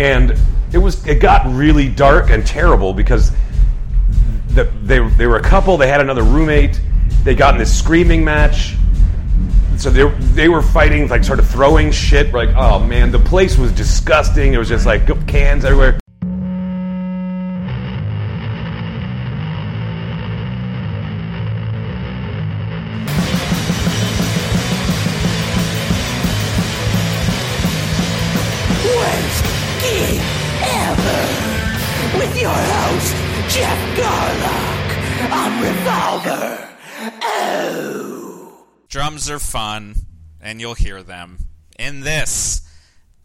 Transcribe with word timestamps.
and 0.00 0.34
it 0.72 0.78
was 0.78 1.06
it 1.06 1.20
got 1.20 1.46
really 1.54 1.88
dark 1.88 2.30
and 2.30 2.44
terrible 2.46 2.94
because 2.94 3.32
the, 4.48 4.64
they 4.82 5.06
they 5.10 5.26
were 5.26 5.36
a 5.36 5.42
couple. 5.42 5.76
They 5.76 5.88
had 5.88 6.00
another 6.00 6.22
roommate. 6.22 6.80
They 7.22 7.34
got 7.34 7.54
in 7.54 7.60
this 7.60 7.76
screaming 7.78 8.24
match. 8.24 8.76
So 9.76 9.90
they 9.90 10.08
they 10.32 10.48
were 10.48 10.62
fighting, 10.62 11.06
like 11.08 11.22
sort 11.22 11.38
of 11.38 11.48
throwing 11.48 11.92
shit. 11.92 12.32
Like, 12.32 12.48
oh 12.56 12.78
man, 12.82 13.12
the 13.12 13.18
place 13.18 13.58
was 13.58 13.72
disgusting. 13.72 14.54
It 14.54 14.58
was 14.58 14.68
just 14.68 14.86
like 14.86 15.06
cans 15.26 15.64
everywhere. 15.66 16.00
Are 39.28 39.38
fun, 39.38 39.94
and 40.40 40.62
you'll 40.62 40.74
hear 40.74 41.02
them 41.02 41.40
in 41.78 42.00
this. 42.00 42.62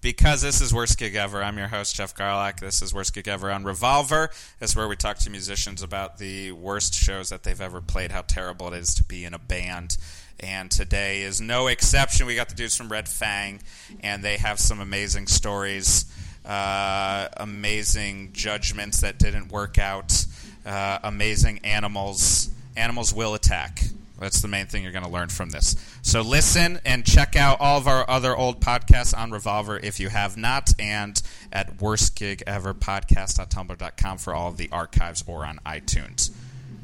Because 0.02 0.42
this 0.42 0.60
is 0.60 0.74
Worst 0.74 1.00
Gig 1.00 1.16
Ever, 1.16 1.42
I'm 1.42 1.58
your 1.58 1.70
host, 1.70 1.96
Jeff 1.96 2.14
Garlock. 2.14 2.60
This 2.60 2.82
is 2.82 2.94
Worst 2.94 3.16
Gig 3.16 3.30
Ever 3.30 3.50
on 3.50 3.64
Revolver. 3.64 4.30
This 4.60 4.72
is 4.72 4.76
where 4.76 4.90
we 4.90 4.98
talk 4.98 5.18
to 5.20 5.30
musicians 5.30 5.82
about 5.82 6.18
the 6.18 6.52
worst 6.52 6.94
shows 6.94 7.30
that 7.30 7.44
they've 7.44 7.62
ever 7.62 7.80
played, 7.80 8.12
how 8.12 8.24
terrible 8.24 8.74
it 8.74 8.78
is 8.78 8.94
to 8.96 9.04
be 9.04 9.24
in 9.24 9.34
a 9.34 9.40
band. 9.40 9.98
And 10.40 10.70
today 10.70 11.22
is 11.22 11.40
no 11.40 11.68
exception. 11.68 12.28
We 12.28 12.36
got 12.36 12.50
the 12.50 12.56
dudes 12.56 12.76
from 12.76 12.90
Red 12.90 13.08
Fang, 13.08 13.62
and 14.02 14.22
they 14.22 14.36
have 14.36 14.60
some 14.60 14.82
amazing 14.82 15.28
stories, 15.28 16.06
uh, 16.46 17.30
amazing 17.38 18.34
judgments 18.34 19.00
that 19.00 19.18
didn't 19.18 19.50
work 19.50 19.80
out, 19.80 20.26
uh, 20.66 21.00
amazing 21.04 21.62
animals. 21.64 22.50
Animals 22.76 23.14
will 23.14 23.34
attack. 23.34 23.80
That's 24.20 24.42
the 24.42 24.48
main 24.48 24.66
thing 24.68 24.84
you're 24.84 24.92
going 24.94 25.04
to 25.06 25.12
learn 25.12 25.30
from 25.30 25.50
this. 25.50 25.76
So 26.02 26.22
listen 26.22 26.80
and 26.86 27.06
check 27.06 27.36
out 27.36 27.60
all 27.60 27.78
of 27.78 27.88
our 27.88 28.10
other 28.10 28.36
old 28.36 28.62
podcasts 28.62 29.16
on 29.18 29.32
Revolver 29.32 29.78
if 29.78 30.00
you 30.00 30.10
have 30.10 30.38
not, 30.38 30.74
and 30.80 31.22
at 31.52 31.78
worstgigeverpodcast.tumblr.com 31.78 34.18
for 34.18 34.34
all 34.34 34.48
of 34.50 34.58
the 34.58 34.70
archives 34.72 35.24
or 35.28 35.46
on 35.46 35.60
iTunes. 35.66 36.32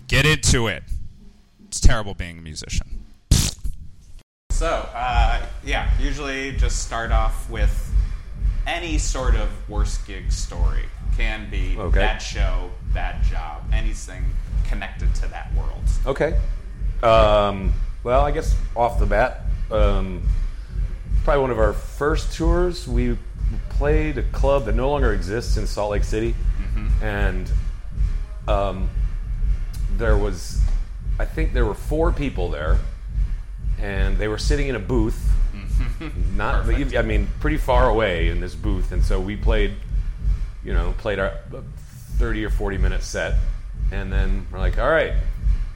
Get 0.07 0.25
into 0.25 0.67
it. 0.67 0.83
It's 1.67 1.79
terrible 1.79 2.13
being 2.13 2.37
a 2.37 2.41
musician. 2.41 3.05
So, 4.51 4.89
uh, 4.93 5.41
yeah, 5.65 5.89
usually 5.99 6.51
just 6.57 6.83
start 6.85 7.11
off 7.11 7.49
with 7.49 7.91
any 8.67 8.97
sort 8.97 9.35
of 9.35 9.49
worst 9.69 10.05
gig 10.05 10.31
story. 10.31 10.85
Can 11.17 11.49
be 11.49 11.75
Okay. 11.77 11.99
bad 11.99 12.19
show, 12.21 12.69
bad 12.93 13.23
job, 13.23 13.63
anything 13.73 14.23
connected 14.67 15.13
to 15.15 15.27
that 15.29 15.53
world. 15.55 15.81
Okay. 16.05 16.37
Um, 17.03 17.73
well, 18.03 18.21
I 18.21 18.31
guess 18.31 18.55
off 18.75 18.99
the 18.99 19.05
bat, 19.05 19.41
um, 19.71 20.21
probably 21.23 21.41
one 21.41 21.51
of 21.51 21.59
our 21.59 21.73
first 21.73 22.33
tours. 22.35 22.87
We 22.87 23.17
played 23.69 24.17
a 24.17 24.23
club 24.23 24.65
that 24.65 24.75
no 24.75 24.89
longer 24.89 25.13
exists 25.13 25.57
in 25.57 25.67
Salt 25.67 25.91
Lake 25.91 26.03
City, 26.03 26.35
and 27.01 27.51
um, 28.47 28.89
there 29.97 30.17
was, 30.17 30.61
I 31.19 31.25
think 31.25 31.53
there 31.53 31.65
were 31.65 31.73
four 31.73 32.11
people 32.11 32.49
there, 32.49 32.77
and 33.79 34.17
they 34.17 34.27
were 34.27 34.37
sitting 34.37 34.67
in 34.67 34.75
a 34.75 34.79
booth, 34.79 35.29
not, 36.35 36.65
Perfect. 36.65 36.95
I 36.95 37.01
mean, 37.01 37.27
pretty 37.39 37.57
far 37.57 37.89
away 37.89 38.29
in 38.29 38.39
this 38.39 38.55
booth, 38.55 38.91
and 38.91 39.03
so 39.03 39.19
we 39.19 39.35
played, 39.35 39.73
you 40.63 40.73
know, 40.73 40.93
played 40.99 41.19
our 41.19 41.33
thirty 42.17 42.45
or 42.45 42.49
forty 42.49 42.77
minute 42.77 43.03
set, 43.03 43.35
and 43.91 44.11
then 44.11 44.47
we're 44.51 44.59
like, 44.59 44.77
all 44.77 44.89
right, 44.89 45.13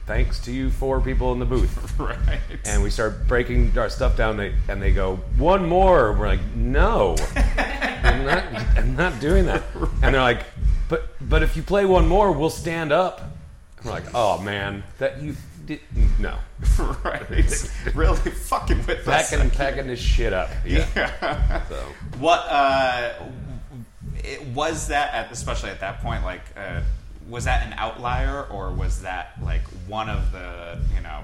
thanks 0.06 0.38
to 0.40 0.52
you 0.52 0.70
four 0.70 1.00
people 1.00 1.32
in 1.32 1.38
the 1.38 1.44
booth. 1.44 1.82
Right. 1.98 2.38
And 2.66 2.82
we 2.82 2.90
start 2.90 3.26
breaking 3.26 3.76
our 3.78 3.88
stuff 3.88 4.18
down, 4.18 4.36
they, 4.36 4.54
and 4.68 4.82
they 4.82 4.92
go, 4.92 5.16
one 5.38 5.66
more. 5.66 6.12
We're 6.12 6.28
like, 6.28 6.44
no, 6.54 7.16
I'm 7.36 8.24
not, 8.26 8.44
I'm 8.76 8.94
not 8.94 9.18
doing 9.18 9.46
that. 9.46 9.62
And 10.02 10.14
they're 10.14 10.20
like, 10.20 10.44
but, 10.88 11.08
but 11.26 11.42
if 11.42 11.56
you 11.56 11.62
play 11.62 11.86
one 11.86 12.06
more, 12.06 12.32
we'll 12.32 12.50
stand 12.50 12.92
up. 12.92 13.22
We're 13.82 13.92
like, 13.92 14.14
oh 14.14 14.42
man, 14.42 14.84
that 14.98 15.22
you 15.22 15.36
did, 15.64 15.80
no. 16.18 16.36
right. 17.02 17.28
really 17.94 18.16
fucking 18.16 18.78
with 18.86 19.08
us. 19.08 19.30
Packing, 19.30 19.50
packing 19.50 19.86
this 19.86 20.00
shit 20.00 20.34
up. 20.34 20.50
Yeah. 20.64 21.64
So, 21.68 21.76
What 22.18 22.44
uh, 22.48 23.14
it, 24.22 24.46
was 24.48 24.88
that 24.88 25.14
at 25.14 25.32
especially 25.32 25.70
at 25.70 25.80
that 25.80 26.02
point? 26.02 26.24
Like, 26.24 26.42
uh, 26.56 26.82
was 27.28 27.44
that 27.44 27.66
an 27.66 27.72
outlier, 27.78 28.44
or 28.50 28.70
was 28.72 29.02
that 29.02 29.32
like 29.42 29.62
one 29.88 30.08
of 30.08 30.32
the 30.32 30.78
you 30.94 31.00
know 31.02 31.20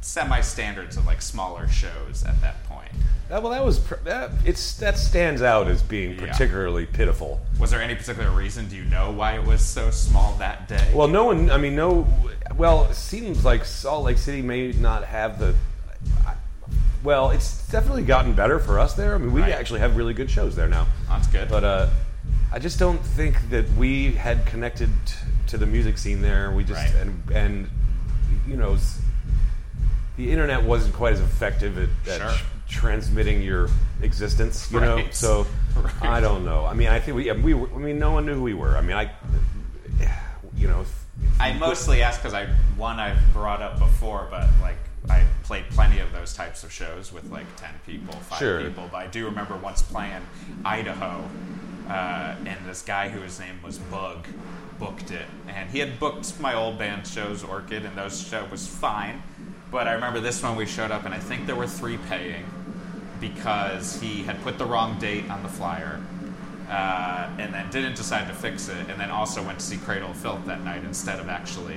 semi 0.00 0.40
standards 0.40 0.96
of 0.96 1.06
like 1.06 1.22
smaller 1.22 1.68
shows 1.68 2.24
at 2.26 2.40
that 2.40 2.62
point? 2.64 2.90
that, 3.28 3.42
well, 3.42 3.50
that 3.50 3.64
was, 3.64 3.80
pr- 3.80 3.96
that, 4.04 4.30
it's, 4.44 4.76
that 4.76 4.96
stands 4.96 5.42
out 5.42 5.66
as 5.66 5.82
being 5.82 6.12
Yeah. 6.12 6.26
particularly 6.30 6.86
pitiful. 6.86 7.40
Was 7.58 7.72
there 7.72 7.82
any 7.82 7.96
particular 7.96 8.30
reason? 8.30 8.68
Do 8.68 8.76
you 8.76 8.84
know 8.84 9.10
why 9.10 9.34
it 9.34 9.44
was 9.44 9.62
so 9.62 9.90
small 9.90 10.36
that 10.38 10.68
day? 10.68 10.92
Well, 10.94 11.08
no 11.08 11.24
one. 11.24 11.50
I 11.50 11.56
mean, 11.58 11.74
no. 11.74 12.06
Well, 12.56 12.84
it 12.84 12.94
seems 12.94 13.44
like 13.44 13.64
Salt 13.64 14.04
Lake 14.04 14.18
City 14.18 14.42
may 14.42 14.70
not 14.72 15.02
have 15.04 15.40
the. 15.40 15.54
Well, 17.02 17.30
it's 17.30 17.66
definitely 17.68 18.02
gotten 18.02 18.32
better 18.32 18.58
for 18.58 18.78
us 18.78 18.94
there. 18.94 19.14
I 19.14 19.18
mean, 19.18 19.32
we 19.32 19.40
Right. 19.40 19.52
actually 19.52 19.80
have 19.80 19.96
really 19.96 20.14
good 20.14 20.30
shows 20.30 20.56
there 20.56 20.68
now. 20.68 20.86
that's 21.08 21.26
good. 21.28 21.48
But 21.48 21.62
uh, 21.64 21.88
I 22.52 22.58
just 22.58 22.78
don't 22.78 23.00
think 23.00 23.50
that 23.50 23.68
we 23.76 24.12
had 24.12 24.44
connected 24.46 24.88
t- 25.04 25.14
to 25.48 25.58
the 25.58 25.66
music 25.66 25.98
scene 25.98 26.22
there. 26.22 26.50
We 26.50 26.64
just 26.64 26.80
Right. 26.94 27.02
and 27.02 27.30
and 27.32 27.70
you 28.46 28.56
know, 28.56 28.76
the 30.16 30.30
internet 30.30 30.62
wasn't 30.62 30.94
quite 30.94 31.12
as 31.14 31.20
effective 31.20 31.78
at, 31.78 31.88
at 32.10 32.20
Sure. 32.20 32.30
tr- 32.30 32.44
transmitting 32.68 33.42
your 33.42 33.68
existence. 34.02 34.70
You 34.72 34.80
know, 34.80 35.06
so 35.10 35.46
Right. 35.76 35.92
I 36.02 36.20
don't 36.20 36.44
know. 36.44 36.64
I 36.64 36.74
mean, 36.74 36.88
I 36.88 36.98
think 37.00 37.16
we 37.16 37.30
we 37.32 37.54
were, 37.54 37.68
I 37.74 37.78
mean, 37.78 37.98
no 37.98 38.12
one 38.12 38.26
knew 38.26 38.34
who 38.34 38.42
we 38.42 38.54
were. 38.54 38.76
I 38.76 38.80
mean, 38.80 38.96
I 38.96 39.10
you 40.56 40.68
know. 40.68 40.80
if- 40.82 41.02
if 41.18 41.40
I 41.40 41.54
mostly 41.54 42.02
ask 42.02 42.20
because 42.20 42.34
I 42.34 42.46
one 42.76 43.00
I've 43.00 43.18
brought 43.32 43.62
up 43.62 43.78
before, 43.78 44.26
but 44.30 44.48
like 44.60 44.76
I 45.08 45.24
played 45.44 45.64
plenty 45.70 45.98
of 45.98 46.12
those 46.12 46.34
types 46.34 46.62
of 46.62 46.70
shows 46.70 47.10
with 47.10 47.30
like 47.30 47.46
ten 47.56 47.70
people, 47.86 48.12
five 48.20 48.38
Sure. 48.38 48.60
people. 48.62 48.88
But 48.92 48.98
I 48.98 49.06
do 49.06 49.24
remember 49.24 49.56
once 49.56 49.80
playing 49.80 50.20
Idaho, 50.64 51.24
uh, 51.88 52.34
and 52.44 52.58
this 52.66 52.82
guy 52.82 53.08
whose 53.08 53.38
name 53.40 53.60
was 53.62 53.78
Bug 53.78 54.26
booked 54.78 55.10
it, 55.10 55.26
and 55.48 55.70
he 55.70 55.78
had 55.78 55.98
booked 55.98 56.38
my 56.40 56.54
old 56.54 56.78
band 56.78 57.06
shows, 57.06 57.42
Orchid, 57.44 57.84
and 57.84 57.96
those 57.96 58.26
show 58.26 58.44
was 58.50 58.66
fine. 58.66 59.22
But 59.70 59.88
I 59.88 59.92
remember 59.92 60.20
this 60.20 60.42
one 60.42 60.56
we 60.56 60.66
showed 60.66 60.90
up, 60.90 61.04
and 61.04 61.12
I 61.14 61.18
think 61.18 61.46
there 61.46 61.56
were 61.56 61.66
three 61.66 61.98
paying 62.08 62.44
because 63.20 64.00
he 64.00 64.22
had 64.22 64.40
put 64.42 64.58
the 64.58 64.64
wrong 64.66 64.98
date 64.98 65.28
on 65.30 65.42
the 65.42 65.48
flyer. 65.48 66.00
Uh, 66.68 67.28
and 67.38 67.54
then 67.54 67.70
didn't 67.70 67.94
decide 67.94 68.26
to 68.26 68.34
fix 68.34 68.68
it, 68.68 68.88
and 68.90 68.98
then 69.00 69.08
also 69.08 69.40
went 69.40 69.56
to 69.60 69.64
see 69.64 69.76
Cradle 69.76 70.10
of 70.10 70.16
Filth 70.16 70.44
that 70.46 70.62
night 70.64 70.82
instead 70.82 71.20
of 71.20 71.28
actually 71.28 71.76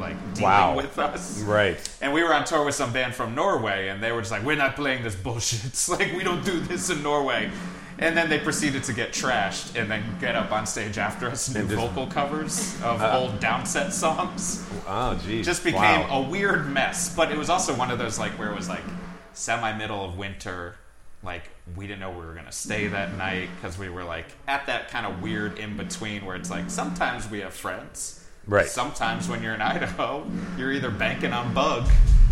like 0.00 0.16
dealing 0.34 0.42
Wow. 0.50 0.76
with 0.76 0.98
us. 0.98 1.40
Right. 1.42 1.78
And 2.00 2.12
we 2.12 2.24
were 2.24 2.34
on 2.34 2.44
tour 2.44 2.64
with 2.64 2.74
some 2.74 2.92
band 2.92 3.14
from 3.14 3.36
Norway, 3.36 3.88
and 3.88 4.02
they 4.02 4.10
were 4.10 4.18
just 4.20 4.32
like, 4.32 4.42
"We're 4.42 4.56
not 4.56 4.74
playing 4.74 5.04
this 5.04 5.14
bullshit. 5.14 5.64
It's 5.66 5.88
like 5.88 6.12
we 6.16 6.24
don't 6.24 6.44
do 6.44 6.58
this 6.58 6.90
in 6.90 7.00
Norway." 7.02 7.50
And 8.00 8.16
then 8.16 8.28
they 8.28 8.38
proceeded 8.38 8.84
to 8.84 8.92
get 8.92 9.12
trashed, 9.12 9.74
and 9.80 9.90
then 9.90 10.04
get 10.20 10.36
up 10.36 10.52
on 10.52 10.66
stage 10.66 10.98
after 10.98 11.26
us 11.28 11.48
and 11.48 11.68
do 11.68 11.74
just- 11.74 11.86
vocal 11.88 12.06
covers 12.06 12.74
of 12.82 13.02
Uh, 13.02 13.18
old 13.18 13.40
downset 13.40 13.90
songs. 13.92 14.64
Oh, 14.86 15.14
geez. 15.26 15.44
Just 15.44 15.64
became 15.64 16.08
Wow. 16.08 16.18
a 16.18 16.20
weird 16.22 16.68
mess. 16.68 17.12
But 17.14 17.32
it 17.32 17.36
was 17.38 17.50
also 17.50 17.74
one 17.74 17.90
of 17.90 17.98
those 17.98 18.18
like 18.18 18.32
where 18.38 18.50
it 18.50 18.56
was 18.56 18.68
like 18.68 18.84
semi 19.32 19.72
middle 19.72 20.04
of 20.04 20.16
winter. 20.16 20.76
Like 21.24 21.50
we 21.74 21.88
didn't 21.88 21.98
know 22.00 22.10
we 22.10 22.24
were 22.24 22.34
gonna 22.34 22.52
stay 22.52 22.86
that 22.86 23.16
night 23.16 23.48
because 23.56 23.76
we 23.76 23.88
were 23.88 24.04
like 24.04 24.26
at 24.46 24.66
that 24.66 24.88
kind 24.90 25.04
of 25.04 25.20
weird 25.20 25.58
in 25.58 25.76
between 25.76 26.24
where 26.24 26.36
it's 26.36 26.50
like 26.50 26.70
sometimes 26.70 27.28
we 27.28 27.40
have 27.40 27.52
friends. 27.52 28.20
Right. 28.46 28.68
Sometimes 28.68 29.28
when 29.28 29.42
you're 29.42 29.54
in 29.54 29.60
Idaho, 29.60 30.24
you're 30.56 30.72
either 30.72 30.90
banking 30.90 31.32
on 31.32 31.52
bug 31.52 31.88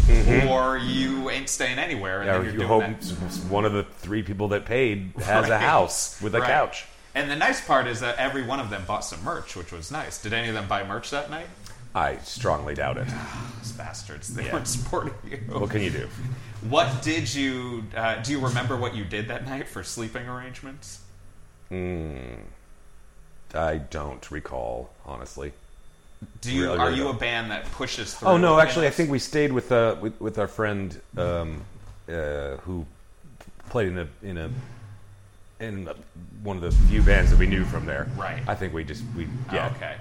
Mm-hmm. 0.07 0.49
or 0.49 0.77
you 0.79 1.31
ain't 1.31 1.49
staying 1.49 1.79
anywhere. 1.79 2.19
And 2.21 2.27
Yeah, 2.27 2.33
then 2.35 2.43
you're 2.45 2.53
you 2.53 2.59
doing 2.59 2.69
hope 2.69 3.01
that. 3.01 3.51
one 3.51 3.65
of 3.65 3.73
the 3.73 3.83
three 3.83 4.23
people 4.23 4.49
that 4.49 4.65
paid 4.65 5.13
has 5.25 5.49
a 5.49 5.59
house 5.59 6.21
with 6.23 6.35
a 6.35 6.41
Right. 6.41 6.49
couch. 6.49 6.85
And 7.15 7.31
the 7.31 7.37
nice 7.37 7.61
part 7.65 7.87
is 7.87 8.01
that 8.01 8.17
every 8.19 8.43
one 8.43 8.61
of 8.61 8.71
them 8.71 8.85
bought 8.87 9.05
some 9.05 9.25
merch, 9.25 9.57
which 9.57 9.73
was 9.73 9.91
nice. 9.91 10.21
Did 10.23 10.33
any 10.33 10.49
of 10.49 10.55
them 10.55 10.69
buy 10.69 10.85
merch 10.85 11.11
that 11.11 11.31
night? 11.31 11.47
I 11.95 12.19
strongly 12.19 12.75
doubt 12.75 12.99
it. 12.99 13.07
Ah, 13.11 13.53
those 13.59 13.73
bastards. 13.73 14.29
They 14.35 14.45
Yeah. 14.45 14.53
weren't 14.53 14.69
supporting 14.69 15.15
you. 15.25 15.39
What 15.59 15.71
can 15.71 15.81
you 15.83 15.91
do? 15.91 16.09
What 16.69 17.01
did 17.03 17.33
you 17.35 17.85
uh, 17.97 18.17
do? 18.17 18.33
You 18.33 18.41
remember 18.41 18.77
what 18.77 18.95
you 18.95 19.05
did 19.05 19.29
that 19.29 19.47
night 19.47 19.67
for 19.67 19.83
sleeping 19.83 20.29
arrangements? 20.29 21.01
Hmm. 21.71 22.35
I 23.55 23.79
don't 23.79 24.31
recall, 24.31 24.91
honestly. 25.07 25.53
Do 26.41 26.53
you 26.53 26.65
Really, 26.65 26.79
are 26.79 26.91
you 26.91 27.09
a 27.09 27.13
band 27.13 27.51
that 27.51 27.71
pushes 27.73 28.15
through? 28.15 28.29
Oh 28.29 28.37
no, 28.37 28.59
in 28.59 28.67
actually, 28.67 28.87
I 28.87 28.91
think 28.91 29.11
we 29.11 29.19
stayed 29.19 29.53
with 29.53 29.71
uh, 29.71 29.97
with, 30.01 30.19
with 30.21 30.39
our 30.39 30.49
friend 30.49 30.99
um, 31.17 31.63
uh, 32.09 32.57
who 32.59 32.87
played 33.69 33.89
in 33.89 33.99
a 33.99 34.09
in 34.23 34.39
a 34.39 34.51
and 35.61 35.89
one 36.43 36.57
of 36.57 36.63
the 36.63 36.71
few 36.89 37.03
bands 37.03 37.31
that 37.31 37.39
we 37.39 37.47
knew 37.47 37.65
from 37.65 37.87
there. 37.87 38.09
Right. 38.17 38.43
I 38.47 38.55
think 38.55 38.73
we 38.73 38.85
just 38.85 39.03
we 39.17 39.27
yeah. 39.53 39.73
Okay. 39.77 39.97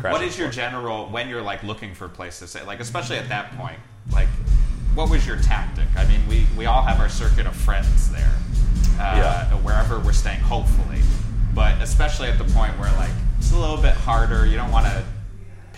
Crash 0.00 0.12
What 0.12 0.22
is 0.22 0.38
your 0.38 0.50
general 0.50 1.06
when 1.06 1.28
you're 1.28 1.42
like 1.42 1.62
looking 1.62 1.94
for 1.94 2.08
places 2.08 2.52
to 2.52 2.58
stay? 2.58 2.66
Like 2.66 2.80
especially 2.80 3.16
at 3.16 3.28
that 3.28 3.56
point, 3.56 3.78
like 4.12 4.28
what 4.94 5.10
was 5.10 5.26
your 5.26 5.36
tactic? 5.36 5.86
I 5.96 6.06
mean, 6.06 6.26
we 6.28 6.46
we 6.56 6.66
all 6.66 6.82
have 6.82 7.00
our 7.00 7.08
circuit 7.08 7.46
of 7.46 7.54
friends 7.56 8.10
there, 8.10 8.34
uh, 8.98 9.16
Yeah. 9.16 9.54
wherever 9.56 9.98
we're 10.00 10.12
staying, 10.12 10.40
hopefully. 10.40 11.00
But 11.54 11.80
especially 11.82 12.28
at 12.28 12.38
the 12.38 12.52
point 12.52 12.78
where 12.78 12.92
like 12.92 13.10
it's 13.38 13.52
a 13.52 13.58
little 13.58 13.76
bit 13.76 13.94
harder. 13.94 14.46
You 14.46 14.56
don't 14.56 14.72
want 14.72 14.86
to 14.86 15.04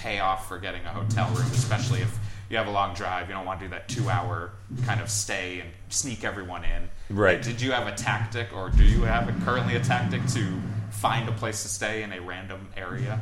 pay 0.07 0.21
off 0.21 0.47
for 0.47 0.59
getting 0.59 0.85
a 0.85 0.91
hotel 0.91 1.29
room, 1.31 1.51
especially 1.51 2.01
if 2.01 2.17
you 2.49 2.57
have 2.57 2.69
a 2.69 2.71
long 2.71 2.95
drive. 2.95 3.29
You 3.29 3.35
don't 3.35 3.45
want 3.45 3.59
to 3.59 3.67
do 3.67 3.71
that 3.71 3.89
two-hour 3.89 4.53
kind 4.85 5.01
of 5.01 5.11
stay 5.11 5.59
and 5.59 5.69
sneak 5.89 6.23
everyone 6.23 6.63
in. 6.65 6.89
Right. 7.11 7.43
Did 7.43 7.61
you 7.61 7.73
have 7.73 7.89
a 7.89 7.93
tactic, 7.93 8.57
or 8.57 8.71
do 8.71 8.85
you 8.85 9.03
have 9.03 9.29
a, 9.29 9.45
currently 9.45 9.75
a 9.75 9.81
tactic 9.81 10.25
to 10.29 10.47
find 10.91 11.29
a 11.29 11.33
place 11.33 11.63
to 11.63 11.69
stay 11.69 12.05
in 12.05 12.13
a 12.13 12.21
random 12.21 12.69
area? 12.77 13.21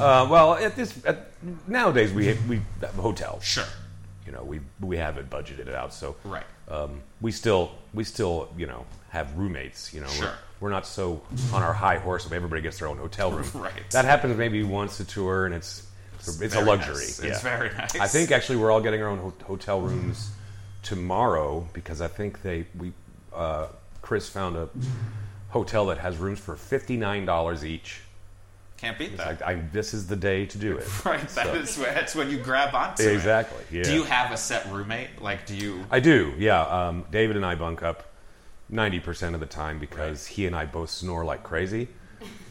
Uh, 0.00 0.26
well, 0.30 0.54
at 0.54 0.76
this 0.76 0.98
at, 1.04 1.30
nowadays 1.68 2.10
we 2.10 2.32
we 2.48 2.62
have 2.80 2.98
a 2.98 3.02
hotel. 3.02 3.38
Sure. 3.42 3.66
You 4.24 4.32
know, 4.32 4.44
we 4.44 4.60
we 4.80 4.96
have 4.96 5.18
it 5.18 5.28
budgeted 5.28 5.74
out, 5.74 5.92
so 5.92 6.16
Right. 6.24 6.46
Um, 6.68 7.00
we 7.20 7.32
still 7.32 7.72
we 7.94 8.04
still 8.04 8.48
you 8.56 8.66
know 8.66 8.84
have 9.10 9.36
roommates. 9.36 9.92
You 9.92 10.00
know, 10.00 10.08
Sure. 10.08 10.26
we're, 10.26 10.34
we're 10.60 10.70
not 10.70 10.86
so 10.86 11.20
on 11.52 11.62
our 11.62 11.72
high 11.72 11.98
horse 11.98 12.24
of 12.26 12.32
everybody 12.32 12.62
gets 12.62 12.78
their 12.78 12.88
own 12.88 12.98
hotel 12.98 13.30
room. 13.32 13.46
Right. 13.54 13.72
That 13.90 14.04
happens 14.04 14.36
maybe 14.36 14.62
once 14.62 15.00
a 15.00 15.04
tour, 15.04 15.46
and 15.46 15.54
it's 15.54 15.86
it's, 16.18 16.40
a, 16.40 16.44
it's 16.44 16.54
a 16.54 16.60
luxury. 16.60 16.94
nice. 16.94 17.22
Yeah. 17.22 17.30
It's 17.30 17.42
very 17.42 17.70
nice. 17.74 17.96
I 17.96 18.06
think 18.06 18.30
actually 18.30 18.56
we're 18.58 18.70
all 18.70 18.80
getting 18.80 19.02
our 19.02 19.08
own 19.08 19.18
ho- 19.18 19.34
hotel 19.44 19.80
rooms 19.80 20.30
tomorrow 20.82 21.66
because 21.72 22.00
I 22.00 22.08
think 22.08 22.42
they 22.42 22.66
we 22.78 22.92
uh, 23.34 23.66
Chris 24.02 24.28
found 24.28 24.56
a 24.56 24.68
hotel 25.50 25.86
that 25.86 25.98
has 25.98 26.16
rooms 26.16 26.38
for 26.38 26.56
fifty 26.56 26.96
nine 26.96 27.24
dollars 27.26 27.64
each. 27.64 28.00
Can't 28.82 28.98
beat 28.98 29.16
that. 29.16 29.26
like 29.28 29.42
I, 29.42 29.54
this 29.72 29.94
is 29.94 30.08
the 30.08 30.16
day 30.16 30.44
to 30.44 30.58
do 30.58 30.76
it. 30.76 31.04
right. 31.04 31.20
That 31.20 31.46
So- 31.46 31.54
is 31.54 31.76
that's 31.76 32.14
when 32.16 32.28
you 32.28 32.36
grab 32.36 32.74
onto 32.74 33.04
it. 33.04 33.14
Exactly, 33.14 33.62
yeah. 33.70 33.84
Do 33.84 33.94
you 33.94 34.02
have 34.02 34.32
a 34.32 34.36
set 34.36 34.70
roommate? 34.72 35.22
Like, 35.22 35.46
do 35.46 35.54
you? 35.56 35.84
I 35.90 36.00
do, 36.00 36.34
yeah. 36.36 36.62
Um, 36.62 37.04
David 37.10 37.36
and 37.36 37.46
I 37.46 37.54
bunk 37.54 37.82
up 37.84 38.12
ninety 38.68 38.98
percent 38.98 39.34
of 39.36 39.40
the 39.40 39.46
time 39.46 39.78
because 39.78 40.26
he 40.26 40.46
and 40.46 40.56
I 40.56 40.66
both 40.66 40.90
snore 40.90 41.24
like 41.24 41.44
crazy. 41.44 41.86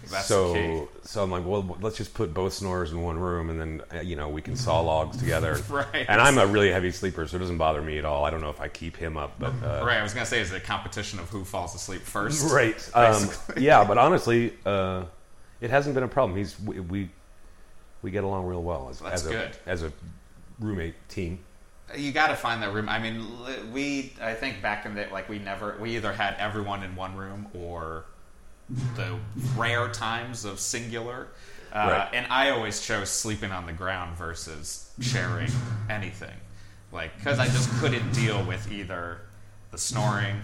That's 0.10 0.25
so, 0.25 0.54
key. 0.54 0.81
so 1.04 1.24
I'm 1.24 1.30
like, 1.31 1.45
well, 1.45 1.78
let's 1.80 1.95
just 1.95 2.13
put 2.13 2.34
both 2.34 2.54
snores 2.54 2.92
in 2.92 3.01
one 3.01 3.18
room, 3.19 3.50
and 3.50 3.60
then 3.62 3.81
uh, 3.94 4.00
you 4.01 4.16
know 4.16 4.30
we 4.30 4.42
can 4.42 4.56
saw 4.56 4.80
logs 4.80 5.18
together. 5.18 5.57
Right. 5.69 6.06
And 6.07 6.19
I'm 6.22 6.38
a 6.38 6.48
really 6.48 6.72
heavy 6.72 6.92
sleeper, 6.92 7.27
so 7.27 7.36
it 7.36 7.39
doesn't 7.39 7.57
bother 7.57 7.81
me 7.81 7.98
at 7.98 8.06
all. 8.06 8.24
I 8.25 8.30
don't 8.30 8.42
know 8.42 8.50
if 8.50 8.60
I 8.62 8.68
keep 8.69 8.95
him 8.98 9.16
up, 9.18 9.34
but 9.38 9.54
uh, 9.63 9.84
Right. 9.86 9.98
I 10.00 10.04
was 10.04 10.13
gonna 10.13 10.25
say, 10.25 10.39
is 10.39 10.51
it 10.54 10.57
a 10.57 10.60
competition 10.66 11.19
of 11.19 11.30
who 11.30 11.44
falls 11.45 11.75
asleep 11.75 12.01
first? 12.01 12.51
Right. 12.54 12.77
Um, 12.95 13.30
yeah, 13.57 13.84
but 13.84 13.98
honestly, 13.98 14.54
uh, 14.66 15.04
it 15.62 15.69
hasn't 15.69 15.96
been 15.96 16.04
a 16.04 16.08
problem. 16.08 16.38
He's 16.38 16.60
we 16.60 16.80
we, 16.80 17.10
we 18.02 18.12
get 18.12 18.24
along 18.24 18.46
real 18.48 18.63
well 18.63 18.90
as, 18.90 19.00
That's 19.00 19.22
as 19.22 19.28
a 19.28 19.30
good. 19.30 19.52
as 19.66 19.84
a 19.84 19.94
roommate 20.60 20.96
team. 21.08 21.40
You 21.96 22.12
got 22.12 22.28
to 22.28 22.36
find 22.36 22.63
that 22.63 22.74
room. 22.74 22.88
I 22.88 23.00
mean, 23.00 23.25
we. 23.74 24.13
I 24.22 24.34
think 24.34 24.62
back 24.62 24.86
in 24.86 24.96
the 24.96 25.08
like 25.12 25.28
we 25.30 25.40
never. 25.40 25.78
We 25.80 25.96
either 25.98 26.13
had 26.13 26.36
everyone 26.40 26.84
in 26.84 26.96
one 26.96 27.16
room 27.16 27.48
or 27.54 28.06
the 28.96 29.18
rare 29.58 29.90
times 29.90 30.46
of 30.46 30.60
singular. 30.60 31.28
Uh, 31.74 31.88
Right. 31.90 32.10
And 32.13 32.28
I 32.31 32.50
always 32.50 32.81
chose 32.81 33.10
sleeping 33.10 33.52
on 33.52 33.66
the 33.66 33.72
ground 33.74 34.18
versus 34.18 34.92
sharing 35.00 35.50
anything, 35.90 36.36
like 36.92 37.16
because 37.18 37.40
I 37.40 37.46
just 37.48 37.69
couldn't 37.80 38.12
deal 38.13 38.44
with 38.46 38.69
either 38.72 39.19
the 39.72 39.78
snoring, 39.78 40.42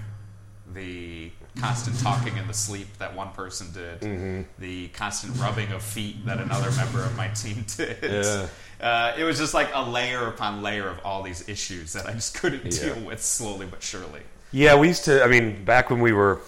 the 0.73 1.31
constant 1.59 1.99
talking 1.99 2.37
in 2.37 2.47
the 2.47 2.53
sleep 2.53 2.87
that 2.99 3.15
one 3.15 3.29
person 3.31 3.71
did, 3.73 4.01
Mm-hmm. 4.01 4.41
the 4.59 4.87
constant 4.89 5.37
rubbing 5.39 5.71
of 5.71 5.81
feet 5.83 6.25
that 6.25 6.39
another 6.39 6.71
member 6.71 7.01
of 7.03 7.15
my 7.17 7.27
team 7.29 7.65
did. 7.77 7.97
Yeah. 8.01 8.47
Uh, 8.79 9.13
it 9.17 9.23
was 9.23 9.37
just 9.37 9.53
like 9.53 9.69
a 9.73 9.81
layer 9.89 10.27
upon 10.27 10.61
layer 10.61 10.87
of 10.87 10.99
all 11.03 11.23
these 11.23 11.47
issues 11.49 11.93
that 11.93 12.05
I 12.07 12.13
just 12.13 12.35
couldn't 12.35 12.65
Yeah. 12.65 12.93
deal 12.93 13.05
with 13.05 13.21
slowly 13.23 13.65
but 13.65 13.81
surely. 13.81 14.21
Yeah, 14.51 14.75
we 14.75 14.87
used 14.87 15.03
to. 15.05 15.23
I 15.23 15.27
mean, 15.27 15.65
back 15.65 15.89
when 15.89 15.99
we 15.99 16.13
were 16.13 16.39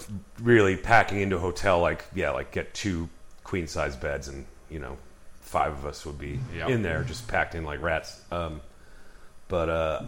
really 0.41 0.77
packing 0.77 1.19
into 1.19 1.35
a 1.35 1.39
hotel, 1.39 1.81
like 1.81 2.05
yeah, 2.15 2.29
like 2.31 2.51
get 2.51 2.73
two 2.73 3.09
queen 3.43 3.67
size 3.67 3.95
beds, 3.97 4.29
and 4.29 4.45
you 4.69 4.79
know, 4.79 4.97
five 5.41 5.73
of 5.73 5.85
us 5.85 6.05
would 6.05 6.17
be 6.17 6.39
Yep. 6.55 6.69
in 6.69 6.81
there, 6.81 7.03
just 7.03 7.27
packed 7.27 7.55
in 7.55 7.65
like 7.65 7.81
rats. 7.81 8.21
Um, 8.31 8.61
but 9.49 9.67
uh, 9.69 10.03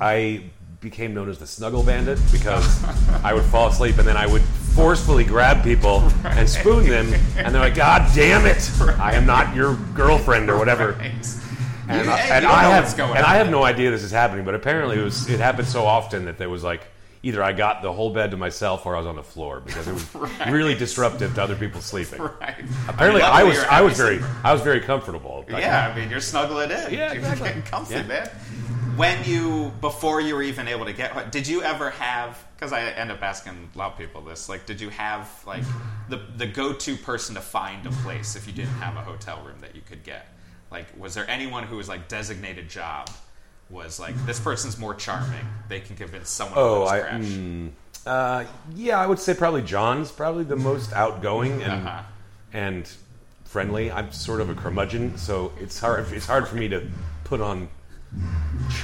I 0.00 0.44
became 0.80 1.14
known 1.14 1.28
as 1.28 1.38
the 1.38 1.46
snuggle 1.46 1.82
bandit 1.82 2.18
because 2.30 2.84
I 3.24 3.32
would 3.32 3.44
fall 3.44 3.68
asleep 3.68 3.98
and 3.98 4.06
then 4.06 4.16
I 4.16 4.26
would 4.26 4.42
forcefully 4.42 5.24
grab 5.24 5.62
people 5.64 6.00
and 6.24 6.48
spoon 6.48 6.86
them, 6.88 7.14
and 7.38 7.54
they're 7.54 7.62
like, 7.62 7.74
"God 7.74 8.10
damn 8.14 8.44
it, 8.46 8.70
I 9.00 9.14
am 9.14 9.24
not 9.26 9.54
your 9.54 9.74
girlfriend 9.94 10.50
or 10.50 10.58
whatever." 10.58 10.92
Right. 10.92 11.12
And, 11.88 12.04
You- 12.04 12.10
I, 12.12 12.18
and 12.18 12.44
I 12.46 12.62
have 12.64 12.98
and 12.98 13.24
I 13.24 13.36
have 13.36 13.48
no 13.50 13.64
idea 13.64 13.90
this 13.90 14.02
is 14.02 14.10
happening, 14.10 14.44
but 14.44 14.54
apparently 14.54 14.98
it 14.98 15.02
was 15.02 15.28
it 15.30 15.40
happened 15.40 15.68
so 15.68 15.86
often 15.86 16.24
that 16.26 16.36
there 16.36 16.50
was 16.50 16.62
like 16.62 16.82
either 17.22 17.42
I 17.42 17.52
got 17.52 17.80
the 17.82 17.92
whole 17.92 18.12
bed 18.12 18.30
to 18.32 18.36
myself 18.36 18.84
or 18.86 18.94
I 18.94 18.98
was 18.98 19.06
on 19.06 19.16
the 19.16 19.22
floor 19.22 19.60
because 19.60 19.88
it 19.88 19.92
was 19.94 20.14
Right. 20.14 20.50
really 20.52 20.74
disruptive 20.74 21.34
to 21.36 21.42
other 21.42 21.56
people 21.56 21.80
sleeping. 21.80 22.20
Right. 22.20 22.54
Apparently, 22.88 23.22
mean, 23.22 23.30
I 23.32 23.44
was 23.44 23.58
I 23.60 23.80
was 23.80 23.96
very 23.96 24.20
I 24.44 24.52
was 24.52 24.62
very 24.62 24.80
comfortable. 24.80 25.44
Like, 25.48 25.62
Yeah, 25.62 25.88
I 25.92 25.98
mean, 25.98 26.10
you're 26.10 26.20
snuggling 26.20 26.70
in. 26.70 26.92
Yeah, 26.92 27.12
You're 27.14 27.34
getting 27.36 27.62
comfy, 27.62 27.94
Yeah. 27.94 28.02
man. 28.02 28.30
When 28.96 29.24
you, 29.24 29.72
before 29.80 30.20
you 30.20 30.34
were 30.34 30.42
even 30.42 30.68
able 30.68 30.86
to 30.86 30.92
get, 30.92 31.30
did 31.30 31.46
you 31.46 31.62
ever 31.62 31.90
have? 31.90 32.42
Because 32.56 32.72
I 32.72 32.82
end 32.82 33.10
up 33.10 33.22
asking 33.22 33.68
a 33.74 33.78
lot 33.78 33.92
of 33.92 33.98
people 33.98 34.22
this. 34.22 34.48
Like, 34.48 34.64
did 34.66 34.80
you 34.80 34.88
have 34.90 35.28
like 35.46 35.62
the 36.08 36.20
the 36.36 36.46
go 36.46 36.72
to 36.72 36.96
person 36.96 37.34
to 37.34 37.40
find 37.42 37.84
a 37.86 37.90
place 37.90 38.36
if 38.36 38.46
you 38.46 38.52
didn't 38.52 38.74
have 38.74 38.96
a 38.96 39.02
hotel 39.02 39.42
room 39.44 39.56
that 39.60 39.74
you 39.76 39.82
could 39.82 40.02
get? 40.04 40.26
Like, 40.70 40.86
was 40.98 41.14
there 41.14 41.28
anyone 41.28 41.64
who 41.64 41.76
was 41.76 41.88
like 41.88 42.08
designated 42.08 42.68
job? 42.70 43.10
Was 43.68 43.98
like 44.00 44.14
this 44.26 44.38
person's 44.40 44.78
more 44.78 44.94
charming. 44.94 45.44
They 45.68 45.80
can 45.80 45.96
convince 45.96 46.30
someone. 46.30 46.56
Oh, 46.58 46.86
I 46.86 47.00
crash. 47.00 47.22
mm, 47.24 47.70
uh, 48.06 48.44
yeah, 48.74 48.98
I 48.98 49.06
would 49.06 49.18
say 49.18 49.34
probably 49.34 49.62
John's 49.62 50.10
probably 50.12 50.44
the 50.44 50.56
most 50.56 50.92
outgoing 50.92 51.62
and 51.62 51.72
Uh-huh. 51.86 52.02
and 52.52 52.88
friendly. 53.44 53.90
I'm 53.90 54.12
sort 54.12 54.40
of 54.40 54.48
a 54.48 54.54
curmudgeon, 54.54 55.18
so 55.18 55.52
it's 55.60 55.78
hard 55.80 56.06
it's 56.12 56.26
hard 56.26 56.46
for 56.48 56.54
me 56.56 56.68
to 56.68 56.86
put 57.24 57.40
on 57.40 57.68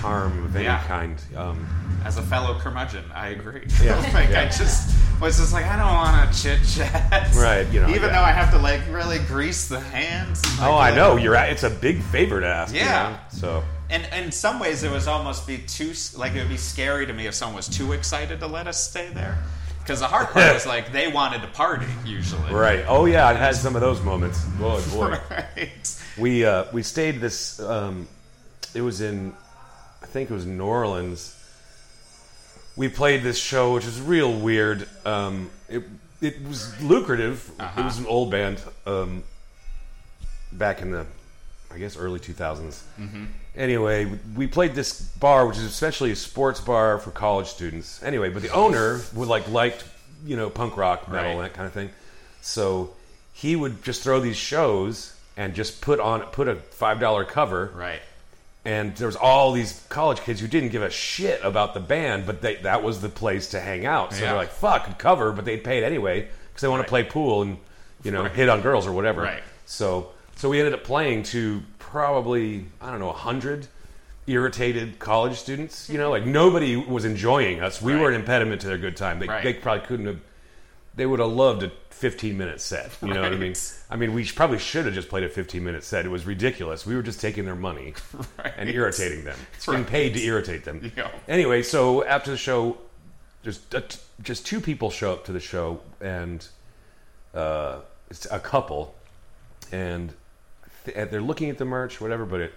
charm 0.00 0.44
of 0.44 0.54
any 0.56 0.64
Yeah. 0.64 0.82
kind. 0.86 1.20
Um, 1.36 1.66
As 2.04 2.18
a 2.18 2.22
fellow 2.22 2.58
curmudgeon, 2.58 3.04
I 3.14 3.28
agree. 3.28 3.66
Yeah, 3.82 3.96
like 4.14 4.30
yeah. 4.30 4.40
I 4.42 4.44
just 4.46 4.94
was 5.20 5.38
just 5.38 5.52
like 5.52 5.66
I 5.66 5.76
don't 5.76 5.92
want 5.94 6.32
to 6.32 6.42
chit 6.42 6.60
chat. 6.66 7.32
Right, 7.34 7.66
you 7.72 7.80
know, 7.80 7.88
Even 7.88 8.02
yeah. 8.02 8.08
though 8.08 8.22
I 8.24 8.32
have 8.32 8.50
to 8.52 8.58
like 8.58 8.80
really 8.90 9.18
grease 9.20 9.68
the 9.68 9.78
hands. 9.80 10.40
and, 10.44 10.58
like, 10.58 10.68
oh, 10.68 10.76
I 10.76 10.94
know 10.94 11.16
you're. 11.16 11.36
at- 11.36 11.50
It's 11.50 11.62
a 11.62 11.70
big 11.70 12.02
favor 12.02 12.40
to 12.40 12.46
ask. 12.46 12.74
you 12.74 12.80
Yeah. 12.80 13.10
know, 13.10 13.16
So 13.38 13.64
And 13.90 14.04
and 14.06 14.26
in 14.26 14.32
some 14.32 14.58
ways, 14.58 14.82
it 14.82 14.90
was 14.90 15.06
almost 15.06 15.46
be 15.46 15.58
too 15.58 15.92
like 16.16 16.34
it 16.34 16.38
would 16.40 16.48
be 16.48 16.56
scary 16.56 17.06
to 17.06 17.12
me 17.12 17.26
if 17.26 17.34
someone 17.34 17.56
was 17.56 17.68
too 17.68 17.92
excited 17.92 18.40
to 18.40 18.46
let 18.46 18.66
us 18.66 18.82
stay 18.90 19.10
there. 19.14 19.38
Because 19.78 20.00
the 20.00 20.06
hard 20.08 20.28
part 20.30 20.54
was 20.54 20.66
like 20.74 20.92
they 20.92 21.06
wanted 21.08 21.42
to 21.42 21.48
party 21.48 21.86
usually. 22.04 22.52
right. 22.52 22.84
Oh 22.88 23.04
yeah, 23.06 23.26
I've 23.28 23.36
had 23.36 23.54
some 23.54 23.74
of 23.76 23.80
those 23.80 24.00
moments. 24.02 24.42
Boy, 24.58 24.80
boy. 24.90 25.18
Right. 25.30 25.96
we 26.18 26.44
uh, 26.44 26.64
we 26.72 26.82
stayed 26.82 27.20
this. 27.20 27.60
Um, 27.60 28.08
it 28.74 28.80
was 28.82 29.00
in, 29.00 29.34
I 30.02 30.06
think 30.06 30.30
it 30.30 30.34
was 30.34 30.46
New 30.46 30.64
Orleans. 30.64 31.38
We 32.76 32.88
played 32.88 33.22
this 33.22 33.38
show, 33.38 33.74
which 33.74 33.84
was 33.84 34.00
real 34.00 34.32
weird. 34.32 34.88
Um, 35.04 35.50
it 35.68 35.82
it 36.22 36.46
was 36.46 36.80
lucrative. 36.80 37.50
It 37.76 37.84
was 37.84 37.98
an 37.98 38.06
old 38.06 38.30
band. 38.30 38.62
Um, 38.86 39.24
back 40.52 40.80
in 40.82 40.90
the, 40.92 41.04
I 41.70 41.78
guess 41.78 41.96
early 41.96 42.20
two 42.20 42.32
Anyway, 43.54 44.18
we 44.34 44.46
played 44.46 44.74
this 44.74 45.00
bar, 45.02 45.46
which 45.46 45.58
is 45.58 45.64
especially 45.64 46.10
a 46.12 46.16
sports 46.16 46.60
bar 46.60 46.98
for 46.98 47.10
college 47.10 47.48
students. 47.48 48.02
Anyway, 48.02 48.30
but 48.30 48.40
the 48.42 48.48
owner 48.50 49.00
would 49.14 49.28
like 49.28 49.48
liked 49.50 49.84
you 50.24 50.36
know 50.36 50.48
punk 50.48 50.76
rock 50.78 51.08
metal 51.08 51.24
Right. 51.24 51.30
and 51.32 51.40
that 51.44 51.52
kind 51.54 51.66
of 51.66 51.72
thing. 51.74 51.90
So 52.40 52.94
he 53.34 53.54
would 53.56 53.82
just 53.82 54.02
throw 54.02 54.20
these 54.20 54.36
shows 54.36 55.14
and 55.36 55.54
just 55.54 55.80
put 55.82 56.00
on 56.00 56.22
put 56.22 56.48
a 56.48 56.54
five 56.56 57.00
dollar 57.00 57.24
cover 57.26 57.70
Right. 57.74 58.00
And 58.64 58.94
there 58.96 59.06
was 59.08 59.16
all 59.16 59.52
these 59.52 59.84
college 59.88 60.20
kids 60.20 60.40
who 60.40 60.46
didn't 60.46 60.68
give 60.70 60.82
a 60.82 60.90
shit 60.90 61.40
about 61.42 61.74
the 61.74 61.80
band, 61.80 62.26
but 62.26 62.40
they, 62.40 62.56
that 62.56 62.82
was 62.82 63.00
the 63.00 63.08
place 63.08 63.48
to 63.50 63.60
hang 63.60 63.86
out. 63.86 64.12
So 64.12 64.20
Yeah. 64.20 64.26
they're 64.28 64.36
like, 64.36 64.50
"Fuck, 64.50 64.98
cover," 64.98 65.32
but 65.32 65.44
they'd 65.44 65.64
pay 65.64 65.78
it 65.78 65.84
anyway 65.84 66.28
because 66.50 66.62
they 66.62 66.68
want 66.68 66.82
to 66.82 66.88
play 66.88 67.02
pool 67.02 67.42
and 67.42 67.56
you 68.04 68.10
know 68.12 68.24
hit 68.24 68.48
on 68.48 68.60
girls 68.60 68.86
or 68.86 68.92
whatever. 68.92 69.22
Right. 69.22 69.42
So 69.66 70.10
so 70.36 70.48
we 70.48 70.58
ended 70.60 70.74
up 70.74 70.84
playing 70.84 71.24
to 71.24 71.62
probably 71.78 72.66
I 72.80 72.90
don't 72.90 73.00
know 73.00 73.10
a 73.10 73.14
hundred 73.30 73.66
irritated 74.26 74.98
college 74.98 75.36
students. 75.38 75.88
You 75.90 75.98
know, 75.98 76.10
like 76.10 76.24
nobody 76.24 76.76
was 76.76 77.04
enjoying 77.04 77.60
us. 77.60 77.82
We 77.82 77.96
were 77.96 78.08
an 78.08 78.14
impediment 78.14 78.60
to 78.62 78.68
their 78.68 78.78
good 78.78 78.96
time. 78.96 79.18
They, 79.18 79.26
Right. 79.26 79.42
they 79.44 79.54
probably 79.54 79.86
couldn't 79.86 80.06
have. 80.06 80.20
They 80.94 81.06
would 81.06 81.20
have 81.20 81.30
loved 81.32 81.62
a 81.62 81.72
15 81.90 82.36
minute 82.36 82.60
set. 82.60 82.96
You 83.00 83.14
know 83.14 83.22
what 83.22 83.32
I 83.32 83.36
mean? 83.36 83.54
I 83.90 83.96
mean, 83.96 84.12
we 84.12 84.26
probably 84.26 84.58
should 84.58 84.84
have 84.84 84.94
just 84.94 85.08
played 85.08 85.24
a 85.24 85.28
15 85.28 85.62
minute 85.64 85.84
set. 85.84 86.04
It 86.04 86.10
was 86.10 86.26
ridiculous. 86.26 86.84
We 86.84 86.94
were 86.94 87.02
just 87.02 87.20
taking 87.20 87.44
their 87.44 87.54
money 87.56 87.94
Right. 88.38 88.52
and 88.56 88.68
irritating 88.68 89.24
them. 89.24 89.38
It's 89.56 89.66
being 89.66 89.84
paid 89.84 90.14
to 90.14 90.20
irritate 90.22 90.64
them. 90.64 90.92
Yeah. 90.96 91.10
Anyway, 91.28 91.62
so 91.62 92.04
after 92.04 92.30
the 92.30 92.36
show, 92.36 92.76
just 93.42 93.74
uh, 93.74 93.80
just 94.22 94.44
two 94.46 94.60
people 94.60 94.90
show 94.90 95.12
up 95.12 95.24
to 95.24 95.32
the 95.32 95.40
show, 95.40 95.80
and 96.00 96.46
uh, 97.34 97.78
it's 98.10 98.26
a 98.30 98.38
couple, 98.38 98.94
and 99.72 100.12
th- 100.84 101.08
they're 101.10 101.20
looking 101.22 101.50
at 101.50 101.58
the 101.58 101.64
merch, 101.64 102.00
whatever. 102.00 102.24
But 102.24 102.40
it, 102.42 102.54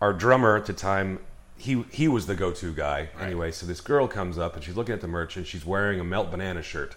our 0.00 0.12
drummer 0.12 0.56
at 0.56 0.66
the 0.66 0.72
time, 0.72 1.20
he 1.56 1.84
he 1.92 2.08
was 2.08 2.26
the 2.26 2.34
go-to 2.34 2.72
guy 2.74 3.08
anyway. 3.20 3.52
So 3.52 3.64
this 3.66 3.80
girl 3.80 4.06
comes 4.08 4.36
up 4.36 4.54
and 4.54 4.64
she's 4.64 4.76
looking 4.76 4.92
at 4.94 5.00
the 5.00 5.08
merch, 5.08 5.36
and 5.36 5.46
she's 5.46 5.64
wearing 5.64 6.00
a 6.00 6.04
melt 6.04 6.30
banana 6.30 6.62
shirt. 6.62 6.96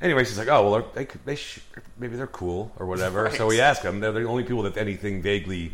Anyway, 0.00 0.24
she's 0.24 0.38
like, 0.38 0.48
"Oh 0.48 0.70
well, 0.70 0.86
they 0.94 1.06
they 1.24 1.34
sh- 1.34 1.58
maybe 1.98 2.16
they're 2.16 2.26
cool 2.28 2.70
or 2.78 2.86
whatever." 2.86 3.30
So 3.36 3.46
we 3.46 3.60
ask 3.60 3.82
them. 3.82 3.98
They're 4.00 4.12
the 4.12 4.24
only 4.24 4.44
people 4.44 4.62
that 4.62 4.76
anything 4.76 5.22
vaguely 5.22 5.72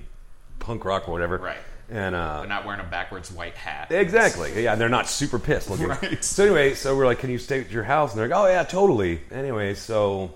punk 0.60 0.84
rock 0.84 1.08
or 1.08 1.12
whatever. 1.12 1.36
Right. 1.38 1.58
And 1.90 2.14
uh, 2.14 2.38
They're 2.40 2.48
not 2.48 2.64
wearing 2.64 2.80
a 2.80 2.88
backwards 2.88 3.30
white 3.30 3.54
hat. 3.54 3.92
Exactly. 3.92 4.62
Yeah, 4.64 4.74
they're 4.76 4.88
not 4.88 5.06
super 5.08 5.38
pissed 5.38 5.68
looking. 5.68 5.88
Right. 6.02 6.24
So 6.24 6.44
anyway, 6.44 6.74
so 6.74 6.96
we're 6.96 7.04
like, 7.04 7.18
"Can 7.18 7.28
you 7.30 7.36
stay 7.38 7.60
at 7.60 7.70
your 7.70 7.84
house?" 7.84 8.12
And 8.12 8.20
they're 8.20 8.28
like, 8.28 8.38
"Oh 8.38 8.46
yeah, 8.46 8.62
totally." 8.64 9.20
Anyway, 9.30 9.74
so 9.74 10.34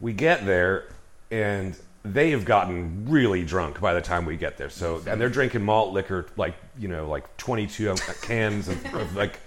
we 0.00 0.12
get 0.12 0.44
there, 0.44 0.84
and 1.30 1.74
they 2.04 2.30
have 2.32 2.44
gotten 2.44 3.06
really 3.08 3.42
drunk 3.44 3.80
by 3.80 3.94
the 3.94 4.02
time 4.02 4.26
we 4.26 4.36
get 4.36 4.58
there. 4.58 4.68
So 4.68 5.02
and 5.06 5.18
they're 5.18 5.30
drinking 5.30 5.62
malt 5.62 5.94
liquor, 5.94 6.26
like 6.36 6.54
you 6.78 6.88
know, 6.88 7.08
like 7.08 7.34
twenty-two 7.38 7.94
cans 8.20 8.68
of, 8.68 8.94
of 8.94 9.16
like 9.16 9.40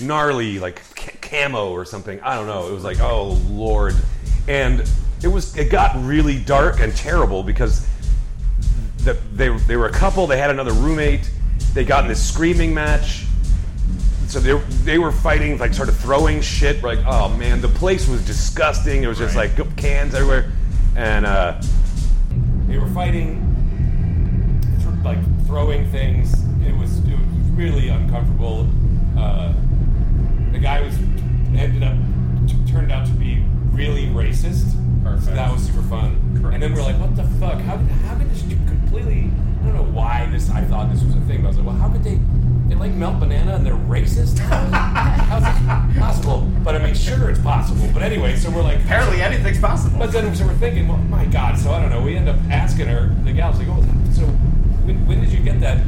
gnarly, 0.00 0.58
like 0.58 0.82
ca- 0.96 1.16
camo 1.20 1.70
or 1.70 1.84
something. 1.84 2.20
I 2.20 2.34
don't 2.34 2.46
know. 2.46 2.68
It 2.68 2.72
was 2.72 2.84
like, 2.84 3.00
oh 3.00 3.32
lord, 3.48 3.94
and 4.48 4.88
it 5.22 5.28
was 5.28 5.56
it 5.56 5.70
got 5.70 5.94
really 6.04 6.38
dark 6.38 6.80
and 6.80 6.94
terrible 6.94 7.42
because 7.42 7.86
the, 8.98 9.14
they, 9.32 9.48
they 9.66 9.76
were 9.76 9.86
a 9.86 9.92
couple. 9.92 10.26
They 10.26 10.38
had 10.38 10.50
another 10.50 10.72
roommate. 10.72 11.30
They 11.72 11.84
got 11.84 12.04
in 12.04 12.08
this 12.08 12.26
screaming 12.26 12.72
match. 12.74 13.24
So 14.28 14.40
they, 14.40 14.58
they 14.84 14.98
were 14.98 15.12
fighting, 15.12 15.58
like 15.58 15.74
sort 15.74 15.88
of 15.88 15.96
throwing 15.98 16.40
shit. 16.40 16.82
Like, 16.82 16.98
oh 17.06 17.28
man, 17.36 17.60
the 17.60 17.68
place 17.68 18.08
was 18.08 18.24
disgusting. 18.26 19.02
It 19.02 19.06
was 19.06 19.18
just 19.18 19.36
Right. 19.36 19.56
like 19.58 19.76
cans 19.76 20.14
everywhere, 20.14 20.50
and 20.96 21.26
uh, 21.26 21.60
they 22.66 22.78
were 22.78 22.88
fighting, 22.88 23.40
like 25.04 25.18
throwing 25.46 25.88
things. 25.90 26.32
It 26.66 26.74
was 26.76 26.98
it 27.00 27.16
was 27.18 27.23
really 27.54 27.88
uncomfortable. 27.88 28.68
Uh, 29.18 29.52
the 30.52 30.58
guy 30.58 30.80
was 30.80 30.96
ended 31.56 31.82
up 31.82 31.96
t- 32.48 32.70
turned 32.72 32.90
out 32.92 33.06
to 33.06 33.12
be 33.12 33.42
really 33.72 34.06
racist. 34.06 34.74
Perfect. 35.02 35.24
So 35.24 35.34
that 35.34 35.52
was 35.52 35.62
super 35.64 35.82
fun. 35.82 36.38
Correct. 36.40 36.54
And 36.54 36.62
then 36.62 36.74
we're 36.74 36.82
like, 36.82 36.98
what 36.98 37.14
the 37.16 37.24
fuck? 37.38 37.60
How 37.60 37.76
did 37.76 37.88
how 37.88 38.16
could 38.16 38.30
this 38.30 38.42
completely? 38.42 39.30
I 39.62 39.66
don't 39.66 39.74
know 39.74 39.82
why 39.92 40.28
this. 40.30 40.50
I 40.50 40.62
thought 40.62 40.90
this 40.92 41.02
was 41.02 41.14
a 41.14 41.20
thing, 41.20 41.38
but 41.42 41.46
I 41.46 41.48
was 41.48 41.56
like, 41.58 41.66
well, 41.66 41.76
how 41.76 41.88
could 41.90 42.04
they? 42.04 42.18
They 42.68 42.74
like 42.76 42.92
melt 42.92 43.20
banana 43.20 43.54
and 43.56 43.66
they're 43.66 43.74
racist. 43.74 44.38
How's 44.38 45.42
this 45.42 45.98
possible? 45.98 46.50
But 46.64 46.76
I 46.76 46.78
mean, 46.84 46.94
sure, 46.94 47.28
it's 47.28 47.38
possible. 47.40 47.86
But 47.92 48.02
anyway, 48.02 48.36
so 48.36 48.50
we're 48.50 48.62
like, 48.62 48.80
Apparently, 48.80 49.20
anything's 49.20 49.60
possible. 49.60 49.98
but 49.98 50.12
then 50.12 50.34
so 50.34 50.46
we're 50.46 50.54
thinking, 50.54 50.88
well, 50.88 50.96
my 50.96 51.26
God. 51.26 51.58
So 51.58 51.70
I 51.72 51.80
don't 51.80 51.90
know. 51.90 52.00
We 52.00 52.16
end 52.16 52.28
up 52.28 52.36
asking 52.50 52.86
her. 52.86 53.14
The 53.24 53.32
gal's 53.34 53.58
like, 53.58 53.68
oh, 53.68 53.82
so 54.14 54.22
when, 54.86 55.06
when 55.06 55.20
did 55.20 55.30
you 55.30 55.40
get 55.40 55.60
that 55.60 55.78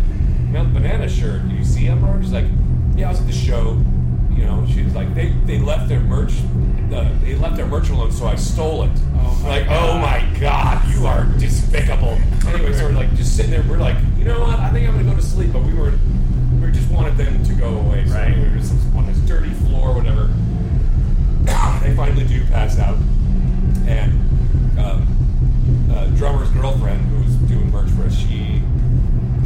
melt 0.56 0.72
banana 0.72 1.06
shirt? 1.06 1.46
Did 1.48 1.58
you 1.58 1.64
see 1.64 1.84
him, 1.84 2.00
bro? 2.00 2.18
She's 2.20 2.32
like, 2.32 2.46
yeah, 2.96 3.08
I 3.08 3.10
was 3.10 3.20
at 3.20 3.26
the 3.26 3.32
show. 3.32 3.78
You 4.34 4.44
know, 4.44 4.66
she 4.72 4.82
was 4.82 4.94
like, 4.94 5.14
they 5.14 5.28
they 5.44 5.58
left 5.58 5.88
their 5.88 6.00
merch. 6.00 6.32
Uh, 6.92 7.10
they 7.22 7.34
left 7.34 7.56
their 7.56 7.66
merch 7.66 7.90
alone, 7.90 8.10
so 8.12 8.26
I 8.26 8.36
stole 8.36 8.84
it. 8.84 8.90
Oh, 9.16 9.40
like, 9.44 9.66
God. 9.66 9.96
oh 9.96 9.98
my 9.98 10.38
God, 10.40 10.88
you 10.94 11.06
are 11.06 11.24
despicable. 11.38 12.18
anyway, 12.46 12.72
so 12.72 12.84
we're 12.86 12.92
like 12.92 13.14
just 13.16 13.36
sitting 13.36 13.50
there. 13.50 13.64
We're 13.68 13.76
like, 13.78 13.96
you 14.16 14.24
know 14.24 14.40
what? 14.40 14.58
I 14.58 14.70
think 14.70 14.88
I'm 14.88 14.94
gonna 14.96 15.10
go 15.10 15.16
to 15.16 15.22
sleep. 15.22 15.52
But 15.52 15.62
we 15.62 15.74
were, 15.74 15.92
we 16.62 16.72
just 16.72 16.90
wanted 16.90 17.16
them 17.18 17.44
to 17.44 17.54
go 17.54 17.78
away. 17.78 18.06
So 18.06 18.14
Right. 18.14 18.32
anyway, 18.32 18.48
we 18.48 18.54
were 18.54 18.60
just 18.60 18.72
on 18.96 19.06
this 19.06 19.18
dirty 19.20 19.50
floor, 19.68 19.94
whatever. 19.94 20.30
they 21.82 21.94
finally 21.94 22.26
do 22.26 22.44
pass 22.46 22.78
out, 22.78 22.96
and 23.86 24.12
um, 24.78 25.90
uh, 25.92 26.06
drummer's 26.16 26.50
girlfriend, 26.50 27.00
who 27.08 27.24
was 27.24 27.34
doing 27.50 27.70
merch 27.70 27.90
for 27.90 28.04
us, 28.04 28.16
she 28.16 28.62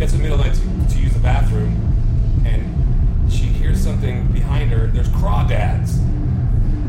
gets 0.00 0.12
in 0.14 0.19
the 0.19 0.23
middle 0.28 0.40
of 0.40 0.45
the 0.45 0.50
night 0.50 0.88
to, 0.88 0.95
to 0.97 1.00
use 1.00 1.12
the 1.12 1.19
bathroom, 1.21 1.73
and 2.47 3.30
she 3.33 3.45
hears 3.45 3.78
something 3.83 4.26
behind 4.33 4.71
her. 4.73 4.87
There's 4.88 5.09
crawdads 5.11 5.99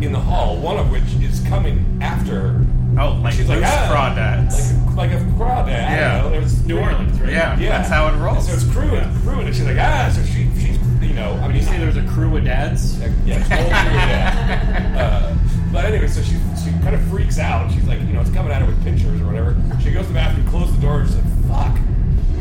in 0.02 0.12
the 0.14 0.20
hall, 0.20 0.58
one 0.58 0.78
of 0.78 0.90
which 0.90 1.04
is 1.22 1.42
coming 1.48 2.00
after 2.02 2.40
her. 2.40 2.66
Oh, 3.00 3.20
like 3.22 3.34
She's 3.34 3.48
like, 3.48 3.60
loose 3.60 3.70
ah, 3.70 4.14
crawdads. 4.16 4.96
Like 4.96 5.12
a, 5.12 5.16
like 5.16 5.22
a 5.22 5.26
crawdad. 5.36 5.68
Yeah. 5.68 6.18
You 6.18 6.24
know, 6.24 6.30
there's 6.32 6.66
New 6.66 6.80
Orleans, 6.80 7.20
right? 7.22 7.32
Yeah, 7.32 7.60
Yeah. 7.60 7.70
that's 7.78 7.90
how 7.90 8.08
it 8.08 8.18
rolls. 8.18 8.48
So 8.48 8.54
it's 8.54 8.70
crewing, 8.72 9.04
crewing, 9.24 9.46
and 9.48 9.56
she's 9.56 9.66
like, 9.66 9.78
ah. 9.78 10.12
So 10.14 10.24
she, 10.24 10.50
she's, 10.60 10.78
you 11.02 11.14
know, 11.14 11.34
I 11.42 11.48
mean, 11.48 11.58
You 11.58 11.64
say 11.64 11.78
there 11.78 11.88
was 11.88 11.98
a 11.98 12.04
crew 12.08 12.36
of 12.38 12.44
dads? 12.46 12.98
yeah, 13.26 13.44
totally 13.44 13.70
that. 13.70 14.98
Uh, 14.98 15.36
but 15.72 15.86
anyway, 15.86 16.08
so 16.08 16.22
she 16.22 16.36
she 16.64 16.72
kind 16.84 16.96
of 16.96 17.02
freaks 17.08 17.40
out. 17.40 17.72
She's 17.72 17.86
like, 17.88 18.00
you 18.02 18.08
know, 18.14 18.22
it's 18.22 18.30
coming 18.32 18.52
at 18.52 18.62
her 18.62 18.68
with 18.68 18.82
pinchers 18.84 19.22
or 19.22 19.26
whatever. 19.26 19.56
She 19.82 19.92
goes 19.92 20.04
to 20.04 20.10
the 20.10 20.14
bathroom, 20.16 20.48
closes 20.48 20.76
the 20.76 20.82
door, 20.82 21.00
and 21.02 21.08
she's 21.10 21.18
like, 21.18 21.48
fuck. 21.48 21.80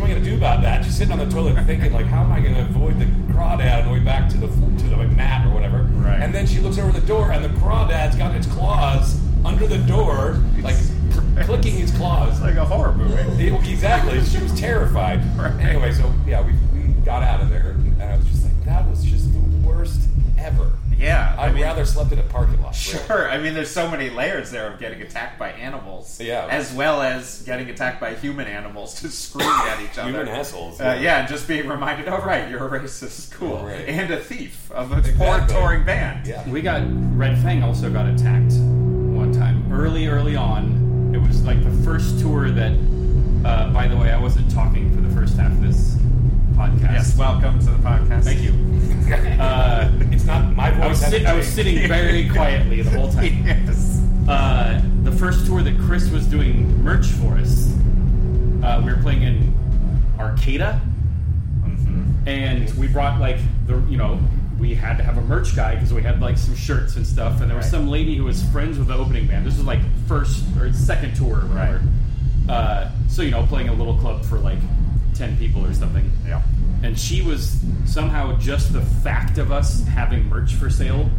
What 0.00 0.08
am 0.08 0.16
I 0.16 0.18
gonna 0.18 0.30
do 0.30 0.36
about 0.38 0.62
that? 0.62 0.82
She's 0.82 0.96
sitting 0.96 1.12
on 1.12 1.18
the 1.18 1.28
toilet 1.28 1.62
thinking, 1.66 1.92
like, 1.92 2.06
how 2.06 2.22
am 2.22 2.32
I 2.32 2.40
gonna 2.40 2.62
avoid 2.62 2.98
the 2.98 3.04
crawdad 3.34 3.80
on 3.80 3.88
the 3.88 3.92
way 3.92 3.98
back 4.00 4.30
to 4.30 4.38
the 4.38 4.46
to 4.46 4.88
the 4.88 4.96
mat 4.96 5.46
or 5.46 5.52
whatever? 5.52 5.82
Right. 5.82 6.22
And 6.22 6.34
then 6.34 6.46
she 6.46 6.58
looks 6.58 6.78
over 6.78 6.90
the 6.90 7.06
door, 7.06 7.32
and 7.32 7.44
the 7.44 7.50
crawdad's 7.60 8.16
got 8.16 8.34
its 8.34 8.46
claws 8.46 9.20
under 9.44 9.66
the 9.66 9.76
door, 9.76 10.42
like 10.62 10.76
clicking 11.44 11.80
its 11.80 11.94
claws. 11.94 12.32
It's 12.32 12.40
like 12.40 12.54
a 12.54 12.64
horror 12.64 12.94
movie. 12.94 13.44
Yeah, 13.44 13.62
exactly. 13.70 14.24
She 14.24 14.42
was 14.42 14.58
terrified. 14.58 15.20
Right. 15.36 15.52
Anyway, 15.60 15.92
so 15.92 16.10
yeah, 16.26 16.40
we, 16.40 16.52
we 16.72 16.94
got 17.04 17.22
out 17.22 17.42
of 17.42 17.50
there, 17.50 17.72
and 17.72 18.02
I 18.02 18.16
was 18.16 18.24
just 18.24 18.44
like, 18.44 18.64
that 18.64 18.88
was 18.88 19.04
just 19.04 19.30
the 19.34 19.68
worst 19.68 20.00
ever. 20.38 20.72
Yeah, 21.00 21.34
I 21.38 21.46
I'd 21.46 21.54
mean- 21.54 21.62
rather 21.64 21.84
slept 21.84 22.12
in 22.12 22.18
a 22.18 22.22
parking 22.24 22.60
lot. 22.62 22.74
Sure. 22.74 23.28
I 23.30 23.38
mean, 23.38 23.54
there's 23.54 23.70
so 23.70 23.90
many 23.90 24.10
layers 24.10 24.50
there 24.50 24.70
of 24.70 24.78
getting 24.78 25.00
attacked 25.02 25.38
by 25.38 25.50
animals, 25.52 26.20
Yeah. 26.20 26.46
as 26.50 26.72
well 26.72 27.00
as 27.02 27.42
getting 27.42 27.70
attacked 27.70 28.00
by 28.00 28.14
human 28.14 28.46
animals 28.46 28.94
to 29.00 29.08
scream 29.08 29.48
at 29.48 29.80
each 29.80 29.98
other. 29.98 30.10
Human 30.10 30.28
assholes, 30.28 30.80
Uh, 30.80 30.84
yeah. 30.84 31.00
yeah, 31.00 31.18
and 31.20 31.28
just 31.28 31.48
being 31.48 31.66
reminded, 31.68 32.06
oh 32.08 32.18
right, 32.18 32.48
you're 32.50 32.66
a 32.66 32.80
racist, 32.80 33.32
cool, 33.32 33.64
Right. 33.64 33.88
and 33.88 34.10
a 34.10 34.20
thief 34.20 34.70
of 34.72 34.92
a 34.92 34.96
poor 34.96 35.36
Exactly. 35.36 35.54
touring 35.56 35.84
band. 35.84 36.26
Yeah. 36.26 36.46
We 36.48 36.60
got 36.60 36.82
Red 37.16 37.38
Fang 37.38 37.62
also 37.62 37.90
got 37.90 38.06
attacked 38.06 38.52
one 38.52 39.32
time 39.32 39.72
early, 39.72 40.06
early 40.06 40.36
on. 40.36 41.12
It 41.14 41.18
was 41.26 41.42
like 41.44 41.62
the 41.64 41.72
first 41.84 42.20
tour 42.20 42.50
that. 42.50 42.72
Uh, 43.42 43.70
by 43.70 43.88
the 43.88 43.96
way, 43.96 44.12
I 44.12 44.20
wasn't 44.20 44.50
talking 44.50 44.94
for 44.94 45.00
the 45.00 45.08
first 45.14 45.38
half 45.38 45.50
of 45.50 45.62
this 45.62 45.96
podcast. 46.60 46.92
Yes, 46.92 47.16
welcome 47.16 47.58
to 47.60 47.64
the 47.66 47.78
podcast. 47.78 48.24
Thank 48.24 48.40
you. 48.42 48.52
Uh, 49.40 49.90
It's 50.12 50.24
not 50.24 50.54
my 50.54 50.70
voice. 50.70 50.82
I 50.84 50.88
was, 50.88 51.00
sit- 51.06 51.26
I 51.26 51.34
was 51.34 51.46
sitting 51.48 51.88
very 51.88 52.28
quietly 52.36 52.82
the 52.82 52.90
whole 52.90 53.10
time. 53.10 53.44
yes. 53.44 54.00
Uh, 54.28 54.80
the 55.02 55.10
first 55.10 55.46
tour 55.46 55.62
that 55.62 55.76
Chris 55.80 56.08
was 56.10 56.26
doing 56.26 56.80
merch 56.84 57.06
for 57.06 57.32
us, 57.38 57.74
uh, 58.62 58.80
we 58.84 58.92
were 58.92 59.00
playing 59.02 59.22
in 59.22 59.54
Arcata, 60.18 60.80
and 62.26 62.70
we 62.78 62.86
brought 62.86 63.18
like 63.18 63.38
the 63.66 63.78
you 63.88 63.96
know 63.96 64.20
we 64.60 64.74
had 64.74 64.96
to 64.98 65.02
have 65.02 65.16
a 65.16 65.22
merch 65.22 65.56
guy 65.56 65.74
because 65.74 65.92
we 65.92 66.02
had 66.02 66.20
like 66.20 66.36
some 66.38 66.54
shirts 66.54 66.94
and 66.96 67.04
stuff, 67.06 67.40
and 67.40 67.50
there 67.50 67.56
was 67.56 67.64
Right. 67.64 67.70
some 67.72 67.88
lady 67.88 68.16
who 68.16 68.24
was 68.24 68.44
friends 68.50 68.78
with 68.78 68.88
the 68.88 68.94
opening 68.94 69.26
band. 69.26 69.44
This 69.46 69.56
was 69.56 69.66
like 69.66 69.80
first 70.06 70.44
or 70.58 70.72
second 70.72 71.16
tour 71.16 71.38
or 71.38 71.46
whatever. 71.48 71.80
Uh, 72.48 72.90
so 73.08 73.22
you 73.22 73.30
know, 73.32 73.44
playing 73.46 73.70
a 73.70 73.74
little 73.74 73.96
club 73.96 74.24
for 74.24 74.38
like 74.38 74.58
ten 75.20 75.36
people 75.36 75.64
or 75.64 75.74
something. 75.74 76.10
Yeah. 76.26 76.42
And 76.82 76.98
she 76.98 77.20
was 77.20 77.60
somehow 77.84 78.38
just 78.38 78.72
the 78.72 78.80
fact 78.80 79.36
of 79.36 79.52
us 79.52 79.84
having 79.86 80.24
merch 80.24 80.54
for 80.54 80.70
sale 80.70 81.10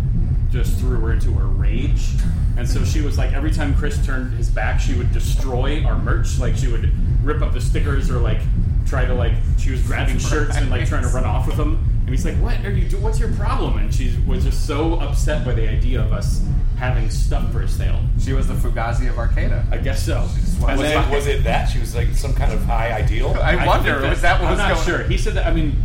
just 0.51 0.77
threw 0.79 0.99
her 0.99 1.13
into 1.13 1.29
a 1.29 1.43
rage. 1.45 2.09
And 2.57 2.67
so 2.67 2.83
she 2.83 3.01
was 3.01 3.17
like, 3.17 3.31
every 3.31 3.51
time 3.51 3.75
Chris 3.75 4.03
turned 4.03 4.33
his 4.33 4.49
back, 4.49 4.79
she 4.79 4.95
would 4.95 5.13
destroy 5.13 5.83
our 5.83 5.97
merch. 5.97 6.39
Like 6.39 6.55
she 6.55 6.67
would 6.67 6.91
rip 7.23 7.43
up 7.43 7.53
the 7.53 7.61
stickers 7.61 8.09
or 8.09 8.19
like 8.19 8.39
try 8.87 9.05
to 9.05 9.13
like 9.13 9.33
she 9.59 9.69
was 9.69 9.83
grabbing 9.83 10.17
shirts 10.31 10.57
and 10.57 10.71
like 10.71 10.87
trying 10.87 11.03
to 11.03 11.09
run 11.09 11.23
off 11.23 11.45
with 11.45 11.57
them. 11.57 11.87
And 12.01 12.09
he's 12.09 12.25
like, 12.25 12.35
"What 12.37 12.63
are 12.65 12.71
you 12.71 12.87
doing? 12.89 13.03
What's 13.03 13.19
your 13.19 13.31
problem?" 13.33 13.77
And 13.77 13.93
she 13.93 14.17
was 14.27 14.43
just 14.43 14.65
so 14.67 14.95
upset 14.99 15.45
by 15.45 15.53
the 15.53 15.69
idea 15.69 16.01
of 16.01 16.11
us 16.13 16.43
having 16.77 17.09
stuff 17.09 17.51
for 17.51 17.67
sale. 17.67 17.99
She 18.19 18.33
was 18.33 18.47
the 18.47 18.55
Fugazi 18.55 19.07
of 19.09 19.17
Arcata. 19.19 19.63
I 19.71 19.77
guess 19.77 20.03
so. 20.03 20.21
why 20.59 20.71
And 20.71 20.79
Was 20.81 20.89
then- 20.89 21.07
it, 21.11 21.15
was 21.15 21.27
it 21.27 21.43
that 21.43 21.65
she 21.69 21.79
was 21.79 21.95
like 21.95 22.07
some 22.15 22.33
kind 22.33 22.51
of 22.53 22.63
high 22.65 22.91
ideal? 22.93 23.29
I, 23.39 23.55
I 23.55 23.67
wonder, 23.67 23.99
think 23.99 24.09
was 24.09 24.21
that 24.21 24.39
what 24.41 24.45
I'm 24.47 24.51
was 24.53 24.59
not 24.59 24.73
going 24.73 24.85
sure. 24.85 25.03
He 25.03 25.17
said 25.17 25.35
that. 25.35 25.45
I 25.45 25.53
mean, 25.53 25.75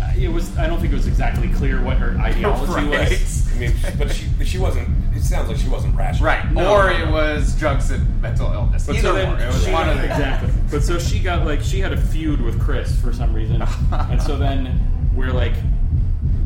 uh, 0.00 0.12
it 0.16 0.28
was. 0.28 0.56
I 0.56 0.66
don't 0.68 0.78
think 0.80 0.92
it 0.92 0.96
was 0.96 1.06
exactly 1.08 1.48
clear 1.48 1.82
what 1.82 1.96
her 1.98 2.16
ideology 2.20 2.72
Right. 2.90 3.10
was. 3.10 3.40
I 3.54 3.58
mean, 3.58 3.72
but 3.98 4.12
she 4.12 4.26
she 4.44 4.58
wasn't. 4.58 4.88
It 5.16 5.22
sounds 5.22 5.48
like 5.48 5.56
she 5.58 5.68
wasn't 5.68 5.96
rational. 5.96 6.26
Right. 6.26 6.52
No, 6.52 6.72
or 6.74 6.90
no, 6.90 6.96
it 7.02 7.06
no. 7.06 7.12
was 7.12 7.54
drugs 7.56 7.90
and 7.90 8.20
mental 8.22 8.52
illness. 8.52 8.86
But 8.86 8.96
Either 8.96 9.08
so 9.08 9.14
then 9.14 9.32
or. 9.40 9.44
It 9.44 9.46
was 9.48 9.64
she- 9.64 9.72
one 9.72 9.88
of 9.88 9.96
the 9.98 10.04
exactly. 10.04 10.50
But 10.70 10.82
so 10.84 10.98
she 11.00 11.18
got 11.20 11.44
like 11.44 11.62
she 11.62 11.80
had 11.80 11.92
a 11.92 11.96
feud 12.00 12.40
with 12.40 12.60
Chris 12.60 12.96
for 13.00 13.12
some 13.12 13.32
reason, 13.34 13.60
and 13.92 14.22
so 14.22 14.36
then 14.36 14.90
we're 15.14 15.32
like 15.32 15.54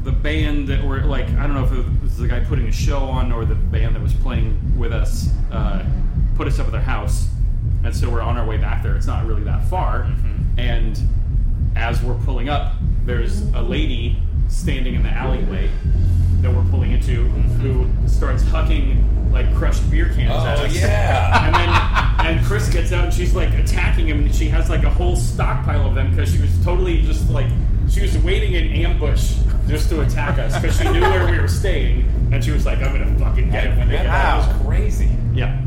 the 0.04 0.12
band 0.12 0.68
that 0.68 0.82
were 0.84 1.00
like 1.02 1.26
I 1.30 1.46
don't 1.46 1.54
know 1.54 1.64
if 1.64 1.72
it 1.72 2.02
was 2.02 2.16
the 2.18 2.28
guy 2.28 2.40
putting 2.40 2.66
a 2.68 2.72
show 2.72 2.98
on 3.00 3.32
or 3.32 3.44
the 3.44 3.54
band 3.54 3.94
that 3.96 4.02
was 4.02 4.14
playing 4.14 4.58
with 4.78 4.92
us 4.92 5.28
uh, 5.52 5.84
put 6.36 6.46
us 6.46 6.58
up 6.58 6.66
at 6.66 6.72
their 6.72 6.80
house, 6.80 7.28
and 7.84 7.94
so 7.94 8.08
we're 8.10 8.20
on 8.22 8.36
our 8.38 8.46
way 8.46 8.56
back 8.58 8.82
there. 8.82 8.96
It's 8.96 9.06
not 9.06 9.26
really 9.26 9.42
that 9.44 9.64
far, 9.68 10.10
and 10.56 10.98
as 11.76 12.02
we're 12.02 12.18
pulling 12.24 12.48
up, 12.48 12.74
there's 13.04 13.42
a 13.54 13.60
lady 13.62 14.16
standing 14.48 14.94
in 14.94 15.02
the 15.02 15.10
alleyway 15.10 15.70
that 16.40 16.52
we're 16.54 16.64
pulling 16.70 16.92
into 16.92 17.24
who 17.60 17.86
starts 18.08 18.42
hucking 18.44 19.04
like 19.32 19.52
crushed 19.56 19.88
beer 19.90 20.06
cans 20.14 20.30
at 20.44 20.58
Oh 20.58 20.64
us. 20.64 20.74
yeah. 20.74 21.46
And 21.46 21.54
then 21.54 22.36
and 22.38 22.46
Chris 22.46 22.68
gets 22.72 22.92
out 22.92 23.04
and 23.04 23.12
she's 23.12 23.34
like 23.34 23.52
attacking 23.54 24.08
him 24.08 24.20
and 24.24 24.34
she 24.34 24.48
has 24.48 24.70
like 24.70 24.84
a 24.84 24.90
whole 24.90 25.16
stockpile 25.16 25.86
of 25.86 25.94
them 25.94 26.10
because 26.10 26.32
she 26.32 26.40
was 26.40 26.64
totally 26.64 27.02
just 27.02 27.28
like 27.30 27.46
she 27.90 28.02
was 28.02 28.16
waiting 28.18 28.52
in 28.54 28.84
ambush 28.86 29.34
just 29.66 29.88
to 29.90 30.00
attack 30.02 30.38
us 30.38 30.58
because 30.60 30.76
she 30.78 30.84
knew 30.90 31.00
where 31.00 31.30
we 31.30 31.38
were 31.38 31.48
staying 31.48 32.08
and 32.32 32.44
she 32.44 32.50
was 32.50 32.64
like 32.66 32.78
I'm 32.78 32.92
gonna 32.96 33.18
fucking 33.18 33.50
get 33.50 33.64
it 33.66 33.76
when 33.78 33.88
they 33.88 33.96
get 33.96 34.06
out. 34.06 34.42
That 34.46 34.54
was 34.54 34.66
crazy. 34.66 35.10
Yeah. 35.34 35.60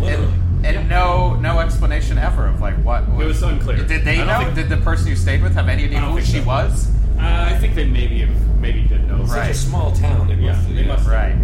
Literally. 0.00 0.32
And, 0.64 0.66
and 0.76 0.88
no, 0.88 1.34
no 1.36 1.60
explanation 1.60 2.18
ever 2.18 2.46
of 2.46 2.60
like 2.60 2.74
what. 2.84 3.04
It 3.04 3.24
was 3.24 3.42
unclear. 3.42 3.84
Did 3.84 4.04
they 4.04 4.18
know? 4.18 4.38
think- 4.40 4.54
Did 4.54 4.68
the 4.68 4.76
person 4.78 5.08
you 5.08 5.16
stayed 5.16 5.42
with 5.42 5.54
have 5.54 5.68
any 5.68 5.84
idea 5.84 6.00
who 6.00 6.20
she 6.20 6.40
so. 6.40 6.44
was? 6.46 6.88
Uh, 7.18 7.46
I 7.48 7.56
think 7.58 7.74
they 7.74 7.84
maybe 7.84 8.20
have, 8.20 8.58
maybe 8.58 8.82
did 8.82 9.06
know. 9.08 9.24
Such 9.26 9.36
Right. 9.36 9.50
a 9.50 9.54
small 9.54 9.92
town. 9.92 10.28
They 10.28 10.34
Yeah, 10.34 10.52
must, 10.52 10.74
they 10.74 10.84
must- 10.84 11.08
Right. 11.08 11.36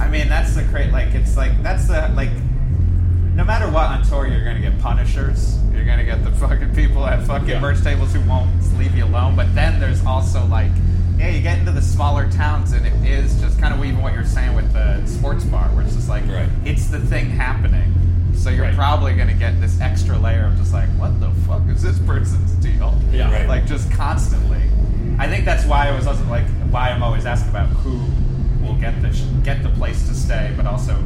I 0.00 0.08
mean, 0.08 0.28
that's 0.28 0.54
the 0.54 0.62
great. 0.64 0.92
Like, 0.92 1.14
it's 1.14 1.36
like 1.36 1.62
that's 1.62 1.88
the 1.88 2.10
like. 2.14 2.30
No 3.38 3.44
matter 3.44 3.70
what 3.70 3.84
on 3.86 4.02
tour, 4.02 4.26
you're 4.26 4.44
gonna 4.44 4.58
get 4.60 4.76
punishers. 4.80 5.56
You're 5.72 5.84
gonna 5.84 6.02
get 6.04 6.24
the 6.24 6.32
fucking 6.32 6.74
people 6.74 7.06
at 7.06 7.22
fucking 7.22 7.48
Yeah. 7.48 7.60
merch 7.60 7.80
tables 7.84 8.12
who 8.12 8.20
won't 8.22 8.50
leave 8.76 8.96
you 8.96 9.04
alone. 9.04 9.36
But 9.36 9.54
then 9.54 9.78
there's 9.78 10.04
also 10.04 10.44
like, 10.46 10.72
yeah, 11.16 11.28
you 11.28 11.40
get 11.40 11.56
into 11.58 11.70
the 11.70 11.80
smaller 11.80 12.28
towns, 12.32 12.72
and 12.72 12.84
it 12.84 12.92
is 13.08 13.40
just 13.40 13.60
kind 13.60 13.72
of 13.72 13.84
even 13.84 14.02
what 14.02 14.12
you're 14.12 14.24
saying 14.24 14.56
with 14.56 14.72
the 14.72 15.00
sports 15.06 15.44
bar, 15.44 15.68
where 15.68 15.84
it's 15.84 15.94
just 15.94 16.08
like 16.08 16.24
Right. 16.26 16.48
it's 16.64 16.88
the 16.88 16.98
thing 16.98 17.30
happening. 17.30 17.94
So 18.34 18.50
you're 18.50 18.64
Right. 18.64 18.74
probably 18.74 19.14
gonna 19.14 19.34
get 19.34 19.60
this 19.60 19.80
extra 19.80 20.18
layer 20.18 20.46
of 20.46 20.56
just 20.58 20.72
like, 20.72 20.88
what 20.98 21.20
the 21.20 21.30
fuck 21.46 21.62
is 21.68 21.80
this 21.80 22.00
person's 22.00 22.50
deal? 22.56 22.92
Yeah. 23.12 23.30
Right. 23.30 23.48
Like 23.48 23.66
just 23.68 23.88
constantly. 23.92 24.62
I 25.16 25.28
think 25.28 25.44
that's 25.44 25.64
why 25.64 25.86
I 25.86 25.92
was 25.92 26.08
also 26.08 26.24
like 26.28 26.46
why 26.72 26.90
I'm 26.90 27.04
always 27.04 27.24
asking 27.24 27.50
about 27.50 27.68
who 27.68 28.00
will 28.64 28.74
get 28.74 29.00
the 29.00 29.12
sh- 29.12 29.22
get 29.44 29.62
the 29.62 29.68
place 29.70 30.08
to 30.08 30.14
stay, 30.14 30.50
but 30.56 30.66
also 30.66 30.96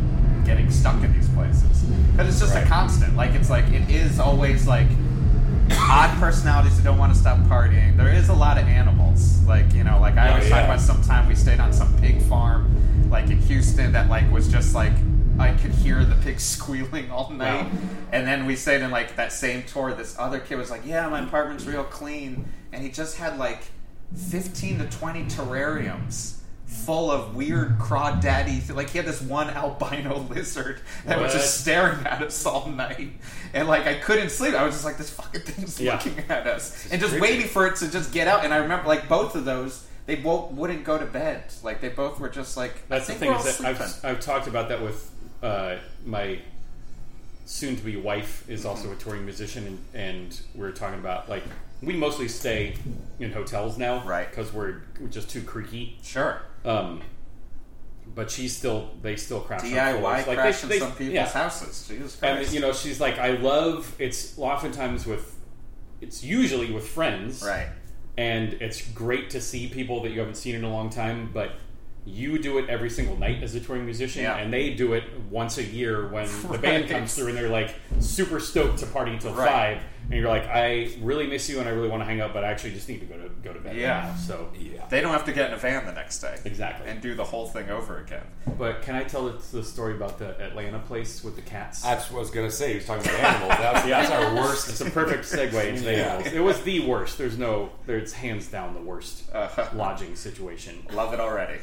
getting 0.44 0.70
stuck 0.70 1.02
in 1.02 1.12
these 1.12 1.28
places 1.30 1.82
because 2.12 2.28
it's 2.28 2.40
just 2.40 2.54
a 2.56 2.62
constant. 2.68 3.16
Like 3.16 3.32
it's 3.32 3.50
like 3.50 3.66
it 3.72 3.88
is 3.90 4.18
always 4.20 4.66
like 4.66 4.86
odd 5.72 6.16
personalities 6.18 6.76
who 6.78 6.84
don't 6.84 6.98
want 6.98 7.12
to 7.14 7.18
stop 7.18 7.38
partying. 7.40 7.96
There 7.96 8.12
is 8.12 8.28
a 8.28 8.34
lot 8.34 8.58
of 8.58 8.64
animals. 8.66 9.42
Like 9.44 9.72
you 9.74 9.84
know, 9.84 9.98
like 10.00 10.16
I 10.16 10.28
Oh, 10.28 10.32
always 10.32 10.48
talk 10.48 10.58
yeah. 10.58 10.64
about. 10.66 10.80
Sometime 10.80 11.28
we 11.28 11.34
stayed 11.34 11.60
on 11.60 11.72
some 11.72 11.96
pig 11.98 12.20
farm, 12.22 13.08
like 13.10 13.30
in 13.30 13.38
Houston, 13.42 13.92
that 13.92 14.08
like 14.08 14.30
was 14.32 14.48
just 14.48 14.74
like. 14.74 14.92
I 15.38 15.54
could 15.54 15.70
hear 15.72 16.04
the 16.04 16.14
pigs 16.16 16.42
squealing 16.56 17.10
all 17.10 17.30
night, 17.30 17.64
Wow. 17.64 17.70
and 18.12 18.26
then 18.26 18.44
we 18.44 18.54
stayed 18.54 18.82
in 18.82 18.90
like 18.90 19.16
that 19.16 19.32
same 19.32 19.62
tour. 19.62 19.94
This 19.94 20.14
other 20.18 20.38
kid 20.38 20.58
was 20.58 20.70
like, 20.70 20.82
"Yeah, 20.84 21.08
my 21.08 21.20
apartment's 21.24 21.64
real 21.64 21.84
clean," 21.84 22.44
and 22.70 22.82
he 22.82 22.90
just 22.90 23.16
had 23.16 23.38
like 23.38 23.62
fifteen 24.14 24.78
to 24.78 24.84
twenty 24.84 25.24
terrariums 25.24 26.36
full 26.72 27.10
of 27.10 27.34
weird 27.36 27.78
crawdaddy. 27.78 28.74
Like 28.74 28.90
he 28.90 28.98
had 28.98 29.06
this 29.06 29.20
one 29.20 29.50
albino 29.50 30.18
lizard 30.30 30.80
that 31.06 31.20
was 31.20 31.32
just 31.32 31.60
staring 31.60 32.04
at 32.06 32.22
us 32.22 32.44
all 32.46 32.68
night, 32.68 33.12
and 33.54 33.68
like 33.68 33.86
I 33.86 33.94
couldn't 33.94 34.30
sleep. 34.30 34.54
I 34.54 34.64
was 34.64 34.74
just 34.74 34.84
like, 34.84 34.96
"This 34.98 35.10
fucking 35.10 35.42
thing's 35.42 35.80
Yeah. 35.80 35.94
looking 35.94 36.18
at 36.28 36.46
us," 36.46 36.88
and 36.90 37.00
just 37.00 37.12
creepy. 37.12 37.22
waiting 37.32 37.46
for 37.48 37.66
it 37.66 37.76
to 37.76 37.90
just 37.90 38.12
get 38.12 38.26
out. 38.28 38.44
And 38.44 38.52
I 38.52 38.58
remember 38.58 38.86
like 38.88 39.08
both 39.08 39.34
of 39.34 39.44
those. 39.44 39.86
They 40.04 40.16
both 40.16 40.50
wouldn't 40.50 40.82
go 40.82 40.98
to 40.98 41.06
bed. 41.06 41.44
Like 41.62 41.80
they 41.80 41.88
both 41.88 42.18
were 42.18 42.28
just 42.28 42.56
like. 42.56 42.88
That's 42.88 43.06
the 43.06 43.14
thing 43.14 43.32
is 43.32 43.58
that. 43.58 43.66
I've, 43.66 44.04
I've 44.04 44.20
talked 44.20 44.48
about 44.48 44.68
that 44.70 44.82
with 44.82 45.08
uh, 45.42 45.76
my 46.04 46.40
soon-to-be 47.44 47.96
wife 47.96 48.48
is 48.48 48.64
also 48.64 48.90
a 48.92 48.96
touring 48.96 49.24
musician, 49.24 49.66
and, 49.66 49.78
and 49.94 50.40
we're 50.54 50.70
talking 50.72 50.98
about 50.98 51.28
like 51.28 51.42
we 51.82 51.94
mostly 51.94 52.28
stay 52.28 52.74
in 53.18 53.32
hotels 53.32 53.76
now, 53.76 54.02
Right. 54.04 54.28
Because 54.30 54.52
we're, 54.52 54.82
we're 55.00 55.08
just 55.08 55.28
too 55.30 55.42
creaky. 55.42 55.98
Sure. 56.02 56.40
Um, 56.64 57.02
but 58.14 58.30
she's 58.30 58.54
still 58.56 58.90
they 59.00 59.16
still 59.16 59.40
crash 59.40 59.62
on 59.62 59.70
DIY 59.70 59.98
floors. 60.00 60.26
Like, 60.26 60.38
crash 60.38 60.60
they- 60.62 60.68
they- 60.68 60.78
some 60.80 60.92
people's 60.92 61.14
yeah. 61.14 61.28
houses. 61.28 61.88
Jesus 61.88 62.16
Christ. 62.16 62.44
And 62.46 62.54
you 62.54 62.60
know, 62.60 62.72
she's 62.72 63.00
like, 63.00 63.18
I 63.18 63.30
love. 63.30 63.94
It's 63.98 64.38
oftentimes 64.38 65.06
with. 65.06 65.36
It's 66.00 66.24
usually 66.24 66.72
with 66.72 66.86
friends, 66.88 67.44
right. 67.46 67.68
and 68.18 68.54
it's 68.54 68.82
great 68.90 69.30
to 69.30 69.40
see 69.40 69.68
people 69.68 70.02
that 70.02 70.10
you 70.10 70.18
haven't 70.18 70.34
seen 70.34 70.56
in 70.56 70.64
a 70.64 70.68
long 70.68 70.90
time 70.90 71.30
but 71.32 71.52
you 72.04 72.40
do 72.40 72.58
it 72.58 72.68
every 72.68 72.90
single 72.90 73.16
night 73.16 73.40
as 73.40 73.54
a 73.54 73.60
touring 73.60 73.84
musician 73.84 74.24
Yeah. 74.24 74.36
and 74.36 74.52
they 74.52 74.74
do 74.74 74.94
it 74.94 75.04
once 75.30 75.58
a 75.58 75.62
year 75.62 76.08
when 76.08 76.26
the 76.50 76.58
band 76.58 76.88
comes 76.90 77.14
through 77.14 77.28
and 77.28 77.36
they're 77.38 77.48
like 77.48 77.76
super 78.00 78.40
stoked 78.40 78.78
to 78.80 78.86
party 78.86 79.12
until 79.12 79.32
Right. 79.32 79.48
five 79.48 79.82
and 80.12 80.20
you're 80.20 80.28
like 80.28 80.46
i 80.48 80.90
really 81.00 81.26
miss 81.26 81.48
you 81.48 81.58
and 81.58 81.66
i 81.68 81.72
really 81.72 81.88
want 81.88 82.00
to 82.02 82.04
hang 82.04 82.20
out 82.20 82.32
but 82.34 82.44
i 82.44 82.48
actually 82.50 82.70
just 82.72 82.86
need 82.88 83.00
to 83.00 83.06
go 83.06 83.16
to 83.16 83.28
go 83.42 83.52
to 83.52 83.58
bed 83.60 83.74
Yeah. 83.76 84.02
now 84.08 84.14
so 84.16 84.48
Yeah. 84.58 84.86
They 84.90 85.00
don't 85.00 85.12
have 85.12 85.24
to 85.24 85.32
get 85.32 85.48
in 85.48 85.54
a 85.54 85.56
van 85.56 85.86
the 85.86 85.92
next 85.92 86.18
day. 86.20 86.36
Exactly. 86.44 86.86
And 86.88 87.00
do 87.00 87.14
the 87.14 87.24
whole 87.24 87.46
thing 87.48 87.70
over 87.70 87.98
again. 87.98 88.22
but 88.58 88.82
can 88.82 88.94
i 88.94 89.02
tell 89.04 89.24
the, 89.24 89.38
the 89.52 89.64
story 89.64 89.94
about 89.94 90.18
the 90.18 90.38
atlanta 90.38 90.78
place 90.80 91.24
with 91.24 91.34
the 91.36 91.42
cats 91.42 91.80
That's 91.82 92.10
what 92.10 92.18
I 92.18 92.20
was 92.20 92.30
gonna 92.30 92.50
say. 92.50 92.68
He 92.70 92.74
was 92.76 92.84
talking 92.86 93.04
about 93.08 93.20
animals. 93.20 93.58
That's, 93.58 93.86
Yeah. 93.88 94.02
that's 94.02 94.12
our 94.12 94.34
worst. 94.36 94.68
it's 94.68 94.80
a 94.82 94.90
perfect 94.90 95.24
segue 95.24 95.66
into 95.66 95.82
the 95.82 95.92
Yeah. 95.92 96.12
animals. 96.14 96.32
It 96.34 96.40
was 96.40 96.60
the 96.62 96.80
worst. 96.86 97.16
There's 97.16 97.38
no, 97.38 97.70
there's 97.86 98.12
hands 98.12 98.48
down 98.48 98.74
the 98.74 98.82
worst 98.82 99.24
Uh-huh. 99.32 99.68
lodging 99.74 100.14
situation. 100.14 100.74
Love 100.92 101.14
it 101.14 101.20
already. 101.20 101.58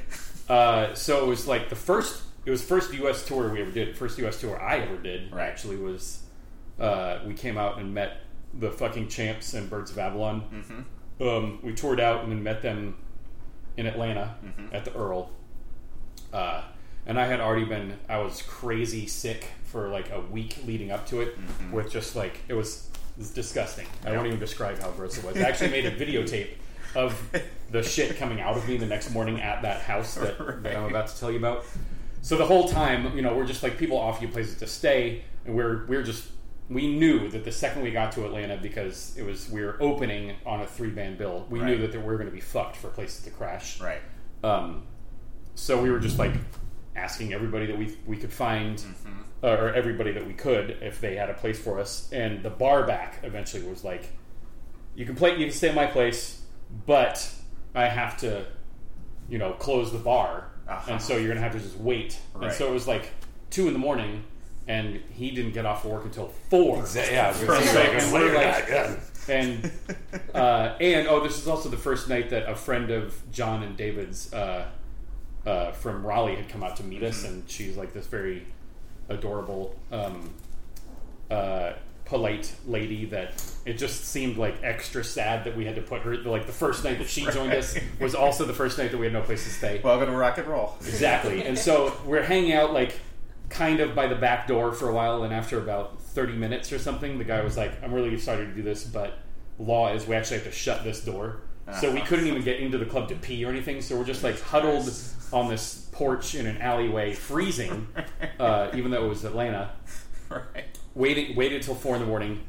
Uh, 0.50 0.94
so 0.96 1.24
it 1.24 1.28
was 1.28 1.46
like 1.48 1.70
the 1.70 1.76
first. 1.76 2.24
It 2.46 2.50
was 2.52 2.64
first 2.64 2.92
U.S. 2.94 3.24
tour 3.26 3.50
we 3.52 3.62
ever 3.62 3.70
did. 3.70 3.96
First 3.96 4.18
U.S. 4.20 4.40
tour 4.42 4.60
I 4.60 4.78
ever 4.80 4.98
did 4.98 5.32
Right. 5.32 5.44
actually 5.48 5.76
was. 5.78 6.24
Uh, 6.80 7.20
we 7.28 7.34
came 7.36 7.58
out 7.58 7.78
and 7.78 7.94
met 7.94 8.18
the 8.54 8.72
fucking 8.72 9.08
champs 9.10 9.54
and 9.54 9.70
Birds 9.70 9.92
of 9.92 9.98
Avalon. 9.98 10.42
Mm-hmm. 11.22 11.28
Um, 11.28 11.60
we 11.62 11.74
toured 11.74 12.00
out 12.00 12.24
and 12.24 12.32
then 12.32 12.44
met 12.44 12.62
them 12.62 12.96
in 13.78 13.86
Atlanta 13.86 14.36
Mm-hmm. 14.44 14.76
at 14.76 14.86
the 14.86 14.94
Earl. 14.96 15.32
Uh, 16.34 16.62
and 17.06 17.20
I 17.20 17.26
had 17.28 17.40
already 17.40 17.66
been. 17.66 17.98
I 18.08 18.18
was 18.20 18.42
crazy 18.44 19.08
sick 19.08 19.48
for 19.64 19.90
like 19.90 20.12
a 20.12 20.20
week 20.22 20.60
leading 20.66 20.92
up 20.92 21.06
to 21.08 21.22
it, 21.22 21.38
Mm-hmm. 21.40 21.72
with 21.72 21.92
just 21.92 22.16
like 22.16 22.42
it 22.48 22.54
was, 22.54 22.90
it 23.18 23.20
was 23.20 23.32
disgusting. 23.32 23.88
I 24.06 24.12
won't 24.14 24.28
even 24.28 24.40
describe 24.40 24.80
how 24.80 24.92
gross 24.92 25.18
it 25.18 25.24
was. 25.24 25.38
I 25.38 25.42
actually 25.42 25.72
made 25.72 25.86
a 25.86 25.92
videotape 25.92 26.50
of 26.96 27.16
the 27.72 27.84
shit 27.84 28.18
coming 28.18 28.42
out 28.42 28.58
of 28.58 28.68
me 28.68 28.78
the 28.78 28.86
next 28.86 29.12
morning 29.12 29.42
at 29.42 29.62
that 29.62 29.82
house 29.82 30.16
that, 30.16 30.64
that 30.64 30.76
I'm 30.76 30.86
about 30.86 31.08
to 31.08 31.20
tell 31.20 31.32
you 31.32 31.38
about. 31.38 31.66
So 32.22 32.36
the 32.36 32.46
whole 32.46 32.68
time, 32.68 33.16
you 33.16 33.22
know, 33.22 33.36
we're 33.36 33.46
just 33.46 33.64
like 33.64 33.78
people 33.78 33.98
offer 33.98 34.24
you 34.26 34.32
places 34.32 34.58
to 34.60 34.68
stay, 34.68 35.24
and 35.46 35.56
we're 35.56 35.86
we're 35.88 36.04
just 36.04 36.28
we 36.70 36.88
knew 36.94 37.28
that 37.30 37.44
the 37.44 37.52
second 37.52 37.82
we 37.82 37.92
got 37.92 38.12
to 38.14 38.26
Atlanta 38.26 38.58
because 38.58 39.16
it 39.18 39.24
was 39.24 39.50
we 39.50 39.62
were 39.62 39.78
opening 39.82 40.36
on 40.46 40.62
a 40.62 40.68
three 40.68 40.90
band 40.92 41.18
bill, 41.18 41.46
we 41.50 41.60
knew 41.60 41.78
that 41.80 41.92
there- 41.92 42.00
we 42.02 42.06
were 42.08 42.18
going 42.18 42.30
to 42.30 42.36
be 42.36 42.42
fucked 42.42 42.76
for 42.78 42.90
places 42.90 43.24
to 43.24 43.32
crash. 43.32 43.80
Right. 43.82 44.02
Um, 44.44 44.84
so 45.56 45.82
we 45.82 45.90
were 45.90 46.00
just 46.00 46.20
like 46.20 46.34
asking 46.96 47.34
everybody 47.34 47.66
that 47.66 47.78
we 47.78 47.98
we 48.06 48.18
could 48.18 48.32
find, 48.32 48.82
uh, 49.44 49.48
or 49.48 49.74
everybody 49.74 50.12
that 50.12 50.26
we 50.28 50.34
could, 50.34 50.78
if 50.82 51.02
they 51.02 51.16
had 51.16 51.30
a 51.30 51.34
place 51.34 51.58
for 51.60 51.80
us. 51.80 52.10
And 52.12 52.44
the 52.44 52.50
bar 52.50 52.86
back 52.86 53.20
eventually 53.24 53.64
was 53.64 53.84
like, 53.84 54.12
"You 54.96 55.06
can 55.06 55.16
play, 55.16 55.32
you 55.38 55.46
can 55.46 55.52
stay 55.54 55.70
at 55.70 55.76
my 55.76 55.86
place, 55.88 56.42
but 56.86 57.30
I 57.74 57.86
have 57.88 58.18
to, 58.18 58.46
you 59.30 59.38
know, 59.38 59.54
close 59.54 59.92
the 59.92 59.98
bar, 60.00 60.52
Uh-huh. 60.68 60.92
and 60.94 61.02
so 61.02 61.18
you're 61.18 61.30
gonna 61.30 61.40
have 61.42 61.54
to 61.54 61.60
just 61.60 61.78
wait." 61.78 62.20
And 62.36 62.52
so 62.52 62.68
it 62.70 62.74
was 62.74 62.88
like 62.88 63.10
two 63.50 63.68
in 63.68 63.74
the 63.74 63.80
morning. 63.80 64.24
And 64.70 65.02
he 65.12 65.32
didn't 65.32 65.54
get 65.54 65.66
off 65.66 65.84
work 65.84 66.06
until 66.06 66.28
four. 66.50 66.84
Exa- 66.84 67.12
yeah, 67.12 67.26
I 67.26 67.30
was 67.32 67.40
gonna 67.42 67.60
From- 67.60 67.68
say, 67.70 67.98
and 67.98 68.14
we're 68.14 68.36
like- 68.36 68.70
yeah. 68.70 68.96
and 69.28 69.72
uh, 70.34 70.76
and 70.80 71.08
oh, 71.08 71.22
this 71.24 71.40
is 71.40 71.48
also 71.48 71.70
the 71.70 71.78
first 71.78 72.08
night 72.08 72.30
that 72.30 72.48
a 72.48 72.56
friend 72.56 72.92
of 72.92 73.20
John 73.32 73.64
and 73.64 73.76
David's 73.76 74.32
uh, 74.32 74.68
uh, 75.46 75.72
from 75.72 76.06
Raleigh 76.06 76.36
had 76.36 76.50
come 76.50 76.62
out 76.64 76.78
to 76.78 76.84
meet 76.84 77.02
us, 77.02 77.26
and 77.26 77.50
she's 77.50 77.78
like 77.78 77.94
this 77.94 78.06
very 78.06 78.46
adorable, 79.10 79.76
um, 79.92 80.36
uh, 81.32 81.74
polite 82.06 82.54
lady 82.68 83.06
that 83.06 83.44
it 83.66 83.74
just 83.74 84.06
seemed 84.06 84.38
like 84.38 84.56
extra 84.64 85.04
sad 85.04 85.46
that 85.46 85.56
we 85.58 85.66
had 85.66 85.76
to 85.76 85.82
put 85.82 86.02
her 86.04 86.16
like 86.18 86.46
the 86.48 86.52
first 86.52 86.84
night 86.84 86.98
that 87.00 87.08
she 87.08 87.22
joined 87.32 87.54
us 87.54 87.76
was 88.00 88.14
also 88.16 88.46
the 88.46 88.54
first 88.54 88.78
night 88.80 88.92
that 88.92 88.98
we 88.98 89.06
had 89.08 89.14
no 89.14 89.22
place 89.24 89.44
to 89.46 89.50
stay. 89.50 89.80
Welcome 89.84 90.08
to 90.10 90.16
rock 90.18 90.38
and 90.38 90.48
roll. 90.48 90.76
Exactly. 90.82 91.44
And 91.44 91.58
so 91.58 91.96
we're 92.06 92.24
hanging 92.24 92.54
out 92.54 92.72
like 92.74 92.94
kind 93.50 93.80
of 93.80 93.96
by 93.96 94.08
the 94.08 94.16
back 94.16 94.48
door 94.48 94.72
for 94.72 94.90
a 94.90 94.94
while, 94.94 95.24
and 95.24 95.34
after 95.34 95.58
about 95.58 96.02
30 96.02 96.34
minutes 96.34 96.72
or 96.72 96.80
something, 96.80 97.18
the 97.18 97.24
guy 97.24 97.42
was 97.42 97.58
like, 97.58 97.84
I'm 97.84 97.94
really 97.94 98.18
sorry 98.18 98.46
to 98.46 98.54
do 98.54 98.62
this, 98.62 98.84
but 98.84 99.20
law 99.58 99.94
is 99.94 100.08
we 100.08 100.16
actually 100.16 100.38
have 100.38 100.46
to 100.46 100.52
shut 100.52 100.84
this 100.84 101.04
door. 101.04 101.42
So 101.80 101.94
we 101.94 102.02
couldn't 102.02 102.26
even 102.26 102.42
get 102.42 102.60
into 102.60 102.80
the 102.80 102.86
club 102.86 103.10
to 103.10 103.16
pee 103.16 103.46
or 103.46 103.50
anything, 103.50 103.84
so 103.84 103.96
we're 103.96 104.04
just 104.04 104.24
like 104.24 104.42
huddled 104.42 104.92
on 105.32 105.50
this 105.50 105.88
porch 105.92 106.34
in 106.34 106.48
an 106.48 106.58
alleyway, 106.58 107.14
freezing, 107.14 107.88
uh, 108.40 108.72
even 108.74 108.90
though 108.90 109.06
it 109.06 109.08
was 109.08 109.24
Atlanta. 109.24 109.72
Right. 110.30 110.66
Waiting, 110.96 111.36
waited 111.36 111.58
until 111.58 111.76
four 111.76 111.94
in 111.96 112.02
the 112.02 112.08
morning. 112.08 112.42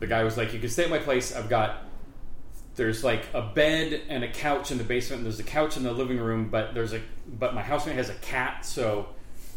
The 0.00 0.06
guy 0.06 0.22
was 0.22 0.36
like, 0.36 0.52
"You 0.52 0.60
can 0.60 0.68
stay 0.68 0.84
at 0.84 0.90
my 0.90 0.98
place. 0.98 1.34
I've 1.34 1.48
got 1.48 1.88
there's 2.78 3.04
like 3.04 3.26
a 3.34 3.42
bed 3.42 4.02
and 4.08 4.24
a 4.24 4.28
couch 4.28 4.70
in 4.70 4.78
the 4.78 4.84
basement. 4.84 5.20
And 5.20 5.26
there's 5.26 5.40
a 5.40 5.44
couch 5.44 5.76
in 5.76 5.82
the 5.82 5.92
living 5.92 6.18
room, 6.18 6.48
but 6.48 6.74
there's 6.74 6.94
a 6.94 7.02
but 7.26 7.54
my 7.54 7.62
housemate 7.62 7.96
has 7.96 8.08
a 8.08 8.14
cat, 8.14 8.64
so 8.64 9.08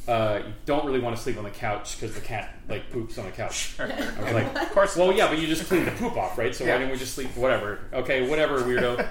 uh, 0.08 0.42
you 0.46 0.54
don't 0.66 0.86
really 0.86 1.00
want 1.00 1.16
to 1.16 1.22
sleep 1.22 1.38
on 1.38 1.44
the 1.44 1.50
couch 1.52 2.00
because 2.00 2.16
the 2.16 2.22
cat 2.22 2.56
like 2.68 2.90
poops 2.92 3.18
on 3.18 3.26
the 3.26 3.32
couch. 3.32 3.76
I 3.80 3.86
was 4.24 4.34
like, 4.34 4.56
Of 4.62 4.72
course. 4.72 4.96
well, 4.96 5.12
yeah, 5.14 5.28
but 5.28 5.38
you 5.38 5.48
just 5.48 5.68
cleaned 5.68 5.86
the 5.88 5.92
poop 5.92 6.18
off, 6.18 6.38
right? 6.38 6.54
So 6.56 6.64
Yeah. 6.64 6.74
why 6.74 6.78
didn't 6.80 6.92
we 6.94 6.98
just 6.98 7.14
sleep? 7.14 7.36
Whatever. 7.36 7.80
Okay, 7.94 8.28
whatever, 8.28 8.62
weirdo. 8.62 9.08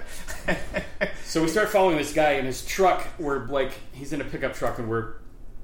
so 1.24 1.42
we 1.42 1.48
start 1.48 1.68
following 1.68 1.96
this 1.96 2.12
guy 2.12 2.32
in 2.32 2.44
his 2.44 2.64
truck. 2.66 3.06
We're 3.18 3.46
like, 3.46 3.72
he's 3.92 4.12
in 4.12 4.20
a 4.20 4.24
pickup 4.24 4.54
truck, 4.54 4.78
and 4.78 4.88
we're 4.88 5.14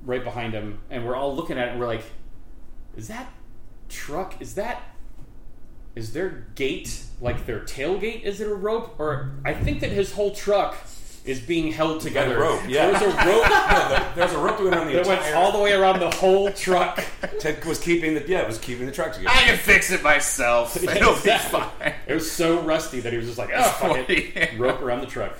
right 0.04 0.22
behind 0.22 0.52
him, 0.52 0.78
and 0.90 1.04
we're 1.06 1.16
all 1.16 1.34
looking 1.34 1.58
at 1.58 1.68
it, 1.68 1.70
and 1.72 1.80
we're 1.80 1.86
like, 1.88 2.04
is 2.96 3.08
that 3.08 3.32
truck? 3.88 4.40
Is 4.40 4.54
that 4.54 4.82
is 5.96 6.12
their 6.12 6.46
gate 6.54 7.02
like 7.20 7.46
their 7.46 7.60
tailgate? 7.60 8.22
Is 8.22 8.40
it 8.40 8.46
a 8.48 8.54
rope? 8.54 8.94
Or 8.98 9.32
I 9.44 9.54
think 9.54 9.80
that 9.80 9.90
his 9.90 10.12
whole 10.12 10.34
truck 10.34 10.76
is 11.26 11.40
being 11.40 11.72
held 11.72 12.00
together. 12.00 12.38
rope, 12.38 12.62
yeah. 12.68 12.90
There's 12.90 13.02
a 13.02 13.06
rope 13.06 13.16
No, 13.26 13.88
there- 13.88 14.12
there's 14.14 14.32
a 14.32 14.38
rope 14.38 14.56
that 14.58 14.64
went 14.64 14.76
on 14.76 14.86
the 14.86 14.92
that 14.94 15.06
went 15.06 15.34
all 15.34 15.52
the 15.52 15.58
way 15.58 15.72
around 15.72 15.98
the 16.00 16.10
whole 16.10 16.50
truck. 16.52 17.04
Ted 17.40 17.64
was 17.64 17.78
keeping 17.80 18.14
the 18.14 18.24
yeah, 18.28 18.40
it 18.42 18.46
was 18.46 18.58
keeping 18.58 18.86
the 18.86 18.92
truck 18.92 19.12
together. 19.12 19.30
I 19.34 19.42
can 19.42 19.58
fix 19.58 19.90
it 19.90 20.02
myself. 20.02 20.76
It'll 20.82 21.14
be 21.14 21.30
fine. 21.38 21.94
It 22.06 22.14
was 22.14 22.30
so 22.30 22.60
rusty 22.62 23.00
that 23.00 23.12
he 23.12 23.16
was 23.18 23.26
just 23.26 23.38
like, 23.38 23.50
oh, 23.54 23.62
fuck 23.62 24.08
it. 24.08 24.34
Yeah. 24.36 24.50
Rope 24.56 24.80
around 24.80 25.00
the 25.00 25.06
truck. 25.06 25.36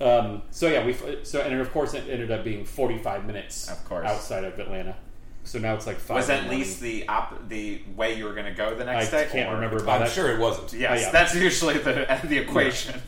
Um, 0.00 0.42
so 0.50 0.68
yeah, 0.68 0.86
we 0.86 0.96
so 1.24 1.40
and 1.42 1.60
of 1.60 1.72
course 1.72 1.92
it 1.94 2.04
ended 2.08 2.30
up 2.30 2.42
being 2.42 2.64
45 2.64 3.26
minutes 3.26 3.68
Of 3.68 3.84
course. 3.84 4.06
outside 4.08 4.44
of 4.44 4.58
Atlanta. 4.58 4.96
So 5.44 5.58
now 5.58 5.74
it's 5.74 5.86
like 5.86 5.96
five. 5.98 6.16
Was 6.16 6.28
in 6.28 6.36
at 6.44 6.50
least 6.50 6.80
the 6.80 7.06
op- 7.08 7.48
the 7.48 7.82
way 7.96 8.14
you 8.16 8.24
were 8.24 8.32
going 8.34 8.46
to 8.46 8.52
go 8.52 8.74
the 8.74 8.82
I 8.88 8.94
next 8.96 9.10
day? 9.10 9.22
I 9.22 9.26
can't 9.26 9.50
or- 9.50 9.54
remember 9.56 9.76
about 9.78 9.96
I'm 10.00 10.06
that. 10.06 10.12
sure 10.12 10.30
it 10.32 10.38
wasn't. 10.38 10.72
Yes, 10.72 10.98
Oh, 10.98 11.00
yeah. 11.06 11.10
that's 11.10 11.34
usually 11.34 11.78
the 11.78 12.20
the 12.24 12.38
equation. 12.38 13.00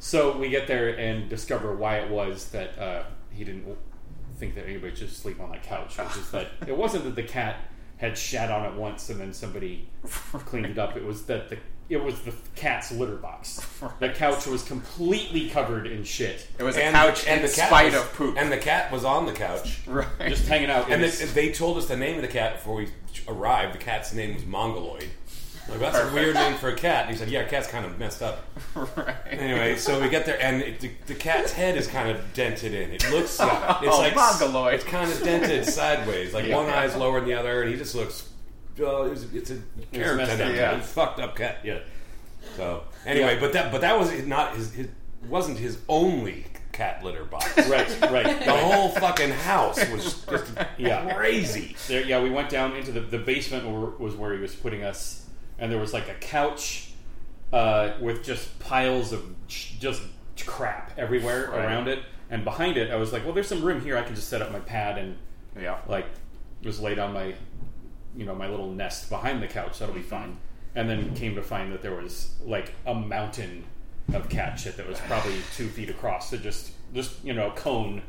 So 0.00 0.36
we 0.36 0.48
get 0.48 0.66
there 0.66 0.98
and 0.98 1.28
discover 1.28 1.74
why 1.76 1.98
it 1.98 2.10
was 2.10 2.48
that 2.50 2.76
uh, 2.78 3.02
he 3.30 3.44
didn't 3.44 3.76
think 4.38 4.54
that 4.54 4.64
anybody 4.66 4.96
should 4.96 5.12
sleep 5.12 5.38
on 5.40 5.50
that 5.50 5.62
couch, 5.62 5.98
which 5.98 6.16
is 6.16 6.30
that 6.30 6.48
it 6.66 6.76
wasn't 6.76 7.04
that 7.04 7.14
the 7.14 7.22
cat 7.22 7.56
had 7.98 8.16
shat 8.16 8.50
on 8.50 8.64
it 8.64 8.74
once 8.74 9.10
and 9.10 9.20
then 9.20 9.32
somebody 9.32 9.86
cleaned 10.46 10.64
it 10.66 10.78
up. 10.78 10.96
It 10.96 11.04
was 11.04 11.26
that 11.26 11.50
the 11.50 11.58
it 11.90 12.02
was 12.02 12.20
the 12.22 12.32
cat's 12.54 12.92
litter 12.92 13.16
box. 13.16 13.60
The 13.98 14.10
couch 14.10 14.46
was 14.46 14.62
completely 14.62 15.50
covered 15.50 15.88
in 15.88 16.04
shit, 16.04 16.46
It 16.56 16.62
was 16.62 16.76
a 16.76 16.84
And, 16.84 16.94
couch 16.94 17.26
and 17.26 17.40
in 17.40 17.46
the 17.46 17.52
cat 17.52 17.66
spite 17.66 17.92
was, 17.92 17.94
of 18.00 18.12
poop. 18.14 18.36
And 18.38 18.50
the 18.52 18.58
cat 18.58 18.92
was 18.92 19.04
on 19.04 19.26
the 19.26 19.32
couch. 19.32 19.80
right. 19.86 20.06
just 20.28 20.46
hanging 20.46 20.70
out. 20.70 20.84
And 20.84 20.94
in 20.94 21.00
they, 21.00 21.06
his- 21.08 21.34
they 21.34 21.50
told 21.52 21.76
us 21.78 21.86
the 21.86 21.96
name 21.96 22.14
of 22.14 22.22
the 22.22 22.28
cat 22.28 22.54
before 22.58 22.76
we 22.76 22.88
arrived. 23.26 23.74
The 23.74 23.78
cat's 23.78 24.14
name 24.14 24.34
was 24.34 24.44
Mongoloid. 24.46 25.08
Like, 25.68 25.78
that's 25.78 25.98
a 25.98 26.12
weird 26.14 26.34
name 26.34 26.54
for 26.56 26.68
a 26.70 26.74
cat. 26.74 27.02
And 27.06 27.12
he 27.12 27.16
said, 27.16 27.28
"Yeah, 27.28 27.44
cat's 27.44 27.68
kind 27.68 27.84
of 27.84 27.98
messed 27.98 28.22
up." 28.22 28.44
right. 28.74 29.14
Anyway, 29.28 29.76
so 29.76 30.00
we 30.00 30.08
get 30.08 30.26
there, 30.26 30.40
and 30.42 30.62
it, 30.62 30.80
the, 30.80 30.90
the 31.06 31.14
cat's 31.14 31.52
head 31.52 31.76
is 31.76 31.86
kind 31.86 32.10
of 32.10 32.20
dented 32.34 32.74
in. 32.74 32.90
It 32.92 33.08
looks, 33.10 33.30
it's 33.40 33.40
Oh, 33.40 33.98
like 33.98 34.16
Mongoloid. 34.16 34.74
It's 34.74 34.84
kind 34.84 35.10
of 35.10 35.22
dented 35.22 35.64
sideways. 35.72 36.34
Like 36.34 36.46
Yeah. 36.46 36.56
one 36.56 36.66
eye's 36.66 36.96
lower 36.96 37.20
than 37.20 37.28
the 37.28 37.34
other, 37.34 37.62
and 37.62 37.70
he 37.70 37.76
just 37.76 37.94
looks. 37.94 38.28
Uh, 38.80 39.02
it's, 39.04 39.24
it's 39.32 39.50
a 39.50 39.58
character. 39.92 40.16
messed 40.16 40.40
up, 40.40 40.54
yeah. 40.54 40.76
It's 40.78 40.86
a 40.86 40.88
fucked 40.88 41.20
up 41.20 41.36
cat. 41.36 41.58
Yeah. 41.62 41.80
So 42.56 42.82
anyway, 43.06 43.38
but 43.38 43.52
that 43.52 43.70
but 43.70 43.82
that 43.82 43.98
was 43.98 44.10
not 44.26 44.56
his. 44.56 44.72
his 44.72 44.88
wasn't 45.28 45.58
his 45.58 45.78
only 45.86 46.46
cat 46.72 47.04
litter 47.04 47.24
box. 47.24 47.54
right, 47.68 48.00
right. 48.10 48.42
The 48.42 48.56
whole 48.56 48.88
fucking 48.88 49.28
house 49.30 49.78
was 49.90 50.22
just 50.24 50.50
Yeah. 50.78 51.12
crazy. 51.14 51.76
There, 51.88 52.02
yeah, 52.02 52.22
we 52.22 52.30
went 52.30 52.48
down 52.48 52.74
into 52.74 52.90
the, 52.90 53.00
the 53.00 53.18
basement 53.18 53.66
were, 53.68 53.90
was 53.98 54.14
where 54.16 54.32
he 54.32 54.40
was 54.40 54.54
putting 54.54 54.82
us, 54.82 55.19
and 55.60 55.70
there 55.70 55.78
was 55.78 55.92
like 55.92 56.08
a 56.08 56.14
couch 56.14 56.90
uh, 57.52 57.92
with 58.00 58.24
just 58.24 58.58
piles 58.58 59.12
of 59.12 59.22
ch- 59.48 59.78
just 59.78 60.02
crap 60.46 60.92
everywhere 60.98 61.50
Right. 61.50 61.64
around 61.64 61.88
it, 61.88 62.00
and 62.30 62.44
behind 62.44 62.76
it, 62.76 62.90
I 62.90 62.96
was 62.96 63.12
like, 63.12 63.24
well, 63.24 63.34
there's 63.34 63.48
some 63.48 63.62
room 63.62 63.80
here. 63.80 63.96
I 63.96 64.02
can 64.02 64.14
just 64.14 64.28
set 64.28 64.40
up 64.42 64.50
my 64.52 64.60
pad 64.60 64.98
and 64.98 65.16
Yeah. 65.60 65.78
like 65.86 66.06
just 66.62 66.80
lay 66.80 66.94
down 66.94 67.12
my 67.12 67.34
you 68.16 68.24
know 68.24 68.34
my 68.34 68.48
little 68.48 68.70
nest 68.72 69.08
behind 69.10 69.42
the 69.42 69.46
couch. 69.48 69.78
That'll 69.78 69.94
be 69.94 70.02
fine. 70.02 70.38
And 70.74 70.88
then 70.88 71.14
came 71.14 71.34
to 71.34 71.42
find 71.42 71.72
that 71.72 71.82
there 71.82 71.94
was 71.94 72.30
like 72.44 72.72
a 72.86 72.94
mountain 72.94 73.64
of 74.12 74.28
cat 74.28 74.58
shit 74.58 74.76
that 74.76 74.88
was 74.88 74.98
probably 75.08 75.36
two 75.56 75.68
feet 75.68 75.90
across. 75.90 76.30
So 76.30 76.36
just 76.36 76.72
just 76.94 77.24
you 77.24 77.32
know 77.32 77.48
a 77.48 77.52
cone 77.52 78.02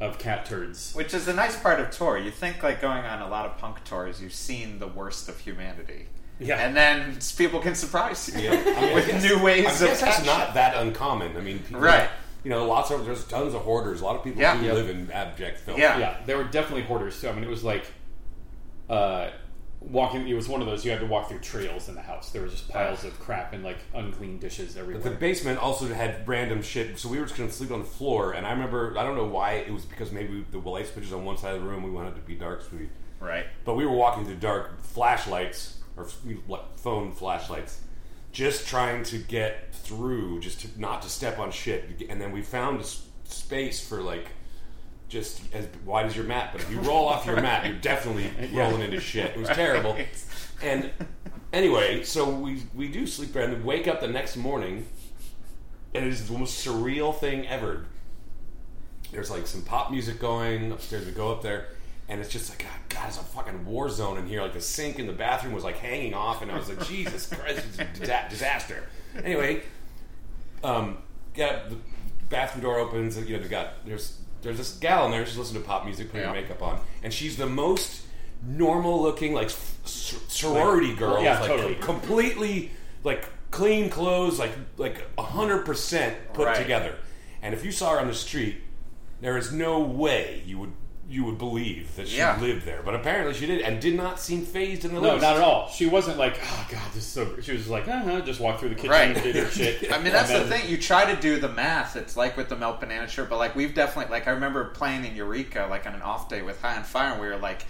of 0.00 0.18
cat 0.18 0.46
turds. 0.46 0.94
Which 0.94 1.12
is 1.14 1.26
the 1.26 1.32
nice 1.34 1.56
part 1.60 1.78
of 1.78 1.90
tour. 1.90 2.16
You 2.18 2.30
think 2.30 2.62
like 2.62 2.80
going 2.80 3.04
on 3.04 3.20
a 3.22 3.28
lot 3.28 3.46
of 3.46 3.58
punk 3.58 3.84
tours, 3.84 4.20
you've 4.22 4.32
seen 4.34 4.78
the 4.78 4.88
worst 4.88 5.28
of 5.28 5.38
humanity. 5.38 6.06
Yeah. 6.40 6.56
And 6.56 6.74
then 6.76 7.18
people 7.36 7.60
can 7.60 7.74
surprise 7.74 8.28
you 8.34 8.40
Yeah. 8.40 8.52
I 8.76 8.80
mean, 8.80 8.94
with 8.94 9.06
guess- 9.06 9.22
new 9.22 9.42
ways 9.42 9.66
I 9.66 9.70
of 9.72 9.80
guess 9.80 10.00
that's 10.00 10.24
not 10.26 10.54
that 10.54 10.74
uncommon. 10.76 11.36
I 11.36 11.40
mean, 11.40 11.58
people, 11.60 11.80
Right. 11.82 12.08
You 12.42 12.50
know, 12.50 12.64
lots 12.66 12.90
of 12.90 13.04
there's 13.04 13.24
tons 13.24 13.52
of 13.54 13.60
hoarders. 13.62 14.00
A 14.00 14.04
lot 14.04 14.16
of 14.16 14.24
people 14.24 14.40
Yeah. 14.40 14.56
who 14.56 14.64
Yep. 14.66 14.74
live 14.74 14.88
in 14.88 15.10
abject 15.10 15.58
filth. 15.58 15.78
Yeah. 15.78 15.98
yeah, 15.98 16.16
there 16.26 16.38
were 16.38 16.44
definitely 16.44 16.82
hoarders 16.84 17.20
too. 17.20 17.28
I 17.28 17.32
mean, 17.32 17.44
it 17.44 17.50
was 17.50 17.62
like 17.62 17.84
uh, 18.88 19.30
walking. 19.80 20.26
It 20.26 20.34
was 20.34 20.48
one 20.48 20.60
of 20.60 20.66
those 20.66 20.84
you 20.84 20.90
had 20.90 21.00
to 21.00 21.06
walk 21.06 21.28
through 21.28 21.40
trails 21.40 21.88
in 21.88 21.94
the 21.94 22.00
house. 22.00 22.30
There 22.30 22.42
was 22.42 22.52
just 22.52 22.68
piles 22.70 23.04
of 23.04 23.18
crap 23.20 23.52
and 23.52 23.62
like 23.62 23.78
unclean 23.94 24.38
dishes 24.38 24.76
everywhere. 24.76 25.02
The 25.02 25.10
basement 25.10 25.58
also 25.58 25.86
had 25.92 26.26
random 26.26 26.62
shit, 26.62 26.98
so 26.98 27.08
we 27.08 27.18
were 27.18 27.24
just 27.26 27.36
going 27.36 27.48
to 27.48 27.54
sleep 27.54 27.70
on 27.70 27.80
the 27.80 27.84
floor. 27.84 28.32
And 28.32 28.46
I 28.46 28.50
remember, 28.52 28.94
I 28.98 29.02
don't 29.04 29.16
know 29.16 29.26
why, 29.26 29.52
it 29.54 29.72
was 29.72 29.84
because 29.84 30.10
maybe 30.12 30.44
the 30.50 30.58
light 30.58 30.86
switches 30.88 31.12
on 31.12 31.24
one 31.24 31.36
side 31.38 31.54
of 31.54 31.62
the 31.62 31.68
room, 31.68 31.82
we 31.82 31.90
wanted 31.90 32.10
it 32.10 32.14
to 32.16 32.20
be 32.22 32.34
dark, 32.34 32.62
so 32.62 32.68
we, 32.78 32.88
Right. 33.20 33.46
but 33.64 33.74
we 33.74 33.84
were 33.84 33.92
walking 33.92 34.24
through 34.24 34.36
dark 34.36 34.82
flashlights 34.82 35.76
or 36.00 36.06
f- 36.06 36.60
phone 36.76 37.12
flashlights, 37.12 37.80
just 38.32 38.66
trying 38.68 39.02
to 39.04 39.18
get 39.18 39.74
through, 39.74 40.40
just 40.40 40.60
to 40.60 40.68
not 40.80 41.02
to 41.02 41.08
step 41.08 41.38
on 41.38 41.50
shit. 41.50 42.06
And 42.08 42.20
then 42.20 42.32
we 42.32 42.42
found 42.42 42.78
a 42.78 42.82
s- 42.82 43.06
space 43.24 43.86
for 43.86 44.00
like 44.02 44.28
just 45.08 45.40
as 45.52 45.66
wide 45.84 46.06
as 46.06 46.14
your 46.16 46.24
mat. 46.24 46.50
But 46.52 46.62
if 46.62 46.70
you 46.70 46.78
roll 46.80 47.08
off 47.08 47.26
your 47.26 47.40
mat, 47.40 47.66
you're 47.66 47.76
definitely 47.76 48.30
rolling 48.54 48.80
into 48.82 49.00
shit. 49.00 49.30
It 49.32 49.38
was 49.38 49.48
terrible. 49.48 49.96
And 50.62 50.90
anyway, 51.54 52.02
so 52.04 52.28
we 52.28 52.64
we 52.74 52.88
do 52.88 53.06
sleep 53.06 53.32
there 53.32 53.44
and 53.48 53.64
wake 53.64 53.88
up 53.88 54.02
the 54.02 54.08
next 54.08 54.36
morning, 54.36 54.84
and 55.94 56.04
it 56.04 56.12
is 56.12 56.28
the 56.28 56.36
most 56.36 56.62
surreal 56.66 57.18
thing 57.18 57.48
ever. 57.48 57.86
There's 59.10 59.30
like 59.30 59.46
some 59.46 59.62
pop 59.62 59.90
music 59.90 60.20
going 60.20 60.70
upstairs. 60.70 61.06
We 61.06 61.12
go 61.12 61.32
up 61.32 61.40
there, 61.40 61.68
and 62.10 62.20
it's 62.20 62.28
just 62.28 62.50
like 62.50 62.58
God, 62.58 62.78
God, 62.90 63.08
it's 63.08 63.18
a 63.18 63.22
fucking 63.22 63.64
war 63.64 63.88
zone 63.88 64.18
in 64.18 64.26
here. 64.26 64.42
Like 64.42 64.52
the 64.52 64.60
sink 64.60 64.98
in 64.98 65.06
the 65.06 65.12
bathroom 65.14 65.54
was 65.54 65.64
like 65.64 65.78
hanging 65.78 66.12
off, 66.12 66.42
and 66.42 66.50
I 66.52 66.58
was 66.58 66.68
like, 66.68 66.86
Jesus 66.86 67.26
Christ, 67.26 67.64
it's 67.68 67.78
a 67.78 67.84
disa- 67.84 68.26
disaster. 68.28 68.82
Anyway, 69.24 69.62
um, 70.62 70.98
yeah, 71.34 71.60
the 71.68 71.76
bathroom 72.28 72.62
door 72.62 72.78
opens, 72.78 73.16
and 73.16 73.26
you 73.28 73.36
know, 73.36 73.42
they 73.42 73.48
got 73.48 73.86
there's 73.86 74.18
there's 74.42 74.58
this 74.58 74.72
gal 74.76 75.04
in 75.06 75.10
there. 75.12 75.24
She's 75.24 75.38
listening 75.38 75.62
to 75.62 75.68
pop 75.68 75.84
music, 75.84 76.10
putting 76.10 76.26
her 76.26 76.32
makeup 76.34 76.62
on, 76.62 76.80
and 77.02 77.12
she's 77.14 77.36
the 77.36 77.46
most 77.46 78.02
normal 78.42 79.00
looking, 79.02 79.32
like 79.34 79.50
sorority 79.84 80.94
girl, 80.94 81.22
yeah, 81.22 81.38
like 81.40 81.48
totally. 81.48 81.74
completely 81.76 82.70
like 83.04 83.28
clean 83.50 83.90
clothes, 83.90 84.38
like 84.38 84.52
like 84.76 85.02
hundred 85.18 85.64
percent 85.64 86.16
put 86.32 86.46
Right. 86.46 86.56
together. 86.56 86.96
And 87.42 87.54
if 87.54 87.64
you 87.64 87.72
saw 87.72 87.92
her 87.92 88.00
on 88.00 88.06
the 88.06 88.14
street, 88.14 88.56
there 89.20 89.36
is 89.38 89.52
no 89.52 89.80
way 89.80 90.42
you 90.46 90.58
would 90.58 90.72
you 91.10 91.24
would 91.24 91.38
believe 91.38 91.94
that 91.96 92.06
she 92.06 92.18
Yeah. 92.18 92.40
lived 92.40 92.64
there. 92.64 92.80
But 92.84 92.94
apparently 92.94 93.34
she 93.34 93.44
did, 93.44 93.62
and 93.62 93.80
did 93.80 93.96
not 93.96 94.20
seem 94.20 94.46
phased 94.46 94.84
in 94.84 94.94
the 94.94 95.00
no, 95.00 95.10
least. 95.14 95.22
not 95.22 95.36
at 95.36 95.42
all. 95.42 95.68
She 95.68 95.86
wasn't 95.86 96.18
like, 96.18 96.38
oh 96.40 96.66
god, 96.70 96.80
this 96.94 97.02
is 97.02 97.08
so. 97.08 97.40
She 97.42 97.50
was 97.52 97.66
like, 97.68 97.88
uh 97.88 98.00
huh. 98.00 98.20
Just 98.20 98.38
walk 98.38 98.60
through 98.60 98.68
the 98.68 98.74
kitchen, 98.76 98.90
Right. 98.90 99.14
did 99.14 99.34
her 99.34 99.50
shit. 99.50 99.92
I 99.92 99.98
mean, 100.00 100.12
that's 100.12 100.30
and 100.30 100.44
the 100.44 100.48
then- 100.48 100.60
thing. 100.60 100.70
You 100.70 100.78
try 100.78 101.12
to 101.12 101.20
do 101.20 101.40
the 101.40 101.48
math. 101.48 101.96
It's 101.96 102.16
like 102.16 102.36
with 102.36 102.48
the 102.48 102.56
Melt 102.56 102.78
Banana 102.80 103.08
shirt, 103.08 103.28
but 103.28 103.38
like 103.38 103.56
we've 103.56 103.74
definitely 103.74 104.12
like 104.12 104.28
I 104.28 104.30
remember 104.30 104.66
playing 104.66 105.04
in 105.04 105.16
Eureka 105.16 105.66
like 105.68 105.84
on 105.86 105.94
an 105.94 106.02
off 106.02 106.28
day 106.28 106.42
with 106.42 106.60
High 106.62 106.76
on 106.76 106.84
Fire, 106.84 107.12
and 107.12 107.20
we 107.20 107.26
were 107.26 107.36
like, 107.38 107.62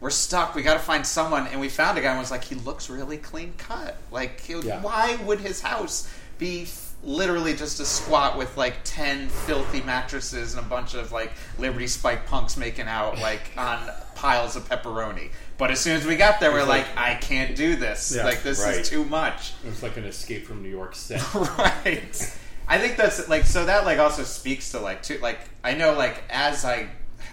we're 0.00 0.10
stuck. 0.10 0.54
We 0.54 0.62
got 0.62 0.74
to 0.74 0.80
find 0.80 1.06
someone, 1.06 1.46
and 1.48 1.60
we 1.60 1.68
found 1.68 1.98
a 1.98 2.00
guy 2.00 2.10
and 2.10 2.18
was 2.18 2.30
like, 2.30 2.44
he 2.44 2.54
looks 2.54 2.88
really 2.88 3.18
clean 3.18 3.52
cut. 3.58 3.96
Like, 4.10 4.40
he, 4.40 4.54
Yeah. 4.60 4.80
why 4.82 5.16
would 5.26 5.40
his 5.40 5.60
house 5.60 6.10
be? 6.38 6.66
Literally 7.04 7.54
just 7.54 7.78
a 7.78 7.84
squat 7.84 8.36
with 8.36 8.56
like 8.56 8.76
ten 8.84 9.28
filthy 9.28 9.80
mattresses 9.82 10.54
and 10.54 10.64
a 10.64 10.68
bunch 10.68 10.94
of 10.94 11.12
like 11.12 11.32
Liberty 11.58 11.86
Spike 11.86 12.26
punks 12.26 12.56
making 12.56 12.86
out 12.88 13.18
like 13.20 13.42
on 13.56 13.78
piles 14.14 14.56
of 14.56 14.68
pepperoni. 14.68 15.30
But 15.58 15.70
as 15.70 15.80
soon 15.80 15.96
as 15.96 16.04
we 16.04 16.16
got 16.16 16.40
there, 16.40 16.52
we're 16.52 16.64
like, 16.64 16.86
I 16.96 17.14
can't 17.14 17.54
do 17.56 17.76
this. 17.76 18.12
Yeah. 18.14 18.24
like 18.24 18.42
this 18.42 18.62
Right. 18.62 18.76
is 18.80 18.88
too 18.90 19.04
much. 19.04 19.52
It 19.64 19.68
was 19.70 19.82
like 19.82 19.96
an 19.96 20.04
escape 20.04 20.46
from 20.46 20.62
New 20.62 20.68
York 20.68 20.94
set. 20.94 21.22
right 21.34 22.38
i 22.68 22.78
think 22.78 22.96
that's 22.96 23.28
like 23.28 23.44
so 23.46 23.64
that 23.66 23.84
like 23.84 24.00
also 24.00 24.24
speaks 24.24 24.72
to 24.72 24.80
like 24.80 25.00
too 25.00 25.16
like 25.18 25.38
i 25.62 25.72
know 25.72 25.92
like 25.92 26.20
as 26.28 26.64
i 26.64 26.88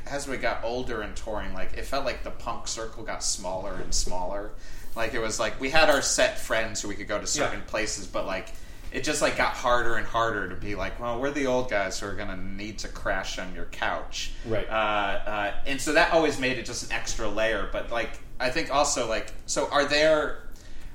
as 0.06 0.28
we 0.28 0.38
got 0.38 0.64
older 0.64 1.02
and 1.02 1.16
touring 1.16 1.52
like 1.56 1.74
it 1.76 1.86
felt 1.86 2.06
like 2.06 2.24
the 2.24 2.30
punk 2.30 2.68
circle 2.68 3.02
got 3.04 3.24
smaller 3.24 3.74
and 3.84 3.92
smaller 3.92 4.52
like 4.96 5.16
it 5.16 5.20
was 5.20 5.40
like 5.40 5.60
we 5.60 5.72
had 5.72 5.90
our 5.90 6.04
set 6.04 6.38
friends 6.38 6.84
who 6.84 6.88
we 6.88 6.94
could 6.94 7.08
go 7.08 7.20
to 7.20 7.26
certain 7.26 7.62
Yeah. 7.62 7.66
places 7.66 8.06
but 8.06 8.28
like 8.28 8.50
it 8.94 9.04
just 9.04 9.22
like 9.22 9.36
got 9.36 9.54
harder 9.54 9.96
and 9.96 10.06
harder 10.08 10.48
to 10.48 10.56
be 10.56 10.76
like 10.76 11.00
well 11.00 11.20
we're 11.20 11.32
the 11.32 11.48
old 11.48 11.70
guys 11.70 12.00
who 12.00 12.06
are 12.08 12.14
gonna 12.14 12.38
need 12.38 12.78
to 12.78 12.88
crash 12.88 13.40
on 13.40 13.54
your 13.56 13.66
couch 13.66 14.32
Right. 14.46 14.68
uh, 14.70 14.72
uh, 14.72 15.54
and 15.66 15.82
so 15.82 15.94
that 15.94 16.14
always 16.14 16.40
made 16.40 16.58
it 16.60 16.66
just 16.66 16.86
an 16.86 16.92
extra 16.94 17.28
layer 17.28 17.68
but 17.72 17.92
like 17.92 18.20
i 18.40 18.50
think 18.50 18.74
also 18.74 19.10
like 19.10 19.34
so 19.46 19.68
are 19.72 19.86
there 19.86 20.40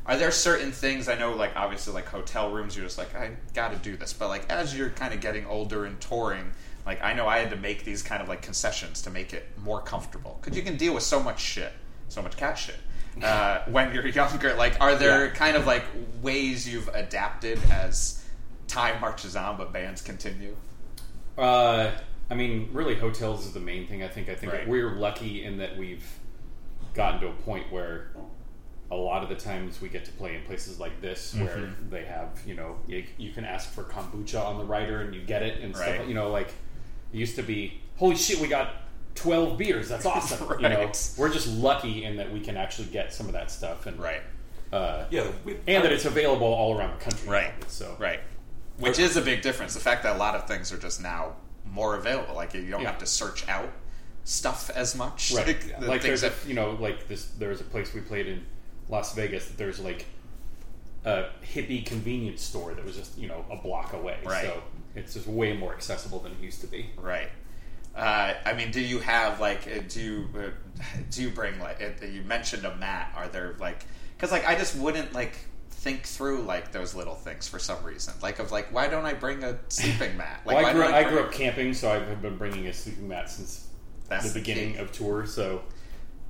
are 0.07 0.17
there 0.17 0.31
certain 0.31 0.73
things 0.73 1.07
I 1.07 1.17
know, 1.19 1.35
like 1.35 1.55
obviously, 1.55 1.93
like 1.93 2.07
hotel 2.07 2.51
rooms, 2.51 2.75
you're 2.75 2.87
just 2.87 2.97
like, 2.97 3.15
I 3.15 3.33
got 3.53 3.73
to 3.73 3.77
do 3.77 3.95
this. 3.95 4.15
But 4.15 4.29
like 4.29 4.51
as 4.51 4.75
you're 4.75 4.89
kind 4.89 5.13
of 5.13 5.21
getting 5.21 5.45
older 5.45 5.85
and 5.85 6.01
touring, 6.01 6.51
Like 6.87 7.03
I 7.05 7.13
know 7.13 7.27
I 7.29 7.41
had 7.41 7.51
to 7.51 7.57
make 7.57 7.85
these 7.85 8.03
kind 8.03 8.23
of 8.23 8.27
like 8.31 8.41
concessions 8.41 9.03
to 9.03 9.11
make 9.11 9.35
it 9.35 9.45
more 9.59 9.83
comfortable 9.83 10.39
because 10.41 10.57
you 10.57 10.63
can 10.65 10.79
deal 10.79 10.95
with 10.95 11.03
so 11.03 11.23
much 11.23 11.41
shit, 11.41 11.75
so 12.09 12.23
much 12.23 12.39
cat 12.39 12.57
shit. 12.57 12.77
Uh, 13.23 13.63
when 13.69 13.93
you're 13.95 14.07
younger, 14.09 14.55
like, 14.55 14.77
are 14.81 14.95
there 14.95 15.27
Yeah. 15.27 15.33
kind 15.33 15.57
of 15.57 15.67
like 15.67 15.85
ways 16.23 16.69
you've 16.69 16.89
adapted 16.89 17.59
as 17.71 18.25
time 18.67 19.01
marches 19.01 19.37
on, 19.37 19.57
but 19.57 19.73
bands 19.73 20.03
continue? 20.03 20.55
Uh, 21.37 21.91
I 22.31 22.35
mean, 22.35 22.69
really, 22.73 22.95
hotels 22.95 23.47
is 23.47 23.53
the 23.53 23.61
main 23.61 23.87
thing. 23.87 24.03
I 24.03 24.09
think. 24.09 24.29
I 24.29 24.35
think 24.35 24.53
Right. 24.53 24.69
we're 24.69 24.93
lucky 24.97 25.45
in 25.45 25.59
that 25.59 25.77
we've 25.77 26.07
gotten 26.95 27.21
to 27.21 27.29
a 27.29 27.33
point 27.33 27.71
where 27.73 28.11
a 28.91 28.97
lot 28.97 29.23
of 29.23 29.29
the 29.29 29.35
times 29.35 29.81
we 29.81 29.89
get 29.89 30.05
to 30.07 30.13
play 30.13 30.35
in 30.35 30.43
places 30.45 30.81
like 30.81 31.01
this 31.03 31.35
where 31.35 31.49
Mm-hmm. 31.59 31.91
they 31.91 32.05
have, 32.07 32.41
you 32.47 32.55
know, 32.55 32.77
you, 32.87 33.05
you 33.19 33.33
can 33.33 33.45
ask 33.45 33.71
for 33.71 33.85
kombucha 33.85 34.43
on 34.43 34.59
the 34.59 34.65
rider 34.65 35.03
and 35.03 35.15
you 35.15 35.21
get 35.23 35.43
it 35.43 35.61
and 35.63 35.77
Right. 35.77 35.95
stuff. 35.97 36.09
You 36.09 36.15
know, 36.15 36.31
like 36.31 36.49
it 37.13 37.17
used 37.19 37.37
to 37.37 37.43
be, 37.43 37.81
holy 37.97 38.17
shit, 38.17 38.41
we 38.41 38.49
got 38.49 38.75
twelve 39.19 39.59
beers. 39.59 39.89
That's 39.89 40.07
awesome. 40.15 40.49
You 40.61 40.69
know, 40.69 40.93
we're 41.17 41.33
just 41.33 41.49
lucky 41.49 42.05
in 42.05 42.17
that 42.17 42.33
we 42.33 42.41
can 42.41 42.57
actually 42.57 42.89
get 42.89 43.13
some 43.13 43.27
of 43.27 43.33
that 43.33 43.51
stuff 43.51 43.87
and 43.87 43.99
Right, 43.99 44.23
uh, 44.73 45.05
Yeah, 45.11 45.31
we, 45.45 45.57
and 45.67 45.85
that 45.85 45.93
it's 45.93 46.05
available 46.05 46.47
all 46.47 46.77
around 46.79 46.99
the 46.99 47.05
country. 47.05 47.29
right, 47.29 47.53
So 47.71 47.97
right. 47.99 48.21
Which 48.79 48.99
is 48.99 49.17
a 49.17 49.21
big 49.23 49.43
difference. 49.43 49.75
The 49.75 49.81
fact 49.81 50.05
that 50.05 50.15
a 50.17 50.19
lot 50.19 50.35
of 50.37 50.47
things 50.47 50.73
are 50.73 50.79
just 50.79 51.03
now 51.03 51.35
more 51.65 51.97
available. 51.97 52.35
Like 52.35 52.55
you 52.55 52.71
don't 52.71 52.81
Yeah. 52.83 52.91
have 52.91 52.99
to 52.99 53.07
search 53.07 53.47
out 53.49 53.71
stuff 54.25 54.71
as 54.75 54.95
much. 54.95 55.33
Right. 55.35 55.47
Like, 55.49 55.81
the 55.81 55.87
Like 55.87 56.03
things 56.03 56.21
there's 56.21 56.45
a, 56.45 56.49
you 56.49 56.55
know, 56.55 56.73
like 56.81 57.09
this. 57.09 57.27
There 57.39 57.49
was 57.49 57.61
a 57.61 57.65
place 57.65 57.93
we 57.93 58.01
played 58.01 58.27
in 58.29 58.47
Las 58.89 59.15
Vegas. 59.15 59.47
That 59.49 59.57
there's 59.59 59.81
like 59.81 60.07
a 61.05 61.27
hippie 61.45 61.85
convenience 61.85 62.43
store 62.43 62.75
that 62.75 62.85
was 62.85 62.97
just 62.97 63.17
you 63.19 63.27
know 63.29 63.45
a 63.51 63.57
block 63.57 63.93
away. 63.95 64.19
Right. 64.25 64.45
So 64.45 64.63
it's 64.95 65.15
just 65.15 65.27
way 65.27 65.57
more 65.57 65.73
accessible 65.75 66.21
than 66.21 66.33
it 66.33 66.41
used 66.41 66.61
to 66.61 66.67
be. 66.69 66.91
Right. 66.97 67.31
Uh, 67.99 68.35
I 68.45 68.53
mean, 68.55 68.71
do 68.71 68.81
you 68.81 69.01
have 69.01 69.41
like, 69.41 69.67
uh, 69.67 69.81
do 69.89 70.01
you 70.01 70.29
uh, 70.39 70.51
do 71.11 71.23
you 71.23 71.31
bring 71.31 71.59
like? 71.59 71.83
Uh, 71.83 72.07
you 72.07 72.23
mentioned 72.23 72.65
a 72.65 72.75
mat. 72.77 73.13
Are 73.17 73.29
there 73.29 73.57
like? 73.59 73.85
Because 74.17 74.31
like, 74.33 74.47
I 74.47 74.55
just 74.57 74.77
wouldn't 74.77 75.13
like 75.13 75.37
think 75.71 76.05
through 76.05 76.43
like 76.43 76.73
those 76.73 76.95
little 76.95 77.15
things 77.15 77.49
for 77.49 77.59
some 77.59 77.83
reason. 77.85 78.15
Like 78.23 78.39
of 78.39 78.53
like, 78.53 78.73
why 78.73 78.89
don't 78.89 79.05
I 79.05 79.15
bring 79.15 79.43
a 79.45 79.59
sleeping 79.69 80.17
mat? 80.17 80.43
Like, 80.45 80.57
well, 80.57 80.67
I 80.67 80.73
grew, 80.73 80.83
don't 80.83 80.95
I 80.95 81.09
grew 81.09 81.21
up 81.21 81.33
camping, 81.33 81.75
so 81.75 81.91
I've 81.91 82.23
been 82.23 82.37
bringing 82.37 82.67
a 82.69 82.73
sleeping 82.73 83.09
mat 83.09 83.31
since 83.31 83.69
the 84.09 84.19
the 84.19 84.33
beginning 84.35 84.75
key. 84.75 84.79
of 84.79 84.93
tour. 84.93 85.27
So. 85.27 85.63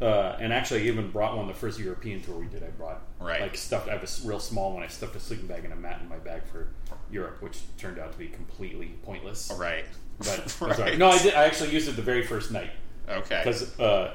Uh, 0.01 0.37
and 0.39 0.53
actually, 0.53 0.83
I 0.83 0.85
even 0.85 1.11
brought 1.11 1.37
one 1.37 1.49
the 1.49 1.55
first 1.55 1.77
European 1.77 2.23
tour 2.23 2.39
we 2.39 2.47
did. 2.47 2.63
I 2.63 2.69
brought 2.69 3.03
Right. 3.19 3.41
like 3.41 3.57
stuffed. 3.57 3.89
I 3.89 3.95
have 3.95 4.05
a 4.05 4.29
real 4.29 4.39
small 4.39 4.73
one. 4.73 4.85
I 4.85 4.87
stuffed 4.87 5.17
a 5.17 5.19
sleeping 5.19 5.49
bag 5.49 5.65
and 5.65 5.73
a 5.73 5.77
mat 5.77 6.01
in 6.01 6.09
my 6.09 6.19
bag 6.19 6.43
for 6.45 6.69
Europe, 7.11 7.43
which 7.43 7.59
turned 7.79 7.99
out 7.99 8.13
to 8.13 8.19
be 8.19 8.29
completely 8.29 8.95
pointless. 9.03 9.51
Right. 9.59 9.87
But 10.19 10.57
Right. 10.61 10.77
sorry. 10.77 10.97
no, 10.97 11.09
I 11.11 11.19
did. 11.23 11.35
I 11.35 11.45
actually 11.45 11.71
used 11.71 11.89
it 11.89 11.97
the 11.97 12.03
very 12.03 12.25
first 12.25 12.51
night. 12.51 12.71
Okay. 13.09 13.41
because 13.43 13.79
uh, 13.81 14.15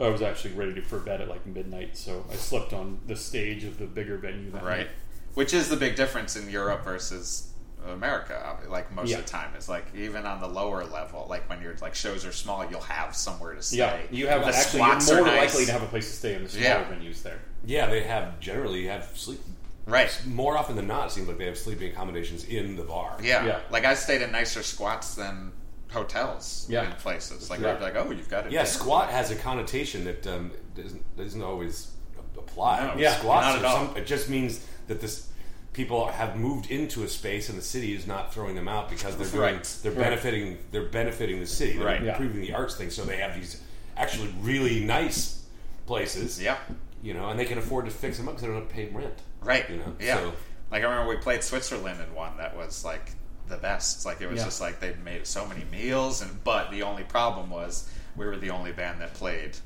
I 0.00 0.08
was 0.08 0.22
actually 0.22 0.54
ready 0.54 0.74
to 0.74 0.82
for 0.82 0.98
bed 1.00 1.20
at 1.20 1.28
like 1.28 1.44
midnight, 1.46 1.96
so 1.96 2.24
I 2.30 2.34
slept 2.36 2.72
on 2.72 3.00
the 3.06 3.16
stage 3.16 3.64
of 3.64 3.78
the 3.78 3.86
bigger 3.86 4.16
venue 4.16 4.50
that 4.52 4.62
Right. 4.62 4.78
night. 4.78 4.88
Which 5.34 5.52
is 5.54 5.68
the 5.68 5.76
big 5.76 5.96
difference 5.96 6.36
in 6.36 6.48
Europe 6.50 6.84
versus 6.84 7.48
America. 7.88 8.58
Like 8.68 8.92
most 8.92 9.08
Yeah. 9.08 9.18
of 9.18 9.24
the 9.24 9.30
time, 9.30 9.56
is 9.56 9.68
like 9.68 9.86
even 9.94 10.24
on 10.26 10.40
the 10.40 10.46
lower 10.46 10.84
level, 10.84 11.26
like 11.28 11.48
when 11.50 11.60
your 11.62 11.74
like 11.82 11.94
shows 11.96 12.24
are 12.24 12.30
small, 12.32 12.64
you'll 12.70 12.80
have 12.82 13.16
somewhere 13.16 13.54
to 13.54 13.62
stay. 13.62 13.78
Yeah, 13.78 13.96
you 14.10 14.26
have 14.28 14.42
The 14.42 14.48
actually 14.54 14.80
you're 14.80 14.88
squats 15.00 15.10
are 15.10 15.16
more 15.16 15.26
nice. 15.26 15.50
likely 15.54 15.66
to 15.66 15.72
have 15.72 15.82
a 15.82 15.86
place 15.86 16.08
to 16.10 16.16
stay 16.16 16.34
in 16.34 16.44
the 16.44 16.48
smaller 16.48 16.64
Yeah. 16.66 16.84
venues 16.84 17.22
there. 17.22 17.38
yeah, 17.64 17.86
they 17.86 18.02
have 18.02 18.38
generally 18.38 18.86
have 18.86 19.10
sleep. 19.16 19.40
Right. 19.86 20.20
More 20.26 20.56
often 20.56 20.76
than 20.76 20.86
not, 20.86 21.08
it 21.08 21.10
seems 21.12 21.28
like 21.28 21.38
they 21.38 21.46
have 21.46 21.58
sleeping 21.58 21.90
accommodations 21.90 22.44
in 22.44 22.76
the 22.76 22.84
bar. 22.84 23.16
Yeah. 23.22 23.44
Yeah. 23.46 23.60
Like 23.70 23.84
I 23.84 23.94
stayed 23.94 24.22
in 24.22 24.32
nicer 24.32 24.62
squats 24.62 25.14
than 25.14 25.52
hotels 25.90 26.66
Yeah. 26.70 26.86
in 26.86 26.92
places. 26.96 27.50
Like 27.50 27.60
Yeah. 27.60 27.72
I'd 27.72 27.78
be 27.78 27.84
like, 27.84 27.96
oh, 27.96 28.10
you've 28.10 28.28
got 28.30 28.46
it. 28.46 28.52
Yeah, 28.52 28.64
squat 28.64 29.10
has 29.10 29.30
a 29.30 29.36
connotation 29.36 30.04
that 30.04 30.26
um, 30.26 30.50
doesn't, 30.74 31.16
doesn't 31.16 31.42
always 31.42 31.90
apply. 32.38 32.86
No, 32.94 33.00
Yeah, 33.00 33.14
Squats 33.16 33.46
not 33.46 33.58
at 33.58 33.64
all. 33.64 33.86
some- 33.88 33.96
it 33.96 34.06
just 34.06 34.28
means 34.30 34.66
that 34.88 35.00
this 35.00 35.28
people 35.74 36.06
have 36.08 36.36
moved 36.36 36.70
into 36.70 37.02
a 37.02 37.08
space 37.08 37.48
and 37.48 37.56
the 37.58 37.62
city 37.62 37.94
is 37.94 38.06
not 38.06 38.32
throwing 38.32 38.54
them 38.54 38.68
out 38.68 38.90
because 38.90 39.16
they're 39.16 39.26
doing, 39.26 39.54
Right. 39.56 39.76
they're 39.82 39.92
benefiting 39.92 40.58
they're 40.70 40.84
benefiting 40.84 41.40
the 41.40 41.46
city. 41.46 41.78
They're 41.78 41.86
Right. 41.86 42.02
Yeah. 42.02 42.12
improving 42.12 42.40
the 42.42 42.52
arts 42.52 42.74
thing. 42.76 42.90
So 42.90 43.04
they 43.04 43.16
have 43.18 43.34
these 43.34 43.60
actually 43.96 44.34
really 44.40 44.80
nice 44.84 45.42
places. 45.86 46.40
Yeah. 46.42 46.56
You 47.02 47.14
know, 47.14 47.28
and 47.30 47.38
they 47.38 47.44
can 47.44 47.58
afford 47.58 47.84
to 47.86 47.90
fix 47.90 48.16
them 48.16 48.28
up 48.28 48.34
because 48.34 48.42
they 48.42 48.48
don't 48.48 48.60
have 48.62 48.68
to 48.68 48.74
pay 48.74 48.88
rent. 48.88 49.18
Right. 49.42 49.68
You 49.68 49.76
know, 49.78 49.94
Yeah. 49.98 50.16
so- 50.18 50.32
Like 50.70 50.82
I 50.82 50.86
remember 50.86 51.10
we 51.10 51.16
played 51.16 51.42
Switzerland 51.44 52.00
in 52.00 52.14
one 52.14 52.36
that 52.38 52.56
was 52.56 52.84
like 52.84 53.12
the 53.48 53.56
best. 53.58 54.06
Like 54.06 54.20
it 54.22 54.28
was 54.30 54.38
Yeah. 54.38 54.44
just 54.44 54.60
like 54.60 54.80
they 54.80 54.94
made 55.04 55.26
so 55.26 55.44
many 55.46 55.64
meals, 55.64 56.22
and 56.22 56.42
but 56.44 56.70
the 56.70 56.82
only 56.84 57.02
problem 57.02 57.50
was 57.50 57.88
we 58.16 58.24
were 58.24 58.36
the 58.38 58.50
only 58.50 58.72
band 58.72 59.00
that 59.02 59.12
played, 59.14 59.56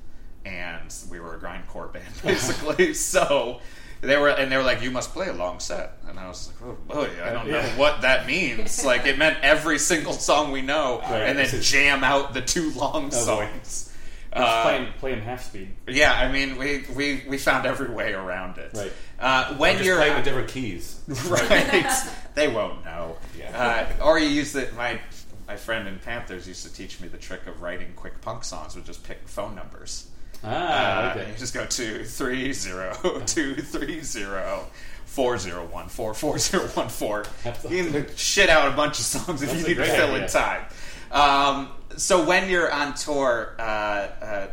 and 0.44 0.92
we 1.10 1.20
were 1.20 1.34
a 1.34 1.38
grindcore 1.38 1.92
band 1.92 2.06
basically. 2.24 2.94
so 3.12 3.60
they 4.00 4.16
were, 4.16 4.28
and 4.30 4.50
they 4.50 4.56
were 4.56 4.62
like, 4.62 4.82
"You 4.82 4.90
must 4.90 5.12
play 5.12 5.28
a 5.28 5.32
long 5.32 5.58
set," 5.60 5.98
and 6.08 6.18
I 6.18 6.26
was 6.28 6.48
like, 6.48 6.70
"Oh 6.70 6.94
boy, 6.94 7.10
I 7.24 7.30
don't 7.32 7.48
know 7.48 7.58
Yeah. 7.58 7.76
what 7.76 8.02
that 8.02 8.26
means." 8.26 8.84
like 8.84 9.06
it 9.06 9.16
meant 9.18 9.38
every 9.42 9.78
single 9.78 10.12
song 10.12 10.52
we 10.52 10.62
know, 10.62 11.00
and 11.00 11.38
then 11.38 11.62
jam 11.62 12.02
out 12.04 12.34
the 12.34 12.42
two 12.42 12.70
long 12.72 13.06
oh, 13.06 13.10
boy. 13.10 13.16
songs. 13.16 13.90
Just 13.95 13.95
Uh, 14.44 14.62
playing 14.62 14.88
playing 14.98 15.20
half 15.22 15.44
speed. 15.44 15.68
yeah, 15.88 16.12
I 16.12 16.30
mean, 16.30 16.56
we, 16.58 16.84
we, 16.94 17.22
we 17.28 17.38
found 17.38 17.66
every 17.66 17.88
way 17.88 18.12
around 18.12 18.58
it. 18.58 18.70
Right. 18.74 18.92
Uh, 19.18 19.54
when 19.56 19.74
Just 19.74 19.84
you're 19.86 19.96
playing 19.96 20.14
with 20.16 20.24
different 20.24 20.48
keys. 20.48 21.00
right, 21.28 21.92
they 22.34 22.48
won't 22.48 22.84
know. 22.84 23.16
Yeah. 23.38 23.86
Uh, 24.00 24.04
or 24.04 24.18
you 24.18 24.28
use 24.28 24.54
it. 24.54 24.74
My 24.76 25.00
my 25.48 25.56
friend 25.56 25.86
in 25.88 25.98
Panthers 26.00 26.46
used 26.48 26.66
to 26.66 26.72
teach 26.72 27.00
me 27.00 27.08
the 27.08 27.18
trick 27.18 27.46
of 27.46 27.62
writing 27.62 27.92
quick 27.96 28.20
punk 28.20 28.44
songs 28.44 28.74
with 28.76 28.84
just 28.84 29.04
pick 29.04 29.26
phone 29.28 29.54
numbers. 29.54 30.08
Ah, 30.44 30.48
Uh, 30.48 31.10
okay. 31.14 31.30
You 31.30 31.36
just 31.38 31.54
go 31.54 31.64
two 31.64 32.04
three 32.04 32.52
zero 32.52 32.94
two 33.26 33.54
three 33.56 34.02
zero. 34.02 34.66
Four 35.06 35.38
zero 35.38 35.64
one 35.66 35.88
four 35.88 36.12
four 36.12 36.36
zero 36.38 36.64
one 36.74 36.88
four. 36.90 37.24
That's 37.42 37.64
You 37.70 37.90
can 37.90 38.06
shit 38.16 38.50
out 38.50 38.70
a 38.70 38.76
bunch 38.76 38.98
of 38.98 39.04
songs 39.06 39.40
if 39.40 39.48
That's 39.50 39.62
you 39.62 39.68
need 39.68 39.76
to 39.76 39.84
fill 39.86 40.14
in 40.16 40.28
time. 40.28 40.64
Um, 41.10 41.70
so 41.96 42.24
when 42.26 42.48
you're 42.50 42.72
on 42.72 42.94
tour, 42.94 43.54
uh, 43.58 43.62
uh, 43.62 44.48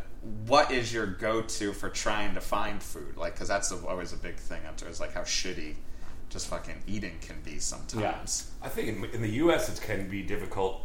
what 0.45 0.71
is 0.71 0.93
your 0.93 1.05
go-to 1.05 1.73
for 1.73 1.89
trying 1.89 2.33
to 2.35 2.41
find 2.41 2.81
food? 2.81 3.17
Like, 3.17 3.33
because 3.33 3.47
that's 3.47 3.71
always 3.71 4.13
a 4.13 4.17
big 4.17 4.35
thing 4.37 4.61
on 4.67 4.75
tour. 4.75 4.89
Is 4.89 4.99
like 4.99 5.13
how 5.13 5.21
shitty 5.21 5.75
just 6.29 6.47
fucking 6.47 6.81
eating 6.87 7.17
can 7.21 7.35
be 7.43 7.59
sometimes. 7.59 8.51
I 8.61 8.69
think 8.69 8.87
in, 8.89 9.05
in 9.15 9.21
the 9.21 9.29
U.S. 9.31 9.69
it 9.69 9.81
can 9.85 10.09
be 10.09 10.23
difficult. 10.23 10.81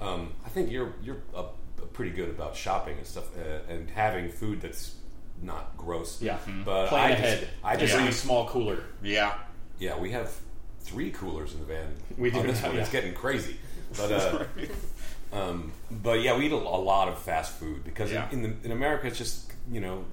Um, 0.00 0.32
I 0.44 0.48
think 0.48 0.70
you're 0.70 0.94
you're 1.02 1.22
uh, 1.34 1.44
pretty 1.92 2.10
good 2.10 2.28
about 2.30 2.56
shopping 2.56 2.98
and 2.98 3.06
stuff 3.06 3.24
uh, 3.36 3.72
and 3.72 3.88
having 3.90 4.28
food 4.30 4.60
that's 4.60 4.96
not 5.40 5.76
gross. 5.76 6.20
Yeah, 6.20 6.38
but 6.64 6.88
playing 6.88 7.04
I 7.06 7.10
ahead. 7.10 7.40
just 7.40 7.52
I 7.64 7.76
just 7.76 7.94
Bring 7.94 8.08
a 8.08 8.12
small 8.12 8.48
cooler. 8.48 8.84
Yeah. 9.02 9.34
yeah 9.78 9.98
we 9.98 10.10
have 10.10 10.32
three 10.80 11.10
coolers 11.10 11.54
in 11.54 11.60
the 11.60 11.66
van. 11.66 11.92
We 12.18 12.30
do 12.30 12.40
on 12.40 12.46
this 12.46 12.60
have- 12.60 12.72
one. 12.72 12.80
It's 12.80 12.90
getting 12.90 13.14
crazy, 13.14 13.56
but 13.96 14.10
uh, 14.12 14.44
um, 15.32 15.72
but 15.90 16.20
yeah, 16.22 16.36
we 16.36 16.46
eat 16.46 16.52
a, 16.52 16.56
a 16.56 16.58
lot 16.58 17.08
of 17.08 17.18
fast 17.18 17.52
food 17.52 17.84
because 17.84 18.12
Yeah. 18.12 18.28
in, 18.30 18.44
in, 18.44 18.56
the, 18.60 18.66
in 18.66 18.72
America 18.72 19.06
it's 19.06 19.18
just 19.18 19.52
you 19.70 19.80
know 19.80 20.04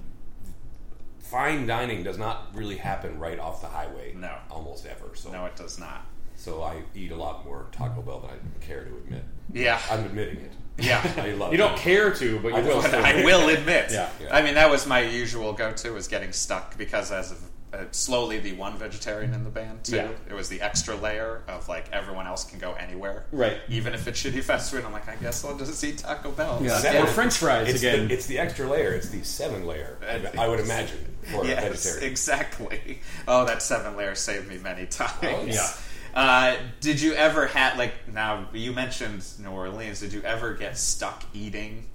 fine 1.18 1.66
dining 1.66 2.02
does 2.02 2.18
not 2.18 2.48
really 2.54 2.76
happen 2.76 3.18
right 3.18 3.38
off 3.38 3.60
the 3.60 3.66
highway. 3.68 4.14
No. 4.16 4.34
almost 4.50 4.86
ever. 4.86 5.14
So 5.14 5.30
No, 5.30 5.44
it 5.46 5.56
does 5.56 5.78
not. 5.78 6.06
so 6.36 6.62
I 6.62 6.82
eat 6.94 7.12
a 7.12 7.16
lot 7.16 7.44
more 7.44 7.66
Taco 7.72 8.02
Bell 8.02 8.20
than 8.20 8.30
I 8.30 8.64
care 8.64 8.84
to 8.84 8.90
admit. 8.90 9.24
Yeah. 9.52 9.80
I'm 9.90 10.04
admitting 10.06 10.38
it. 10.38 10.52
Yeah. 10.78 11.00
I 11.18 11.32
love 11.32 11.52
You 11.52 11.58
don't 11.58 11.76
care 11.76 12.12
to, 12.14 12.38
but 12.40 12.48
you 12.48 12.54
I 12.56 12.62
will. 12.62 12.80
I 12.82 13.24
will 13.24 13.48
admit. 13.50 13.90
Yeah. 13.92 14.08
Yeah. 14.20 14.34
I 14.34 14.42
mean, 14.42 14.54
that 14.54 14.70
was 14.70 14.86
my 14.86 15.00
usual 15.02 15.52
go-to 15.52 15.92
was 15.92 16.08
getting 16.08 16.32
stuck 16.32 16.76
because 16.78 17.12
as 17.12 17.30
of 17.32 17.38
uh, 17.72 17.84
slowly 17.92 18.38
the 18.40 18.52
one 18.54 18.76
vegetarian 18.78 19.32
in 19.32 19.44
the 19.44 19.50
band 19.50 19.84
too. 19.84 19.96
Yeah. 19.96 20.08
It 20.28 20.34
was 20.34 20.48
the 20.48 20.60
extra 20.60 20.96
layer 20.96 21.42
of 21.46 21.68
like 21.68 21.86
everyone 21.92 22.26
else 22.26 22.44
can 22.44 22.58
go 22.58 22.72
anywhere, 22.72 23.26
Right. 23.30 23.58
Even 23.68 23.94
if 23.94 24.08
it's 24.08 24.20
shitty 24.22 24.42
fast 24.42 24.70
food, 24.72 24.84
I'm 24.84 24.92
like, 24.92 25.08
I 25.08 25.14
guess 25.16 25.44
I'll 25.44 25.56
just 25.56 25.82
eat 25.84 25.98
Taco 25.98 26.32
Bell. 26.32 26.58
Yeah. 26.62 27.02
Or 27.02 27.06
French 27.06 27.34
fries 27.34 27.68
It's 27.68 27.78
again. 27.78 28.08
the, 28.08 28.14
it's 28.14 28.26
the 28.26 28.38
extra 28.38 28.66
layer. 28.68 28.92
It's 28.92 29.08
the 29.10 29.22
seven 29.22 29.66
layer. 29.66 29.96
Uh, 30.02 30.28
I 30.40 30.48
would 30.48 30.60
imagine 30.60 31.14
for 31.32 31.44
a 31.44 31.46
Yes, 31.48 31.84
vegetarian. 31.84 32.10
exactly. 32.10 33.00
Oh, 33.28 33.44
that 33.44 33.62
seven 33.62 33.96
layer 33.96 34.14
saved 34.16 34.48
me 34.48 34.58
many 34.58 34.86
times. 34.86 35.14
Oh, 35.22 35.44
yeah. 35.46 35.68
Uh, 36.12 36.56
did 36.80 37.00
you 37.00 37.12
ever 37.14 37.46
have 37.46 37.78
like 37.78 37.92
now 38.12 38.48
you 38.52 38.72
mentioned 38.72 39.24
New 39.38 39.50
Orleans? 39.50 40.00
Did 40.00 40.12
you 40.12 40.22
ever 40.22 40.54
get 40.54 40.76
stuck 40.76 41.22
eating 41.32 41.88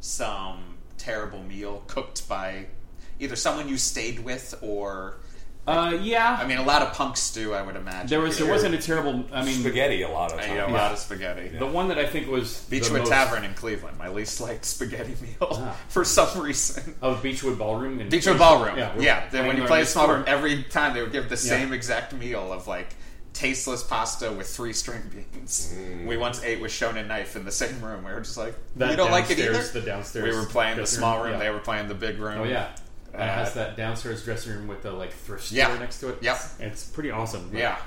some 0.00 0.74
terrible 0.98 1.42
meal 1.42 1.82
cooked 1.86 2.28
by 2.28 2.66
either 3.18 3.36
someone 3.36 3.68
you 3.68 3.78
stayed 3.78 4.18
with 4.20 4.54
or 4.60 5.16
uh, 5.66 5.96
yeah. 6.02 6.38
I 6.40 6.46
mean 6.46 6.58
a 6.58 6.62
lot 6.64 6.82
of 6.82 6.92
punks 6.94 7.32
do 7.32 7.52
I 7.54 7.62
would 7.62 7.76
imagine. 7.76 8.08
there 8.08 8.20
was 8.20 8.36
there 8.36 8.46
here. 8.46 8.54
wasn't 8.54 8.74
a 8.74 8.78
terrible. 8.78 9.24
I 9.32 9.44
mean, 9.44 9.60
Spaghetti 9.60 10.02
a 10.02 10.08
lot 10.08 10.32
of 10.32 10.38
I 10.38 10.42
times. 10.42 10.52
eat 10.52 10.58
a 10.58 10.66
Yeah. 10.68 10.72
lot 10.72 10.92
of 10.92 10.98
spaghetti. 10.98 11.48
the 11.56 11.66
one 11.66 11.88
that 11.88 11.98
I 11.98 12.06
think 12.06 12.28
was 12.28 12.62
the 12.64 12.80
Beachland 12.80 12.98
most- 13.00 13.08
Tavern 13.10 13.44
in 13.44 13.54
Cleveland, 13.54 13.96
my 13.98 14.08
least 14.08 14.40
liked 14.40 14.64
spaghetti 14.64 15.14
meal 15.22 15.48
Ah. 15.52 15.76
for 15.88 16.04
some 16.04 16.40
reason. 16.42 16.94
Oh, 17.02 17.14
Beachland 17.14 17.58
Ballroom. 17.58 18.00
In 18.00 18.08
Beachland 18.10 18.38
Ballroom. 18.38 18.76
Yeah, 18.76 18.92
Yeah, 18.98 19.24
we're 19.24 19.30
then 19.30 19.46
when 19.46 19.56
playing 19.56 19.62
you 19.62 19.66
play 19.68 19.80
a 19.82 19.86
small 19.86 20.08
room, 20.08 20.24
every 20.26 20.64
time 20.64 20.94
they 20.94 21.02
would 21.02 21.12
give 21.12 21.28
the 21.28 21.36
Yeah. 21.36 21.50
same 21.58 21.72
exact 21.72 22.12
meal 22.12 22.52
of 22.52 22.66
like 22.66 22.88
tasteless 23.32 23.82
pasta 23.82 24.30
with 24.30 24.46
three 24.46 24.74
string 24.74 25.00
beans. 25.10 25.74
We 26.04 26.18
once 26.18 26.42
ate 26.44 26.60
with 26.60 26.70
Shonen 26.70 27.06
Knife 27.06 27.34
in 27.34 27.46
the 27.46 27.50
same 27.52 27.80
room. 27.82 28.04
We 28.04 28.12
were 28.12 28.20
just 28.20 28.36
like, 28.36 28.54
That 28.76 28.90
you 28.90 28.96
don't 28.96 29.10
like 29.10 29.30
it 29.30 29.38
either. 29.38 29.52
downstairs- 29.52 29.70
the 29.72 29.80
downstairs 29.80 30.24
We 30.34 30.38
were 30.38 30.44
playing 30.46 30.72
the 30.72 30.82
dressing 30.82 30.98
small 30.98 31.16
room, 31.18 31.24
room. 31.26 31.32
yeah. 31.34 31.38
They 31.46 31.50
were 31.50 31.60
playing 31.60 31.88
the 31.88 31.94
big 31.94 32.18
room. 32.18 32.40
Oh 32.40 32.44
yeah, 32.44 32.66
it 33.14 33.20
Uh, 33.20 33.24
has 33.26 33.54
that 33.54 33.76
downstairs 33.76 34.24
dressing 34.24 34.52
room 34.52 34.66
with 34.68 34.82
the 34.82 34.90
like 34.92 35.12
thrift 35.12 35.44
store 35.44 35.58
Yeah. 35.58 35.78
next 35.78 36.00
to 36.00 36.08
it. 36.10 36.18
Yep. 36.22 36.38
it's 36.60 36.84
pretty 36.84 37.10
awesome. 37.10 37.48
but, 37.50 37.58
yeah, 37.58 37.78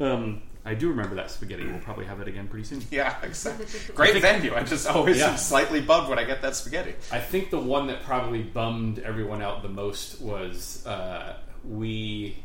um, 0.00 0.42
I 0.64 0.74
do 0.74 0.88
remember 0.90 1.14
that 1.16 1.30
spaghetti. 1.30 1.66
We'll 1.66 1.80
probably 1.80 2.04
have 2.04 2.20
it 2.20 2.28
again 2.28 2.46
pretty 2.48 2.64
soon. 2.64 2.82
yeah, 2.90 3.16
exactly. 3.22 3.66
Great 3.94 4.20
venue. 4.20 4.54
I 4.54 4.62
just 4.64 4.86
always 4.86 5.16
Yeah. 5.18 5.30
am 5.30 5.36
slightly 5.38 5.80
bummed 5.80 6.08
when 6.10 6.18
I 6.18 6.24
get 6.24 6.42
that 6.42 6.54
spaghetti. 6.56 6.94
I 7.10 7.20
think 7.20 7.50
the 7.50 7.58
one 7.60 7.86
that 7.86 8.02
probably 8.04 8.42
bummed 8.42 8.98
everyone 8.98 9.40
out 9.42 9.62
the 9.62 9.68
most 9.70 10.20
was 10.20 10.86
uh, 10.86 11.36
we 11.64 12.36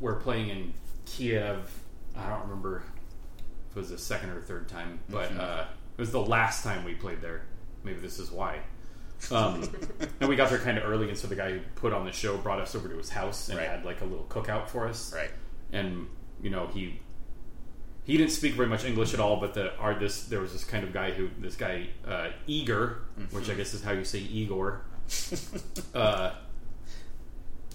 were 0.00 0.14
playing 0.14 0.48
in 0.48 0.72
Kiev. 1.06 1.70
I 2.16 2.28
don't 2.28 2.42
remember 2.42 2.84
if 3.70 3.76
it 3.76 3.80
was 3.80 3.90
the 3.90 3.98
second 3.98 4.30
or 4.30 4.40
third 4.40 4.68
time, 4.68 4.98
but 5.10 5.30
Mm-hmm. 5.30 5.40
uh, 5.40 5.64
it 5.96 6.00
was 6.00 6.10
the 6.10 6.20
last 6.24 6.64
time 6.64 6.84
we 6.84 6.94
played 6.94 7.20
there. 7.20 7.42
Maybe 7.84 8.00
this 8.00 8.18
is 8.18 8.30
why. 8.30 8.60
Um, 9.30 9.62
and 10.20 10.28
we 10.28 10.36
got 10.36 10.50
there 10.50 10.58
kind 10.58 10.78
of 10.78 10.84
early, 10.84 11.08
and 11.08 11.16
so 11.16 11.28
the 11.28 11.36
guy 11.36 11.52
who 11.52 11.60
put 11.76 11.92
on 11.92 12.04
the 12.04 12.12
show 12.12 12.36
brought 12.36 12.60
us 12.60 12.74
over 12.74 12.88
to 12.88 12.96
his 12.96 13.08
house 13.10 13.48
and 13.48 13.58
Right. 13.58 13.68
had 13.68 13.84
like 13.84 14.00
a 14.00 14.04
little 14.04 14.26
cookout 14.28 14.68
for 14.68 14.88
us. 14.88 15.12
Right. 15.14 15.30
And 15.72 16.08
you 16.42 16.50
know 16.50 16.66
he 16.66 16.98
he 18.04 18.16
didn't 18.16 18.32
speak 18.32 18.54
very 18.54 18.66
much 18.68 18.84
English 18.84 19.14
at 19.14 19.20
all, 19.20 19.36
but 19.38 19.54
the 19.54 19.74
art 19.76 20.00
this 20.00 20.24
there 20.24 20.40
was 20.40 20.52
this 20.52 20.64
kind 20.64 20.82
of 20.84 20.92
guy 20.92 21.12
who 21.12 21.28
this 21.38 21.54
guy 21.56 21.88
uh, 22.06 22.30
Igor, 22.46 22.98
which 23.30 23.48
I 23.48 23.54
guess 23.54 23.74
is 23.74 23.82
how 23.82 23.92
you 23.92 24.04
say 24.04 24.18
Igor. 24.18 24.82
uh, 25.94 26.32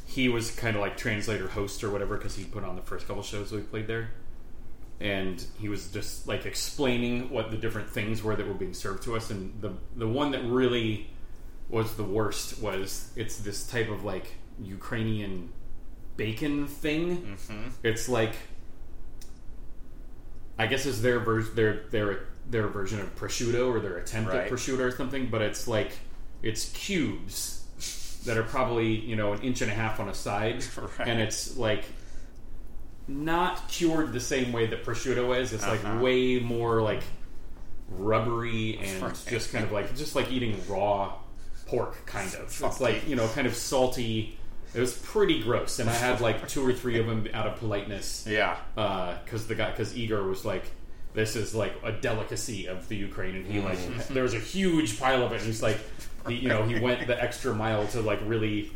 he 0.06 0.30
was 0.30 0.52
kind 0.52 0.76
of 0.76 0.82
like 0.82 0.98
translator 0.98 1.48
host 1.48 1.84
or 1.84 1.90
whatever 1.92 2.18
because 2.18 2.36
he 2.36 2.44
put 2.44 2.64
on 2.64 2.76
the 2.76 2.82
first 2.82 3.08
couple 3.08 3.24
shows 3.24 3.52
we 3.52 3.62
played 3.62 3.88
there, 3.88 4.10
and 5.00 5.44
he 5.60 5.70
was 5.70 5.90
just 5.92 6.28
like 6.28 6.46
explaining 6.46 7.30
what 7.30 7.52
the 7.52 7.58
different 7.58 7.90
things 7.90 8.22
were 8.24 8.36
that 8.36 8.48
were 8.48 8.54
being 8.54 8.74
served 8.74 9.04
to 9.04 9.16
us, 9.16 9.30
and 9.32 9.62
the 9.62 9.72
the 9.96 10.08
one 10.08 10.32
that 10.32 10.44
really 10.44 11.10
was 11.70 11.96
the 11.96 12.04
worst 12.04 12.62
was 12.62 13.12
it's 13.16 13.38
this 13.40 13.68
type 13.68 13.90
of 13.90 14.04
like 14.04 14.36
Ukrainian 14.64 15.50
bacon 16.16 16.68
thing. 16.68 17.38
It's 17.84 18.08
like 18.10 18.34
I 20.60 20.68
guess 20.68 20.86
it's 20.86 21.02
their 21.02 21.20
ver- 21.20 21.42
their 21.42 21.84
their 21.92 22.20
their 22.50 22.68
version 22.68 23.00
of 23.00 23.16
prosciutto 23.16 23.70
or 23.70 23.80
their 23.80 23.98
attempt 23.98 24.32
Right. 24.32 24.44
at 24.46 24.50
prosciutto 24.52 24.80
or 24.80 24.92
something, 24.92 25.28
but 25.28 25.42
it's 25.42 25.68
like 25.68 25.92
it's 26.42 26.70
cubes 26.72 27.64
that 28.26 28.38
are 28.38 28.44
probably 28.44 28.88
you 28.96 29.16
know 29.16 29.34
an 29.34 29.42
inch 29.42 29.62
and 29.62 29.72
a 29.72 29.74
half 29.76 30.00
on 30.00 30.10
a 30.10 30.14
side, 30.14 30.64
Right. 31.00 31.08
and 31.08 31.20
it's 31.20 31.58
like 31.58 31.84
not 33.08 33.68
cured 33.70 34.12
the 34.14 34.20
same 34.20 34.52
way 34.52 34.66
that 34.68 34.84
prosciutto 34.84 35.38
is. 35.40 35.54
It's 35.54 35.64
Uh-huh. 35.64 35.78
like 35.94 36.02
way 36.02 36.40
more 36.40 36.82
like 36.82 37.04
rubbery 37.90 38.78
and 38.82 39.02
Right. 39.02 39.26
just 39.30 39.52
kind 39.52 39.64
of 39.64 39.72
like 39.72 39.96
just 39.96 40.16
like 40.16 40.32
eating 40.32 40.60
raw 40.68 41.14
pork, 41.68 42.06
kind 42.06 42.34
of. 42.36 42.44
It's 42.44 42.82
like 42.82 43.08
you 43.08 43.16
know, 43.16 43.28
kind 43.30 43.48
of 43.48 43.56
salty. 43.56 44.38
It 44.74 44.80
was 44.80 44.98
pretty 44.98 45.42
gross, 45.42 45.80
and 45.80 45.90
I 45.90 45.94
had 45.94 46.22
like 46.22 46.48
two 46.48 46.66
or 46.66 46.74
three 46.74 47.00
of 47.00 47.08
them 47.08 47.28
out 47.34 47.48
of 47.48 47.56
politeness 47.58 48.26
Yeah. 48.30 48.58
Uh, 48.76 49.18
because 49.24 49.48
the 49.48 49.56
guy 49.56 49.72
because 49.72 49.98
Igor 49.98 50.24
was 50.24 50.46
like, 50.46 50.66
"This 51.14 51.36
is 51.36 51.56
like 51.56 51.74
a 51.84 51.92
delicacy 51.92 52.68
of 52.68 52.88
the 52.88 52.96
Ukraine," 52.96 53.36
and 53.36 53.46
he 53.46 53.60
mm-hmm. 53.60 53.98
like 53.98 54.08
there 54.10 54.24
was 54.24 54.34
a 54.34 54.40
huge 54.40 55.00
pile 55.00 55.24
of 55.24 55.32
it, 55.32 55.38
and 55.38 55.46
he's 55.46 55.64
like, 55.64 55.78
he, 56.28 56.36
you 56.36 56.50
know, 56.50 56.64
he 56.64 56.80
went 56.80 57.06
the 57.08 57.22
extra 57.22 57.54
mile 57.54 57.88
to 57.88 58.02
like 58.02 58.20
really 58.26 58.72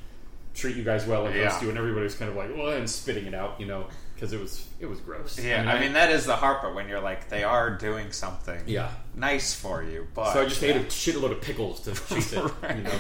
treat 0.54 0.76
you 0.76 0.84
guys 0.84 1.06
well 1.06 1.26
and 1.26 1.36
Yeah. 1.36 1.46
roast 1.46 1.62
you, 1.62 1.70
and 1.70 1.78
everybody 1.78 2.04
was 2.04 2.16
kind 2.16 2.30
of 2.30 2.38
like, 2.38 2.56
well, 2.56 2.70
and 2.70 2.90
spitting 2.90 3.26
it 3.26 3.34
out, 3.34 3.60
you 3.60 3.66
know, 3.66 3.88
because 4.22 4.34
it 4.34 4.40
was 4.40 4.68
it 4.80 4.86
was 4.86 5.00
gross. 5.00 5.40
Yeah, 5.44 5.68
I 5.68 5.80
mean, 5.80 5.94
that 5.94 6.12
is 6.12 6.28
the 6.28 6.36
hard 6.36 6.60
part 6.60 6.76
when 6.76 6.88
you're 6.88 7.02
like 7.02 7.28
they 7.30 7.44
are 7.44 7.72
doing 7.72 8.12
something 8.12 8.62
Yeah. 8.68 8.92
nice 9.16 9.52
for 9.52 9.82
you, 9.82 10.08
but 10.14 10.34
so 10.34 10.44
I 10.44 10.46
just 10.46 10.62
ate 10.62 10.76
a 10.76 10.80
shitload 10.82 11.32
of 11.32 11.42
pickles 11.42 11.80
to 11.82 11.96
chase 11.96 12.32
it, 12.32 12.44
you 12.78 12.84
know. 12.84 13.00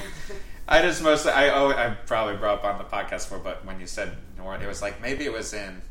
I 0.67 0.81
just 0.81 1.03
mostly 1.03 1.31
I 1.31 1.49
oh 1.49 1.69
I 1.69 1.91
probably 2.07 2.37
brought 2.37 2.59
up 2.59 2.63
on 2.63 2.79
the 2.79 2.85
podcast 2.85 3.25
before, 3.29 3.37
but 3.37 3.63
when 3.65 3.79
you 3.79 3.85
said 3.85 4.17
it 4.39 4.67
was 4.67 4.81
like 4.81 4.99
maybe 4.99 5.23
it 5.25 5.31
was 5.31 5.53
in 5.53 5.83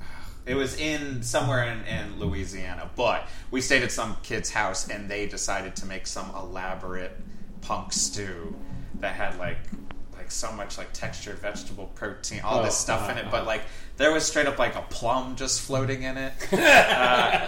it 0.46 0.54
was 0.54 0.78
in 0.78 1.24
somewhere 1.24 1.64
in, 1.64 1.84
in 1.84 2.20
Louisiana, 2.20 2.88
but 2.94 3.26
we 3.50 3.60
stayed 3.60 3.82
at 3.82 3.90
some 3.90 4.16
kid's 4.22 4.50
house 4.50 4.88
and 4.88 5.10
they 5.10 5.26
decided 5.26 5.74
to 5.76 5.86
make 5.86 6.06
some 6.06 6.30
elaborate 6.36 7.18
punk 7.62 7.92
stew 7.92 8.54
that 9.00 9.16
had 9.16 9.36
like 9.40 9.58
like 10.26 10.32
so 10.32 10.50
much 10.50 10.76
like 10.76 10.92
textured 10.92 11.38
vegetable 11.38 11.86
protein, 11.94 12.40
all 12.42 12.62
this 12.64 12.74
Oh, 12.74 12.82
stuff 12.84 13.08
in 13.10 13.16
uh, 13.16 13.20
it, 13.20 13.26
uh. 13.26 13.30
but 13.30 13.46
like 13.46 13.62
there 13.96 14.12
was 14.12 14.26
straight 14.26 14.46
up 14.46 14.58
like 14.58 14.74
a 14.74 14.82
plum 14.82 15.36
just 15.36 15.60
floating 15.60 16.02
in 16.02 16.16
it, 16.18 16.32
uh, 16.52 16.56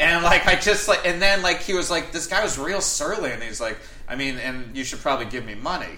and 0.01 0.23
like 0.23 0.47
I 0.47 0.55
just 0.55 0.87
like 0.87 1.05
and 1.05 1.21
then 1.21 1.43
like 1.43 1.61
he 1.61 1.75
was 1.75 1.91
like 1.91 2.13
this 2.13 2.29
guy 2.29 2.41
was 2.43 2.57
real 2.57 2.81
surly 2.81 3.33
and 3.33 3.43
he's 3.43 3.61
like 3.61 3.79
I 4.09 4.15
mean 4.15 4.37
and 4.39 4.77
you 4.77 4.85
should 4.85 5.01
probably 5.01 5.27
give 5.27 5.45
me 5.45 5.57
money 5.57 5.97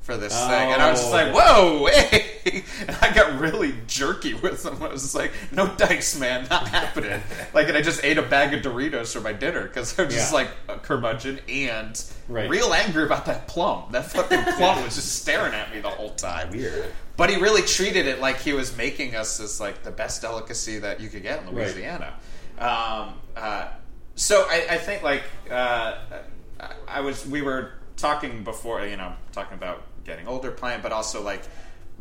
for 0.00 0.16
this 0.16 0.32
thing 0.32 0.72
and 0.72 0.80
I 0.80 0.90
was 0.90 0.98
just 1.00 1.12
Oh, 1.12 1.16
like 1.16 1.34
whoa 1.34 1.86
hey 1.92 2.64
and 2.88 2.96
I 3.02 3.12
got 3.12 3.38
really 3.38 3.74
jerky 3.86 4.32
with 4.34 4.64
him 4.64 4.82
I 4.82 4.88
was 4.88 5.02
just 5.02 5.14
like 5.14 5.30
no 5.52 5.66
dice 5.76 6.18
man 6.18 6.46
not 6.48 6.66
happening 6.68 7.20
like 7.54 7.68
and 7.68 7.76
I 7.76 7.82
just 7.82 8.02
ate 8.02 8.16
a 8.16 8.22
bag 8.22 8.54
of 8.54 8.62
Doritos 8.62 9.12
for 9.12 9.20
my 9.20 9.32
dinner 9.34 9.62
because 9.64 9.96
I'm 9.98 10.08
just 10.08 10.30
Yeah. 10.32 10.36
like 10.38 10.48
a 10.68 10.78
curmudgeon 10.78 11.40
and 11.48 12.02
Right. 12.28 12.48
real 12.48 12.72
angry 12.72 13.04
about 13.04 13.26
that 13.26 13.46
plum 13.46 13.84
that 13.92 14.06
fucking 14.06 14.42
plum 14.54 14.82
was 14.84 14.94
just 14.94 15.20
staring 15.20 15.52
at 15.52 15.72
me 15.74 15.80
the 15.80 15.90
whole 15.90 16.14
time 16.14 16.50
Weird. 16.50 16.92
but 17.16 17.28
he 17.28 17.36
really 17.36 17.62
treated 17.62 18.06
it 18.06 18.20
like 18.20 18.38
he 18.38 18.52
was 18.54 18.74
making 18.76 19.14
us 19.16 19.38
as 19.38 19.60
like 19.60 19.82
the 19.82 19.90
best 19.90 20.22
delicacy 20.22 20.78
that 20.78 21.00
you 21.00 21.08
could 21.10 21.22
get 21.22 21.40
in 21.40 21.46
Right. 21.54 21.66
Louisiana. 21.66 22.14
Um, 22.58 23.14
uh, 23.36 23.68
so 24.14 24.46
I, 24.48 24.66
I 24.70 24.78
think 24.78 25.02
like 25.02 25.22
uh, 25.50 25.98
I 26.88 27.00
was 27.00 27.26
we 27.26 27.42
were 27.42 27.72
talking 27.96 28.44
before, 28.44 28.84
you 28.86 28.96
know, 28.96 29.12
talking 29.32 29.54
about 29.58 29.82
getting 30.04 30.26
older, 30.26 30.50
playing, 30.50 30.80
but 30.82 30.92
also 30.92 31.22
like 31.22 31.42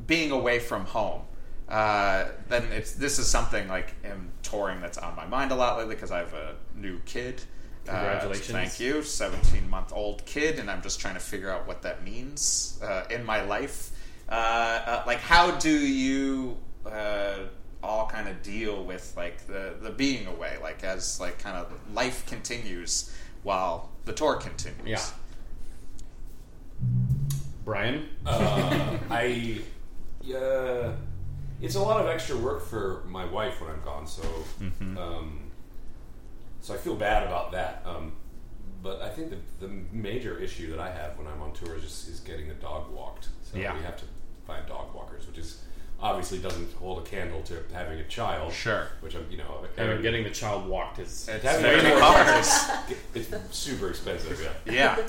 being 0.07 0.31
away 0.31 0.59
from 0.59 0.85
home. 0.85 1.21
Uh, 1.67 2.29
then 2.47 2.63
it's 2.71 2.93
this 2.93 3.19
is 3.19 3.27
something 3.27 3.67
like 3.67 3.93
in 4.03 4.31
touring 4.41 4.81
that's 4.81 4.97
on 4.97 5.15
my 5.15 5.25
mind 5.27 5.51
a 5.51 5.55
lot 5.55 5.77
lately 5.77 5.93
because 5.95 6.11
I 6.11 6.19
have 6.19 6.33
a 6.33 6.55
new 6.75 6.99
kid. 7.05 7.41
Uh, 7.87 7.91
Congratulations. 7.91 8.51
thank 8.51 8.79
you, 8.79 9.03
seventeen 9.03 9.69
month 9.69 9.93
old 9.93 10.25
kid, 10.25 10.59
and 10.59 10.69
I'm 10.69 10.81
just 10.81 10.99
trying 10.99 11.13
to 11.13 11.19
figure 11.19 11.51
out 11.51 11.67
what 11.67 11.83
that 11.83 12.03
means 12.03 12.79
uh, 12.83 13.03
in 13.09 13.23
my 13.23 13.41
life. 13.43 13.91
Uh, 14.27 14.31
uh, 14.31 15.03
like, 15.07 15.19
how 15.19 15.51
do 15.51 15.71
you 15.71 16.57
uh, 16.85 17.37
all 17.81 18.07
kind 18.07 18.27
of 18.27 18.41
deal 18.41 18.83
with 18.83 19.13
like 19.15 19.45
the 19.47 19.75
the 19.81 19.91
being 19.91 20.25
away, 20.27 20.57
like 20.61 20.83
as 20.83 21.19
like 21.19 21.39
kind 21.39 21.55
of 21.57 21.71
life 21.93 22.25
continues 22.25 23.15
while 23.43 23.91
the 24.05 24.13
tour 24.13 24.35
continues? 24.35 24.87
Yeah. 24.87 25.01
Brian, 27.69 28.09
Uh, 28.25 28.97
I, 29.11 29.59
uh, 30.35 30.91
it's 31.61 31.75
a 31.75 31.79
lot 31.79 32.01
of 32.01 32.07
extra 32.07 32.35
work 32.35 32.65
for 32.65 33.03
my 33.07 33.25
wife 33.25 33.61
when 33.61 33.69
I'm 33.69 33.81
gone, 33.83 34.07
so, 34.07 34.23
um, 34.97 35.51
so 36.61 36.73
I 36.73 36.77
feel 36.77 36.95
bad 36.95 37.27
about 37.27 37.51
that. 37.51 37.83
Um, 37.85 38.13
but 38.81 39.03
I 39.03 39.09
think 39.09 39.29
the, 39.29 39.67
the 39.67 39.71
major 39.91 40.39
issue 40.39 40.71
that 40.71 40.79
I 40.79 40.89
have 40.91 41.15
when 41.19 41.27
I'm 41.27 41.43
on 41.43 41.53
tour 41.53 41.75
is 41.75 41.83
just 41.83 42.09
is 42.09 42.21
getting 42.21 42.47
the 42.47 42.55
dog 42.55 42.89
walked. 42.91 43.27
So 43.43 43.59
Yeah. 43.59 43.75
we 43.77 43.83
have 43.83 43.97
to 43.97 44.05
find 44.47 44.65
dog 44.65 44.95
walkers, 44.95 45.27
which 45.27 45.37
is 45.37 45.61
obviously 46.01 46.39
doesn't 46.39 46.73
hold 46.73 47.05
a 47.05 47.07
candle 47.07 47.43
to 47.43 47.61
having 47.71 47.99
a 47.99 48.07
child. 48.07 48.51
Sure. 48.51 48.87
Which 49.01 49.15
I'm, 49.15 49.27
you 49.29 49.37
know, 49.37 49.63
and 49.77 50.01
getting 50.01 50.23
the 50.23 50.31
child 50.31 50.67
walked 50.67 50.97
is 50.97 51.27
It's 51.29 51.43
Having 51.43 51.61
very 51.61 51.91
a 51.91 51.99
hard. 51.99 52.45
it's 53.13 53.29
super 53.55 53.89
expensive. 53.89 54.41
Yeah. 54.65 54.95
Yeah. 54.97 55.07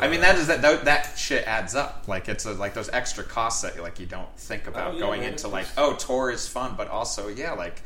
I 0.00 0.08
mean 0.08 0.20
that 0.20 0.36
is 0.36 0.46
that 0.46 0.62
that, 0.62 0.84
that 0.84 1.18
shit 1.18 1.46
adds 1.46 1.74
up. 1.74 2.04
Like 2.06 2.28
it's 2.28 2.44
a, 2.46 2.52
like 2.52 2.74
those 2.74 2.88
extra 2.90 3.24
costs 3.24 3.62
that 3.62 3.80
like 3.82 3.98
you 3.98 4.06
don't 4.06 4.32
think 4.38 4.66
about 4.66 4.92
Oh, 4.92 4.94
yeah, 4.94 5.00
going 5.00 5.22
into 5.24 5.48
like 5.48 5.66
oh 5.76 5.94
tour 5.94 6.30
is 6.30 6.46
fun, 6.48 6.74
but 6.76 6.88
also 6.88 7.28
yeah 7.28 7.52
like 7.52 7.82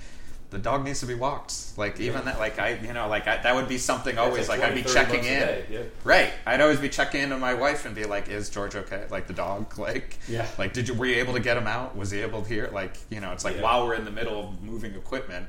the 0.51 0.59
dog 0.59 0.85
needs 0.85 1.01
to 1.01 1.07
be 1.07 1.15
walked. 1.15 1.55
Like 1.79 1.99
even 1.99 2.27
that 2.27 2.39
like 2.39 2.59
I 2.59 2.75
you 2.75 2.93
know 2.93 3.09
like 3.09 3.27
I, 3.27 3.39
that 3.43 3.55
would 3.55 3.69
be 3.69 3.79
something 3.79 4.19
always 4.19 4.51
like, 4.51 4.61
I'd 4.61 4.75
be 4.75 4.83
checking 4.83 5.25
in. 5.25 5.65
yeah. 5.71 5.83
Right. 6.05 6.31
I'd 6.45 6.61
always 6.61 6.79
be 6.79 6.91
checking 6.91 7.23
in 7.23 7.33
on 7.33 7.41
my 7.41 7.55
wife 7.55 7.87
and 7.87 7.95
be 7.95 8.05
like, 8.05 8.29
"Is 8.29 8.51
George 8.51 8.77
okay? 8.77 9.07
Like 9.11 9.27
the 9.27 9.33
dog? 9.33 9.79
Like, 9.79 10.19
Yeah. 10.29 10.47
Like, 10.59 10.75
did 10.75 10.89
you 10.89 10.95
were 10.95 11.07
you 11.07 11.17
able 11.17 11.33
to 11.33 11.41
get 11.41 11.57
him 11.57 11.67
out? 11.67 11.97
Was 11.97 12.11
he 12.11 12.21
able 12.21 12.43
to 12.43 12.49
hear? 12.49 12.69
Like, 12.71 12.99
you 13.09 13.21
know, 13.21 13.33
it's 13.33 13.45
like 13.47 13.57
Yeah. 13.57 13.63
while 13.63 13.87
we're 13.87 13.95
in 13.95 14.05
the 14.05 14.11
middle 14.11 14.49
of 14.51 14.63
moving 14.63 14.95
equipment, 14.95 15.47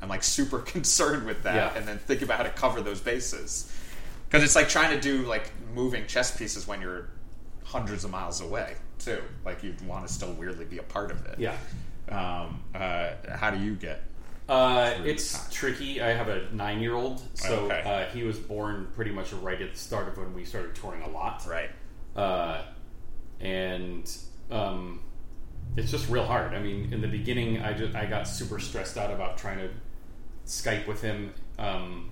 I'm 0.00 0.08
like 0.08 0.22
super 0.22 0.58
concerned 0.74 1.26
with 1.26 1.42
that, 1.42 1.76
and 1.76 1.88
then 1.88 1.98
think 1.98 2.22
about 2.22 2.36
how 2.36 2.44
to 2.44 2.50
cover 2.50 2.80
those 2.80 3.00
bases 3.00 3.72
because 4.34 4.44
it's 4.44 4.56
like 4.56 4.68
trying 4.68 4.90
to 4.90 5.00
do 5.00 5.24
like 5.26 5.52
moving 5.76 6.04
chess 6.08 6.36
pieces 6.36 6.66
when 6.66 6.80
you're 6.80 7.08
hundreds 7.62 8.04
of 8.04 8.10
miles 8.10 8.40
away 8.40 8.74
too. 8.98 9.22
Like 9.44 9.62
you 9.62 9.76
want 9.86 10.04
to 10.08 10.12
still 10.12 10.32
weirdly 10.32 10.64
be 10.64 10.78
a 10.78 10.82
part 10.82 11.12
of 11.12 11.24
it. 11.26 11.38
yeah. 11.38 11.56
Um, 12.08 12.60
uh, 12.74 13.10
how 13.32 13.52
do 13.52 13.60
you 13.62 13.76
get? 13.76 14.02
Uh, 14.48 14.92
it's 15.04 15.48
tricky. 15.52 16.02
I 16.02 16.08
have 16.08 16.28
a 16.28 16.48
nine-year-old, 16.52 17.22
so 17.34 17.60
Okay. 17.66 17.82
uh, 17.86 18.12
he 18.12 18.24
was 18.24 18.36
born 18.38 18.88
pretty 18.96 19.12
much 19.12 19.32
right 19.34 19.62
at 19.62 19.72
the 19.72 19.78
start 19.78 20.08
of 20.08 20.18
when 20.18 20.34
we 20.34 20.44
started 20.44 20.74
touring 20.74 21.02
a 21.02 21.08
lot. 21.08 21.46
Right. 21.46 21.70
uh, 22.16 22.62
and 23.40 24.16
um, 24.50 25.00
it's 25.76 25.92
just 25.92 26.08
real 26.10 26.24
hard. 26.26 26.54
I 26.54 26.58
mean, 26.58 26.92
in 26.92 27.00
the 27.00 27.08
beginning, 27.08 27.62
I 27.62 27.72
just 27.72 27.94
I 27.94 28.06
got 28.06 28.26
super 28.26 28.58
stressed 28.58 28.98
out 28.98 29.12
about 29.12 29.38
trying 29.38 29.58
to 29.58 29.70
Skype 30.44 30.88
with 30.88 31.00
him, 31.02 31.32
um, 31.58 32.10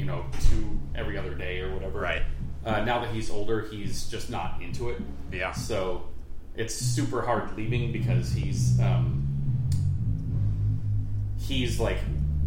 you 0.00 0.06
know, 0.06 0.24
two 0.48 0.80
every 0.94 1.18
other 1.18 1.34
day 1.34 1.60
or 1.60 1.74
whatever. 1.74 2.00
Right. 2.00 2.22
Uh, 2.64 2.82
now 2.84 3.00
that 3.00 3.10
he's 3.10 3.30
older, 3.30 3.60
he's 3.60 4.08
just 4.08 4.30
not 4.30 4.60
into 4.62 4.88
it. 4.88 5.00
Yeah. 5.30 5.52
So 5.52 6.08
it's 6.56 6.74
super 6.74 7.20
hard 7.20 7.54
leaving 7.54 7.92
because 7.92 8.32
he's 8.32 8.80
um, 8.80 9.28
he's 11.38 11.78
like 11.78 11.98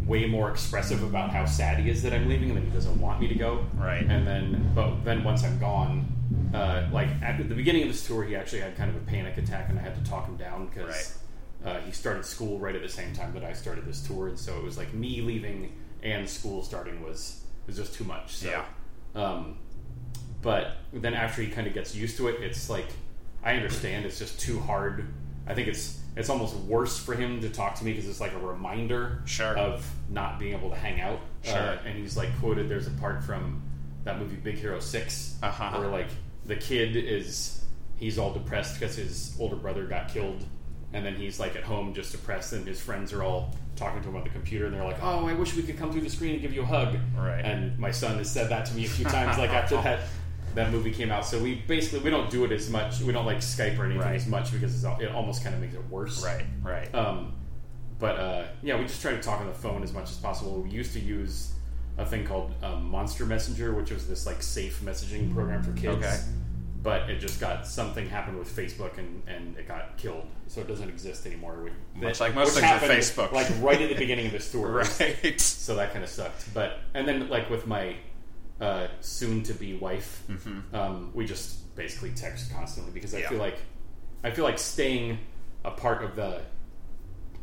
way 0.08 0.26
more 0.26 0.50
expressive 0.50 1.04
about 1.04 1.30
how 1.30 1.46
sad 1.46 1.80
he 1.80 1.90
is 1.92 2.02
that 2.04 2.12
I'm 2.12 2.28
leaving, 2.28 2.50
and 2.50 2.58
that 2.58 2.64
he 2.64 2.72
doesn't 2.72 3.00
want 3.00 3.22
me 3.22 3.28
to 3.28 3.36
go. 3.36 3.66
Right. 3.76 4.04
And 4.04 4.28
then, 4.28 4.72
but 4.74 5.06
then 5.06 5.24
once 5.24 5.44
I'm 5.44 5.60
gone, 5.60 6.08
uh, 6.56 6.90
like 6.92 7.10
at 7.22 7.38
the 7.38 7.56
beginning 7.56 7.84
of 7.84 7.90
this 7.90 8.06
tour, 8.06 8.24
he 8.24 8.36
actually 8.36 8.62
had 8.62 8.76
kind 8.76 8.90
of 8.90 8.96
a 8.96 9.06
panic 9.06 9.38
attack, 9.38 9.70
and 9.70 9.78
I 9.78 9.84
had 9.84 10.04
to 10.04 10.10
talk 10.10 10.26
him 10.26 10.38
down 10.38 10.68
because 10.68 11.20
uh, 11.64 11.80
he 11.82 11.92
started 11.92 12.26
school 12.26 12.58
right 12.58 12.76
at 12.76 12.82
the 12.82 12.90
same 12.90 13.14
time 13.14 13.32
that 13.36 13.44
I 13.44 13.54
started 13.54 13.86
this 13.86 14.02
tour, 14.02 14.28
and 14.28 14.40
so 14.40 14.58
it 14.58 14.64
was 14.64 14.76
like 14.76 14.92
me 14.96 15.22
leaving 15.22 15.72
and 16.02 16.28
school 16.30 16.64
starting 16.64 17.02
was 17.02 17.43
was 17.68 17.78
just 17.78 17.94
too 17.94 18.04
much. 18.04 18.36
So, 18.36 18.50
Yeah. 18.50 18.66
Um, 19.16 19.58
but 20.42 20.78
then 20.92 21.14
after 21.14 21.42
he 21.42 21.48
kind 21.50 21.68
of 21.68 21.74
gets 21.74 21.96
used 21.96 22.18
to 22.18 22.28
it, 22.28 22.42
it's 22.42 22.70
like 22.70 22.86
I 23.44 23.54
understand 23.56 24.06
it's 24.06 24.20
just 24.20 24.40
too 24.40 24.60
hard. 24.60 25.06
I 25.48 25.54
think 25.54 25.68
it's 25.68 26.00
it's 26.16 26.30
almost 26.30 26.56
worse 26.56 26.98
for 27.00 27.16
him 27.16 27.42
to 27.42 27.50
talk 27.50 27.76
to 27.76 27.86
me 27.86 27.92
because 27.94 28.08
it's 28.08 28.20
like 28.22 28.34
a 28.34 28.40
reminder 28.40 29.22
Sure. 29.26 29.58
of 29.58 29.90
not 30.10 30.38
being 30.40 30.54
able 30.54 30.70
to 30.70 30.76
hang 30.76 31.02
out. 31.02 31.20
Sure. 31.44 31.56
Uh, 31.58 31.78
and 31.86 31.98
he's 31.98 32.16
like 32.18 32.30
quoted. 32.40 32.70
There's 32.70 32.88
a 32.88 32.92
part 32.92 33.24
from 33.24 33.62
that 34.04 34.20
movie 34.20 34.36
Big 34.36 34.56
Hero 34.58 34.80
6 34.80 35.38
Uh-huh. 35.42 35.78
where 35.80 35.88
like 35.90 36.08
the 36.46 36.56
kid 36.56 36.96
is 36.96 37.64
he's 37.96 38.18
all 38.18 38.34
depressed 38.34 38.80
because 38.80 38.96
his 38.98 39.36
older 39.40 39.56
brother 39.56 39.86
got 39.86 40.10
killed, 40.10 40.44
and 40.94 41.06
then 41.06 41.16
he's 41.16 41.40
like 41.40 41.56
at 41.56 41.64
home 41.64 41.94
just 41.94 42.12
depressed, 42.12 42.54
and 42.54 42.66
his 42.68 42.80
friends 42.80 43.12
are 43.14 43.24
all 43.24 43.54
talking 43.76 44.02
to 44.04 44.10
him 44.10 44.16
on 44.16 44.24
the 44.24 44.30
computer, 44.30 44.66
and 44.68 44.74
they're 44.76 44.84
like, 44.84 45.02
"Oh, 45.02 45.28
I 45.28 45.34
wish 45.34 45.56
we 45.56 45.64
could 45.64 45.78
come 45.78 45.92
through 45.92 46.02
the 46.02 46.10
screen 46.10 46.34
and 46.34 46.42
give 46.42 46.54
you 46.54 46.62
a 46.62 46.66
hug." 46.66 46.96
Right. 47.18 47.44
And 47.44 47.78
my 47.80 47.92
son 47.92 48.18
has 48.18 48.30
said 48.30 48.50
that 48.50 48.66
to 48.68 48.74
me 48.76 48.86
a 48.86 48.90
few 48.90 49.06
times, 49.06 49.38
like 49.38 49.50
after 49.52 49.76
that 49.82 50.02
that 50.56 50.72
movie 50.72 50.92
came 50.92 51.12
out. 51.12 51.26
So 51.26 51.40
we 51.42 51.56
basically 51.68 52.00
we 52.00 52.10
don't 52.12 52.30
do 52.30 52.46
it 52.46 52.52
as 52.52 52.70
much. 52.70 53.02
We 53.02 53.12
don't 53.12 53.26
like 53.26 53.40
Skype 53.40 53.78
or 53.80 53.86
anything 53.86 54.02
Right. 54.02 54.16
as 54.16 54.28
much 54.28 54.52
because 54.52 54.76
it's, 54.76 55.02
it 55.02 55.10
almost 55.12 55.44
kind 55.44 55.56
of 55.56 55.62
makes 55.62 55.74
it 55.74 55.84
worse. 55.90 56.24
Right. 56.24 56.46
Right. 56.62 56.94
Um, 56.94 57.34
but 58.00 58.20
uh, 58.20 58.46
yeah, 58.62 58.78
we 58.78 58.84
just 58.86 59.02
try 59.02 59.12
to 59.12 59.22
talk 59.22 59.40
on 59.42 59.48
the 59.48 59.54
phone 59.54 59.82
as 59.82 59.94
much 59.94 60.12
as 60.12 60.18
possible. 60.18 60.62
We 60.62 60.70
used 60.70 60.94
to 60.94 61.00
use 61.00 61.54
a 61.98 62.06
thing 62.06 62.26
called 62.26 62.54
um, 62.64 62.86
Monster 62.86 63.26
Messenger, 63.26 63.74
which 63.74 63.92
was 63.92 64.08
this 64.08 64.26
like 64.26 64.44
safe 64.44 64.82
messaging 64.84 65.34
program 65.34 65.64
for 65.64 65.72
kids. 65.74 65.98
Okay. 66.06 66.18
But 66.84 67.10
it 67.10 67.20
just 67.20 67.40
got 67.40 67.66
something 67.66 68.10
happened 68.10 68.38
with 68.38 68.54
Facebook 68.54 68.98
and, 68.98 69.24
and 69.26 69.58
it 69.58 69.68
got 69.70 69.96
killed, 69.98 70.28
so 70.48 70.60
it 70.60 70.68
doesn't 70.68 70.90
exist 70.90 71.26
anymore. 71.26 71.64
We, 71.64 72.02
Much 72.02 72.18
that- 72.20 72.26
like 72.26 72.36
most 72.36 72.60
things 72.60 72.82
with 72.82 72.92
Facebook. 72.92 73.32
like 73.32 73.48
right 73.62 73.82
at 73.82 73.88
the 73.90 73.96
beginning 73.96 74.26
of 74.26 74.34
this 74.34 74.52
tour. 74.52 74.84
right. 75.00 75.40
So 75.40 75.76
that 75.76 75.94
kind 75.94 76.04
of 76.04 76.10
sucked. 76.10 76.54
But 76.54 76.80
and 76.94 77.08
then 77.08 77.30
like 77.30 77.50
with 77.50 77.66
my 77.68 77.96
uh, 78.60 78.88
soon 79.00 79.44
to 79.44 79.54
be 79.54 79.76
wife, 79.78 80.24
um, 80.74 81.12
we 81.14 81.26
just 81.26 81.74
basically 81.76 82.12
text 82.12 82.52
constantly 82.54 82.92
because 82.92 83.14
I 83.14 83.18
Mm-hmm. 83.18 83.24
Yeah. 83.24 83.30
feel 83.30 83.40
like 83.40 83.58
I 84.26 84.32
feel 84.32 84.44
like 84.46 84.60
staying 84.60 85.20
a 85.64 85.72
part 85.72 86.04
of 86.04 86.16
the 86.18 86.42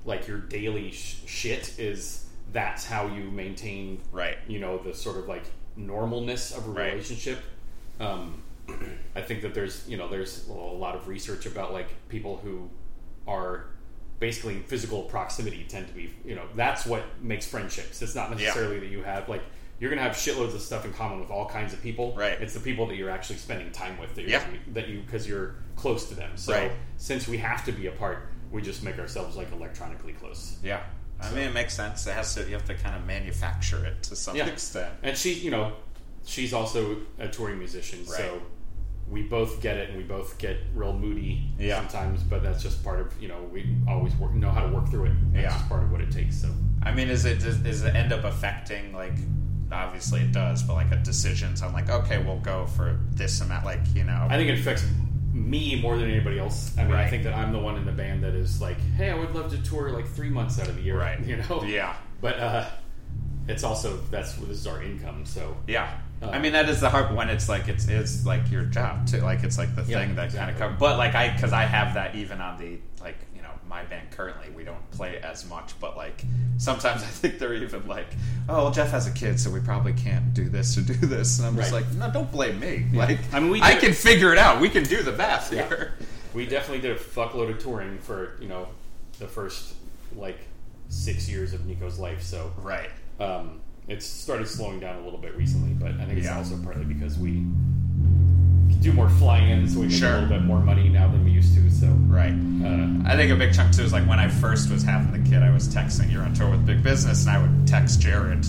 like 0.05 0.27
your 0.29 0.39
daily 0.39 0.91
sh- 0.93 1.21
shit 1.27 1.79
is 1.79 2.27
that's 2.53 2.85
how 2.85 3.07
you 3.07 3.31
maintain 3.31 4.01
Right. 4.13 4.37
you 4.49 4.59
know 4.59 4.79
the 4.79 4.93
sort 4.95 5.17
of 5.17 5.29
like 5.29 5.45
normalness 5.79 6.57
of 6.57 6.67
a 6.67 6.71
Right. 6.71 6.93
relationship. 6.93 7.39
Um, 7.99 8.43
I 9.15 9.21
think 9.23 9.43
that 9.43 9.55
there's 9.55 9.87
you 9.89 9.97
know 9.97 10.09
there's 10.09 10.47
a 10.49 10.53
lot 10.53 10.95
of 10.95 11.09
research 11.09 11.47
about 11.47 11.73
like 11.73 11.89
people 12.09 12.37
who 12.39 12.69
are 13.27 13.67
basically 14.19 14.55
in 14.57 14.63
physical 14.63 15.03
proximity 15.05 15.65
tend 15.69 15.89
to 15.89 15.95
be 15.95 16.13
you 16.25 16.35
know 16.35 16.45
that's 16.55 16.85
what 16.87 17.05
makes 17.23 17.47
friendships. 17.47 18.03
It's 18.03 18.15
not 18.15 18.31
necessarily 18.31 18.79
that 18.81 18.89
you 18.91 19.03
have 19.03 19.29
like 19.29 19.43
you're 19.79 19.89
gonna 19.91 20.03
have 20.03 20.13
shitloads 20.13 20.55
of 20.55 20.61
stuff 20.61 20.85
in 20.85 20.93
common 20.93 21.21
with 21.21 21.31
all 21.31 21.47
kinds 21.49 21.73
of 21.73 21.83
people. 21.83 22.15
Right. 22.15 22.41
It's 22.41 22.53
the 22.53 22.61
people 22.61 22.87
that 22.89 22.97
you're 22.97 23.09
actually 23.11 23.37
spending 23.37 23.73
time 23.73 23.99
with 23.99 24.15
that, 24.15 24.23
you're, 24.23 24.31
Yeah. 24.33 24.45
that 24.75 24.89
you 24.89 25.01
because 25.01 25.27
you're 25.27 25.55
close 25.77 26.07
to 26.11 26.15
them. 26.15 26.33
So 26.37 26.53
Right. 26.53 26.73
since 26.99 27.27
we 27.27 27.39
have 27.39 27.65
to 27.65 27.73
be 27.73 27.87
apart, 27.87 28.29
we 28.51 28.61
just 28.61 28.83
make 28.83 28.99
ourselves 28.99 29.37
like 29.37 29.51
electronically 29.53 30.13
close. 30.13 30.59
Yeah. 30.63 30.83
I 31.23 31.31
mean, 31.31 31.45
it 31.45 31.53
makes 31.55 31.75
sense. 31.75 32.07
It 32.07 32.13
has 32.15 32.35
to. 32.35 32.45
You 32.47 32.53
have 32.55 32.65
to 32.67 32.75
kind 32.75 32.95
of 32.97 33.07
manufacture 33.07 33.85
it 33.85 34.03
to 34.05 34.17
some 34.17 34.37
Yeah. 34.37 34.47
extent. 34.47 34.93
And 35.03 35.17
she, 35.17 35.33
you 35.35 35.51
know, 35.51 35.73
she's 36.27 36.53
also 36.55 36.99
a 37.19 37.29
touring 37.29 37.59
musician, 37.59 38.01
Right. 38.07 38.17
so 38.19 38.43
we 39.11 39.23
both 39.23 39.61
get 39.61 39.77
it, 39.77 39.89
and 39.91 39.99
we 39.99 40.05
both 40.05 40.39
get 40.39 40.59
real 40.75 40.93
moody 40.93 41.43
Yeah. 41.59 41.79
sometimes. 41.79 42.23
But 42.23 42.43
that's 42.43 42.63
just 42.63 42.83
part 42.85 43.01
of 43.01 43.13
you 43.21 43.29
know 43.29 43.43
we 43.53 43.77
always 43.89 44.15
work, 44.17 44.33
know 44.35 44.51
how 44.51 44.65
to 44.67 44.73
work 44.73 44.89
through 44.89 45.07
it. 45.07 45.13
That's 45.33 45.43
Yeah. 45.45 45.51
just 45.59 45.69
part 45.69 45.83
of 45.83 45.91
what 45.91 46.01
it 46.01 46.11
takes. 46.11 46.37
So 46.41 46.49
I 46.83 46.93
mean, 46.93 47.09
is 47.09 47.25
it 47.25 47.41
does, 47.41 47.57
does 47.59 47.83
it 47.83 47.95
end 47.95 48.13
up 48.13 48.25
affecting 48.25 48.93
like? 48.93 49.13
Obviously, 49.73 50.23
it 50.23 50.33
does, 50.33 50.65
but 50.65 50.75
like 50.75 50.91
a 50.91 50.97
decisions 50.97 51.63
on 51.63 51.73
like, 51.73 51.89
okay, 51.89 52.19
we'll 52.19 52.41
go 52.41 52.67
for 52.67 52.99
this 53.13 53.41
amount. 53.41 53.65
Like, 53.65 53.79
you 53.95 54.03
know, 54.03 54.27
I 54.29 54.37
think 54.37 54.51
it 54.51 54.59
affects 54.59 54.85
me 55.33 55.81
more 55.81 55.97
than 55.97 56.11
anybody 56.11 56.41
else. 56.41 56.77
I 56.77 56.83
mean, 56.83 56.95
I 56.95 57.09
think 57.09 57.23
that 57.23 57.35
I'm 57.35 57.53
the 57.53 57.61
one 57.61 57.77
in 57.77 57.85
the 57.85 57.93
band 57.93 58.25
that 58.25 58.35
is 58.35 58.61
like, 58.61 58.81
hey, 58.97 59.11
I 59.11 59.15
would 59.15 59.33
love 59.33 59.49
to 59.53 59.59
tour 59.63 59.91
like 59.91 60.09
three 60.09 60.29
months 60.29 60.59
out 60.59 60.67
of 60.69 60.75
the 60.75 60.83
year, 60.83 60.99
Right. 60.99 61.21
You 61.25 61.37
know, 61.37 61.63
Yeah. 61.65 61.95
But 62.21 62.41
uh, 62.41 62.69
it's 63.47 63.63
also 63.63 63.97
that's 64.11 64.35
this 64.35 64.49
is 64.59 64.67
our 64.67 64.83
income, 64.83 65.25
so 65.25 65.57
Yeah. 65.69 65.89
Uh, 66.23 66.29
I 66.31 66.39
mean 66.39 66.53
that 66.53 66.69
is 66.69 66.81
the 66.81 66.91
hard 66.91 67.15
when 67.17 67.29
it's 67.31 67.49
like 67.49 67.69
it's 67.69 67.89
it's 67.89 68.27
like 68.27 68.51
your 68.51 68.65
job 68.65 69.07
too. 69.07 69.19
Like 69.21 69.43
it's 69.43 69.57
like 69.59 69.75
the 69.75 69.83
Yeah, 69.83 70.01
thing 70.01 70.15
that 70.17 70.33
kind 70.35 70.51
of 70.51 70.59
comes. 70.59 70.79
But 70.79 70.99
like 70.99 71.15
I 71.15 71.33
because 71.33 71.53
I 71.53 71.63
have 71.63 71.95
that 71.95 72.15
even 72.15 72.41
on 72.41 72.59
the 72.59 72.79
like 73.03 73.17
you 73.35 73.41
know 73.43 73.49
my 73.69 73.85
band 73.85 74.11
currently 74.11 74.51
we 74.51 74.63
don't 74.65 74.91
play 74.91 75.19
as 75.23 75.49
much. 75.49 75.73
But 75.81 75.97
like 75.97 76.23
sometimes 76.59 77.03
I 77.03 77.07
think 77.07 77.39
they're 77.39 77.55
even 77.55 77.87
like 77.87 78.09
oh 78.49 78.65
well, 78.65 78.71
Jeff 78.71 78.91
has 78.91 79.07
a 79.07 79.13
kid 79.13 79.41
so 79.41 79.51
we 79.51 79.61
probably 79.61 79.93
can't 79.95 80.35
do 80.35 80.49
this 80.49 80.77
or 80.77 80.83
do 80.83 80.95
this. 80.95 81.39
And 81.39 81.49
I'm 81.49 81.57
just 81.57 81.73
like 81.73 81.91
no 81.95 82.11
don't 82.11 82.31
blame 82.31 82.61
me. 82.61 82.87
Like 82.93 83.19
I 83.33 83.41
mean, 83.41 83.51
we 83.51 83.63
I 83.63 83.75
can 83.77 83.93
figure 83.95 84.33
it 84.33 84.39
out. 84.39 84.61
We 84.61 84.69
can 84.69 84.85
do 84.85 85.03
the 85.03 85.13
math 85.13 85.53
Yeah. 85.53 85.67
here. 85.69 85.95
we 86.35 86.45
definitely 86.47 86.81
did 86.83 86.97
a 86.97 87.01
fuckload 87.01 87.51
of 87.51 87.59
touring 87.61 87.99
for 87.99 88.37
you 88.41 88.49
know 88.49 88.69
the 89.19 89.27
first 89.27 89.75
like 90.17 90.39
six 90.91 91.29
years 91.31 91.55
of 91.55 91.65
Nico's 91.67 91.99
life. 91.99 92.21
So 92.23 92.53
Right. 92.59 92.91
um, 93.21 93.61
it's 93.89 94.07
started 94.07 94.47
slowing 94.49 94.81
down 94.81 94.97
a 95.01 95.05
little 95.05 95.19
bit 95.19 95.37
recently, 95.37 95.73
but 95.75 95.93
I 96.01 96.05
think 96.05 96.19
it's 96.19 96.27
Yeah. 96.27 96.37
also 96.37 96.57
partly 96.63 96.85
because 96.85 97.19
we 97.19 97.45
do 98.81 98.93
more 98.93 99.11
flying 99.11 99.51
in, 99.51 99.69
so 99.69 99.81
we 99.81 99.89
make 99.89 99.97
Sure. 99.97 100.09
a 100.11 100.13
little 100.23 100.29
bit 100.29 100.45
more 100.45 100.61
money 100.61 100.89
now 100.89 101.09
than 101.11 101.25
we 101.25 101.33
used 101.33 101.55
to. 101.55 101.71
So 101.71 101.89
Right. 102.07 102.33
uh, 102.33 102.89
I 103.05 103.17
think 103.17 103.31
a 103.33 103.37
big 103.37 103.53
chunk 103.53 103.75
too 103.75 103.83
is 103.83 103.93
like 103.93 104.07
when 104.09 104.19
I 104.19 104.29
first 104.29 104.71
was 104.71 104.83
having 104.83 105.13
the 105.23 105.29
kid, 105.29 105.43
I 105.43 105.51
was 105.51 105.69
texting 105.69 106.11
you're 106.11 106.23
on 106.23 106.33
tour 106.33 106.51
with 106.51 106.65
Big 106.65 106.83
Business, 106.83 107.27
and 107.27 107.31
I 107.37 107.43
would 107.43 107.67
text 107.67 108.01
Jared 108.01 108.47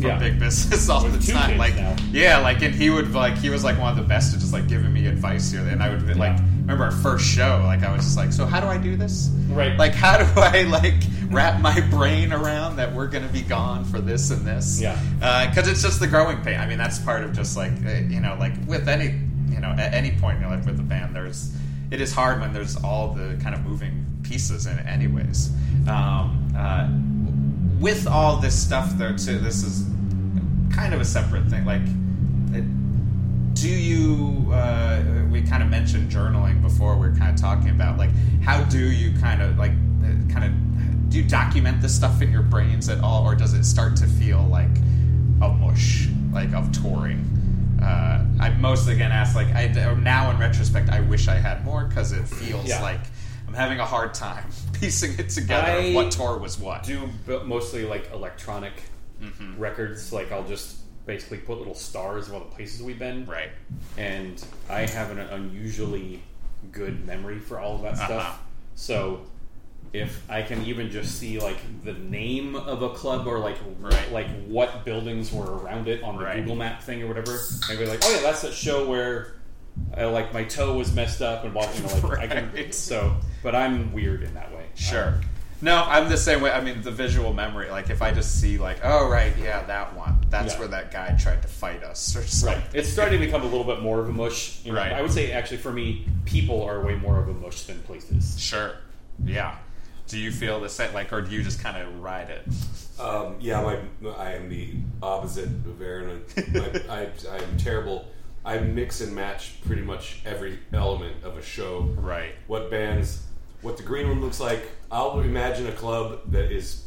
from 0.00 0.10
Yeah. 0.10 0.18
Big 0.18 0.38
Business 0.38 0.88
all 0.90 1.02
With 1.04 1.24
the 1.24 1.32
time. 1.32 1.58
Like, 1.58 1.74
now. 1.76 1.96
yeah, 2.10 2.38
like, 2.38 2.62
and 2.62 2.74
he 2.74 2.90
would 2.90 3.12
like 3.12 3.36
he 3.38 3.50
was 3.50 3.64
like 3.64 3.78
one 3.78 3.90
of 3.90 3.96
the 3.96 4.08
best 4.08 4.34
at 4.34 4.40
just 4.40 4.52
like 4.52 4.68
giving 4.68 4.92
me 4.92 5.06
advice 5.06 5.50
here, 5.50 5.60
and 5.66 5.82
I 5.82 5.90
would 5.90 6.06
be 6.06 6.14
like, 6.14 6.38
remember 6.60 6.84
our 6.84 6.90
first 6.90 7.26
show, 7.26 7.62
like 7.64 7.82
I 7.82 7.92
was 7.94 8.04
just 8.04 8.16
like, 8.16 8.32
so 8.32 8.46
how 8.46 8.60
do 8.60 8.66
I 8.66 8.78
do 8.78 8.96
this? 8.96 9.30
Right. 9.48 9.76
Like, 9.78 9.94
how 9.94 10.18
do 10.18 10.24
I 10.40 10.62
like 10.64 10.94
wrap 11.30 11.60
my 11.60 11.80
brain 11.90 12.32
around 12.32 12.76
that 12.76 12.94
we're 12.94 13.08
gonna 13.08 13.28
be 13.28 13.42
gone 13.42 13.84
for 13.84 14.00
this 14.00 14.30
and 14.30 14.46
this? 14.46 14.80
Yeah. 14.80 14.98
because 15.48 15.68
it's 15.68 15.82
just 15.82 16.00
the 16.00 16.06
growing 16.06 16.40
pain. 16.42 16.58
I 16.60 16.66
mean, 16.66 16.78
that's 16.78 16.98
part 16.98 17.22
of 17.24 17.32
just 17.32 17.56
like 17.56 17.72
uh, 17.86 17.90
you 18.08 18.20
know, 18.20 18.36
like 18.38 18.52
with 18.66 18.88
any 18.88 19.20
you 19.50 19.60
know, 19.60 19.70
at 19.70 19.94
any 19.94 20.12
point 20.12 20.36
in 20.36 20.42
your 20.42 20.50
life 20.50 20.66
with 20.66 20.78
a 20.78 20.82
band, 20.82 21.16
there's 21.16 21.52
it 21.90 22.00
is 22.02 22.12
hard 22.12 22.40
when 22.40 22.52
there's 22.52 22.76
all 22.84 23.14
the 23.14 23.38
kind 23.42 23.54
of 23.54 23.64
moving 23.64 24.04
pieces 24.22 24.66
in 24.66 24.78
it, 24.78 24.86
anyways. 24.86 25.50
Um, 25.88 26.52
uh, 26.54 26.86
with 27.78 28.06
all 28.06 28.36
this 28.36 28.60
stuff, 28.60 28.92
though, 28.96 29.16
too, 29.16 29.38
this 29.38 29.62
is 29.62 29.86
kind 30.74 30.94
of 30.94 31.00
a 31.00 31.04
separate 31.04 31.46
thing. 31.46 31.64
Like, 31.64 31.82
do 33.54 33.68
you? 33.68 34.50
Uh, 34.52 35.02
we 35.30 35.42
kind 35.42 35.62
of 35.62 35.68
mentioned 35.68 36.10
journaling 36.10 36.62
before. 36.62 36.96
We 36.96 37.08
are 37.08 37.14
kind 37.14 37.30
of 37.34 37.40
talking 37.40 37.70
about 37.70 37.98
like 37.98 38.10
how 38.42 38.62
do 38.64 38.78
you 38.78 39.18
kind 39.18 39.42
of 39.42 39.58
like 39.58 39.72
uh, 39.72 40.32
kind 40.32 40.44
of 40.44 41.10
do 41.10 41.18
you 41.18 41.28
document 41.28 41.80
this 41.80 41.94
stuff 41.94 42.22
in 42.22 42.30
your 42.30 42.42
brains 42.42 42.88
at 42.88 43.00
all, 43.00 43.24
or 43.26 43.34
does 43.34 43.54
it 43.54 43.64
start 43.64 43.96
to 43.96 44.06
feel 44.06 44.44
like 44.46 44.70
a 45.42 45.48
mush, 45.48 46.08
like 46.32 46.52
of 46.54 46.70
touring? 46.70 47.24
Uh, 47.82 48.24
I 48.40 48.50
mostly 48.50 48.96
gonna 48.96 49.14
ask 49.14 49.34
like 49.34 49.48
I 49.54 49.66
now 49.94 50.30
in 50.30 50.38
retrospect 50.38 50.88
I 50.90 51.00
wish 51.00 51.26
I 51.28 51.34
had 51.36 51.64
more 51.64 51.84
because 51.84 52.12
it 52.12 52.28
feels 52.28 52.68
Yeah. 52.68 52.82
like 52.82 53.00
I'm 53.48 53.54
having 53.54 53.80
a 53.80 53.84
hard 53.86 54.14
time 54.14 54.44
piecing 54.80 55.18
it 55.18 55.28
together. 55.30 55.70
I 55.70 55.92
what 55.92 56.10
tour 56.10 56.38
was 56.38 56.58
what? 56.58 56.82
do 56.82 57.08
mostly 57.44 57.84
like 57.84 58.10
electronic 58.12 58.72
Mm-hmm. 59.22 59.58
records. 59.58 60.12
Like 60.12 60.30
I'll 60.30 60.46
just 60.46 60.76
basically 61.04 61.38
put 61.38 61.58
little 61.58 61.74
stars 61.74 62.28
of 62.28 62.34
all 62.34 62.40
the 62.40 62.46
places 62.46 62.82
we've 62.82 62.98
been. 62.98 63.26
right. 63.26 63.50
and 63.96 64.44
I 64.70 64.86
have 64.86 65.10
an 65.10 65.18
unusually 65.18 66.22
good 66.70 67.04
memory 67.06 67.40
for 67.40 67.58
all 67.58 67.74
of 67.76 67.82
that 67.82 67.94
Uh-huh. 67.94 68.04
stuff. 68.06 68.42
So 68.76 69.22
if 69.92 70.22
I 70.30 70.42
can 70.42 70.64
even 70.66 70.90
just 70.90 71.18
see 71.18 71.40
like 71.40 71.56
the 71.82 71.94
name 71.94 72.54
of 72.54 72.82
a 72.82 72.90
club 72.90 73.26
or 73.26 73.38
like 73.40 73.56
Right. 73.80 74.12
like 74.12 74.28
what 74.46 74.84
buildings 74.84 75.32
were 75.32 75.50
around 75.58 75.88
it 75.88 76.02
on 76.04 76.16
the 76.18 76.22
Right. 76.24 76.36
Google 76.36 76.54
Map 76.56 76.82
thing 76.82 77.02
or 77.02 77.08
whatever, 77.08 77.40
I'd 77.70 77.78
like, 77.88 78.00
oh 78.04 78.14
yeah, 78.14 78.20
that's 78.22 78.44
a 78.44 78.52
show 78.52 78.86
where. 78.88 79.34
Uh 79.96 80.10
like 80.10 80.32
my 80.32 80.44
toe 80.44 80.76
was 80.76 80.92
messed 80.94 81.22
up 81.22 81.44
and 81.44 81.54
walking. 81.54 81.82
you 81.82 81.88
know, 82.02 82.08
like 82.08 82.18
I 82.20 82.26
can. 82.26 82.52
Right. 82.54 82.74
So, 82.74 83.16
but 83.42 83.54
I'm 83.54 83.92
weird 83.92 84.22
in 84.22 84.34
that 84.34 84.52
way. 84.52 84.66
Sure. 84.74 85.08
Um, 85.08 85.20
No, 85.60 85.82
I'm 85.84 86.08
the 86.08 86.16
same 86.16 86.40
way. 86.40 86.52
I 86.52 86.60
mean, 86.60 86.82
the 86.82 86.92
visual 86.92 87.32
memory. 87.32 87.68
Like, 87.70 87.90
if 87.90 88.00
I 88.00 88.12
just 88.12 88.40
see, 88.40 88.58
like, 88.58 88.78
oh 88.84 89.08
right, 89.08 89.32
yeah, 89.38 89.64
that 89.64 89.96
one. 89.96 90.24
That's 90.30 90.52
Yeah. 90.54 90.58
where 90.60 90.68
that 90.68 90.92
guy 90.92 91.16
tried 91.20 91.42
to 91.42 91.48
fight 91.48 91.82
us 91.82 92.14
or 92.16 92.22
something. 92.22 92.60
Right. 92.62 92.74
It's 92.74 92.88
starting 92.88 93.18
to 93.18 93.26
become 93.26 93.42
a 93.42 93.46
little 93.46 93.64
bit 93.64 93.80
more 93.82 93.98
of 94.00 94.08
a 94.08 94.12
mush. 94.12 94.60
You 94.64 94.72
know, 94.72 94.78
Right. 94.78 94.92
I 94.92 95.02
would 95.02 95.10
say 95.10 95.32
actually 95.32 95.56
for 95.58 95.72
me, 95.72 96.06
people 96.26 96.62
are 96.62 96.80
way 96.84 96.94
more 96.94 97.18
of 97.18 97.28
a 97.28 97.32
mush 97.34 97.62
than 97.64 97.80
places. 97.80 98.38
Sure. 98.38 98.72
Yeah. 99.24 99.56
Do 100.06 100.16
you 100.18 100.30
feel 100.30 100.60
the 100.60 100.68
same? 100.70 100.94
Like, 100.94 101.12
or 101.12 101.20
do 101.22 101.30
you 101.34 101.42
just 101.42 101.60
kind 101.60 101.76
of 101.76 102.00
ride 102.02 102.30
it? 102.30 102.46
Um, 103.00 103.34
yeah, 103.40 103.60
my, 104.00 104.12
I 104.16 104.32
am 104.34 104.48
the 104.48 104.74
opposite 105.02 105.48
of 105.48 105.82
Aaron. 105.82 106.22
I, 106.36 106.88
I, 106.88 107.08
I'm 107.36 107.56
terrible. 107.58 108.06
I 108.48 108.58
mix 108.60 109.02
and 109.02 109.14
match 109.14 109.60
pretty 109.66 109.82
much 109.82 110.22
every 110.24 110.58
element 110.72 111.22
of 111.22 111.36
a 111.36 111.42
show. 111.42 111.80
Right. 111.98 112.34
What 112.46 112.70
bands, 112.70 113.22
what 113.60 113.76
the 113.76 113.82
green 113.82 114.06
room 114.06 114.22
looks 114.22 114.40
like. 114.40 114.62
I'll 114.90 115.20
imagine 115.20 115.66
a 115.66 115.72
club 115.72 116.20
that 116.32 116.50
is. 116.50 116.84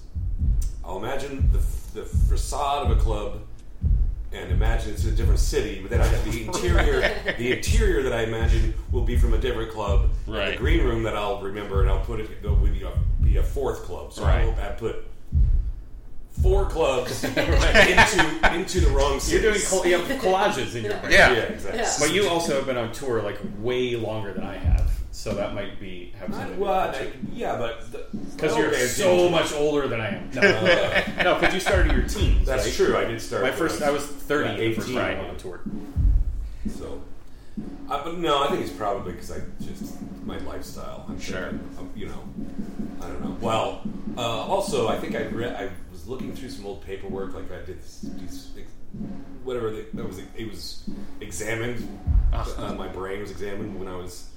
I'll 0.83 0.97
imagine 0.97 1.51
the, 1.51 1.59
the 1.99 2.03
facade 2.03 2.89
of 2.89 2.97
a 2.97 2.99
club, 2.99 3.41
and 4.31 4.51
imagine 4.51 4.91
it's 4.93 5.05
in 5.05 5.13
a 5.13 5.15
different 5.15 5.39
city. 5.39 5.79
But 5.81 5.91
then 5.91 6.01
I 6.01 6.07
have 6.07 6.31
the 6.31 6.43
interior. 6.47 7.01
the 7.37 7.51
interior 7.55 8.01
that 8.01 8.13
I 8.13 8.23
imagine 8.23 8.73
will 8.91 9.03
be 9.03 9.15
from 9.15 9.35
a 9.35 9.37
different 9.37 9.71
club. 9.71 10.09
Right. 10.25 10.53
the 10.53 10.57
green 10.57 10.83
room 10.83 11.03
that 11.03 11.15
I'll 11.15 11.41
remember, 11.41 11.81
and 11.81 11.91
I'll 11.91 12.03
put 12.03 12.19
it. 12.19 12.41
There'll 12.41 12.57
be 12.57 12.81
a, 12.81 12.91
be 13.23 13.37
a 13.37 13.43
fourth 13.43 13.83
club. 13.83 14.13
So 14.13 14.23
Right. 14.23 14.47
I, 14.57 14.69
I 14.69 14.71
put 14.71 15.05
four 16.41 16.65
clubs 16.65 17.23
into 17.23 18.53
into 18.53 18.79
the 18.79 18.89
wrong 18.91 19.19
You're 19.27 19.41
doing 19.41 19.53
cities. 19.55 19.69
col- 19.69 19.85
you 19.85 19.97
have 19.97 20.21
collages 20.21 20.75
in 20.75 20.85
your 20.85 20.97
brain. 20.97 21.11
Yeah. 21.11 21.33
yeah, 21.33 21.39
exactly. 21.43 21.79
Yeah. 21.81 21.95
But 21.99 22.13
you 22.13 22.27
also 22.29 22.55
have 22.55 22.65
been 22.65 22.77
on 22.77 22.91
tour 22.91 23.21
like 23.21 23.37
way 23.59 23.95
longer 23.95 24.33
than 24.33 24.43
I 24.43 24.57
have, 24.57 24.89
so 25.11 25.33
that 25.35 25.53
might 25.53 25.79
be 25.79 26.13
have 26.19 26.33
something. 26.33 26.59
Well, 26.59 26.73
I- 26.73 27.11
yeah, 27.33 27.57
but 27.57 27.91
because 28.35 28.57
you're 28.57 28.69
okay, 28.69 28.85
so 28.87 29.29
much 29.29 29.53
older 29.53 29.87
than 29.87 29.99
I 30.01 30.15
am. 30.15 30.31
No, 30.31 30.41
no, 31.23 31.39
because 31.39 31.53
you 31.53 31.59
started 31.59 31.91
your 31.91 32.07
teens. 32.07 32.45
That's 32.47 32.65
right? 32.65 32.73
true. 32.73 32.97
I 32.97 33.05
did 33.05 33.21
start. 33.21 33.43
My 33.43 33.49
when 33.49 33.57
first, 33.59 33.81
I 33.81 33.91
was 33.91 34.05
30 34.05 34.49
yeah, 34.49 34.55
the 34.57 34.73
first 34.75 34.87
18, 34.89 34.95
time 34.97 35.05
I 35.05 35.11
yeah. 35.11 35.17
went 35.19 35.29
on 35.31 35.37
tour. 35.37 35.59
So, 36.77 37.01
uh, 37.89 38.03
but 38.03 38.17
no, 38.17 38.43
I 38.43 38.47
think 38.49 38.61
it's 38.61 38.71
probably 38.71 39.13
because 39.13 39.31
I 39.31 39.41
just 39.61 39.95
my 40.25 40.37
lifestyle. 40.39 41.05
I'm 41.09 41.19
Sure. 41.19 41.47
I'm, 41.49 41.89
you 41.95 42.07
know, 42.07 42.23
I 43.01 43.07
don't 43.07 43.21
know. 43.23 43.37
Well, 43.41 43.81
uh, 44.17 44.21
also, 44.21 44.87
I 44.87 44.97
think 44.97 45.15
I 45.15 45.23
read. 45.27 45.55
I 45.55 45.69
was 45.91 46.07
looking 46.07 46.33
through 46.33 46.49
some 46.49 46.65
old 46.65 46.83
paperwork, 46.85 47.33
like 47.33 47.51
I 47.51 47.57
did 47.65 47.81
this, 47.81 47.99
these, 48.19 48.49
whatever 49.43 49.71
they, 49.71 49.83
that 49.93 50.05
was. 50.07 50.19
It 50.37 50.49
was 50.49 50.89
examined. 51.21 51.87
Uh, 52.33 52.73
my 52.77 52.87
brain 52.87 53.21
was 53.21 53.31
examined 53.31 53.77
when 53.79 53.87
I 53.87 53.95
was 53.95 54.29